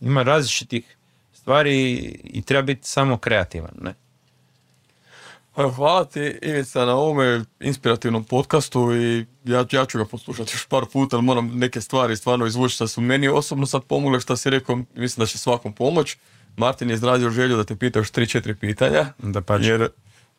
ima 0.00 0.22
različitih 0.22 0.96
stvari 1.34 1.94
i 2.24 2.42
treba 2.42 2.62
biti 2.62 2.88
samo 2.88 3.18
kreativan, 3.18 3.72
ne? 3.80 3.94
Hvala 5.56 6.04
ti 6.04 6.38
Ivica 6.42 6.84
na 6.84 6.94
ovome 6.94 7.44
inspirativnom 7.60 8.24
podcastu 8.24 8.94
i 8.94 9.26
ja, 9.44 9.64
ja 9.72 9.84
ću 9.84 9.98
ga 9.98 10.04
poslušati 10.04 10.50
još 10.54 10.66
par 10.66 10.84
puta, 10.92 11.16
ali 11.16 11.24
moram 11.24 11.50
neke 11.54 11.80
stvari 11.80 12.16
stvarno 12.16 12.46
izvući 12.46 12.74
što 12.74 12.88
su 12.88 13.00
meni 13.00 13.28
osobno 13.28 13.66
sad 13.66 13.84
pomogle, 13.84 14.20
što 14.20 14.36
si 14.36 14.50
rekao, 14.50 14.76
mislim 14.94 15.22
da 15.22 15.26
će 15.26 15.38
svakom 15.38 15.72
pomoć. 15.72 16.16
Martin 16.56 16.90
je 16.90 16.94
izrazio 16.94 17.30
želju 17.30 17.56
da 17.56 17.64
te 17.64 17.76
pita 17.76 17.98
još 17.98 18.12
3-4 18.12 18.54
pitanja, 18.54 19.06
Da 19.18 19.40
pa 19.40 19.56
jer 19.56 19.88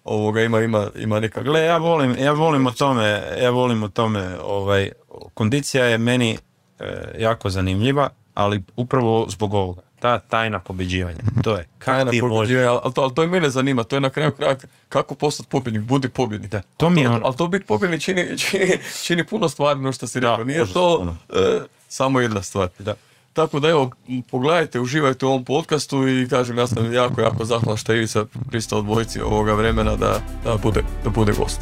ovoga 0.04 0.42
ima, 0.42 0.62
ima, 0.62 0.88
ima 0.96 1.20
neka 1.20 1.42
Gle, 1.42 1.62
ja 1.62 1.78
volim, 1.78 2.16
ja 2.20 2.32
volim 2.32 2.68
o 2.68 2.72
tome, 2.72 3.24
ja 3.42 3.50
volim 3.50 3.84
o 3.84 3.90
tome, 3.90 4.38
ovaj, 4.44 4.92
kondicija 5.34 5.86
je 5.86 5.98
meni 5.98 6.38
e, 6.80 7.14
jako 7.20 7.50
zanimljiva, 7.50 8.10
ali 8.34 8.64
upravo 8.76 9.26
zbog 9.30 9.54
ovoga, 9.54 9.82
ta 10.00 10.20
tajna 10.20 10.60
pobjeđivanja, 10.60 11.20
to 11.44 11.52
je, 11.52 11.68
kako 11.78 11.86
tajna 11.88 12.12
ti 12.12 12.20
pobjeđivanja, 12.22 12.70
ali, 12.70 12.80
ali 12.84 12.94
to, 12.94 13.02
ali 13.02 13.14
to 13.14 13.24
i 13.24 13.28
mene 13.28 13.50
zanima, 13.50 13.84
to 13.84 13.96
je 13.96 14.02
na 14.02 14.10
kraju 14.10 14.32
kraja 14.32 14.56
kako 14.90 15.16
postati 15.16 15.50
pobjednik, 15.50 15.84
budi 15.84 16.10
pobjednik. 16.10 16.52
Da, 16.52 16.62
to 16.78 16.90
mi 16.90 17.02
je 17.02 17.10
ono- 17.10 17.26
Ali 17.26 17.36
to 17.36 17.48
biti 17.48 17.66
pobjednik 17.66 18.02
čini, 18.02 18.38
čini, 18.40 18.72
čini 19.04 19.24
puno 19.26 19.50
stvari, 19.50 19.80
no 19.80 19.92
što 19.92 20.08
si 20.08 20.20
rekao, 20.20 20.44
nije 20.44 20.66
to 20.66 20.98
puno. 21.00 21.18
e, 21.32 21.60
samo 21.90 22.20
jedna 22.20 22.42
stvar. 22.42 22.70
Da. 22.80 22.96
Tako 23.34 23.60
da 23.60 23.70
evo, 23.70 23.92
pogledajte, 24.32 24.80
uživajte 24.80 25.26
u 25.26 25.30
ovom 25.30 25.46
podcastu 25.46 26.08
i 26.08 26.28
kažem, 26.30 26.58
ja 26.58 26.68
sam 26.68 26.94
jako, 26.94 27.22
jako 27.22 27.46
zahvalan 27.46 27.78
što 27.78 27.92
je 27.92 27.98
Ivica 27.98 28.26
pristao 28.50 28.80
odvojici 28.80 29.22
ovoga 29.22 29.54
vremena 29.54 29.96
da, 29.96 30.22
da, 30.44 30.58
bude, 30.58 30.82
da 31.04 31.10
bude 31.10 31.34
gost. 31.34 31.62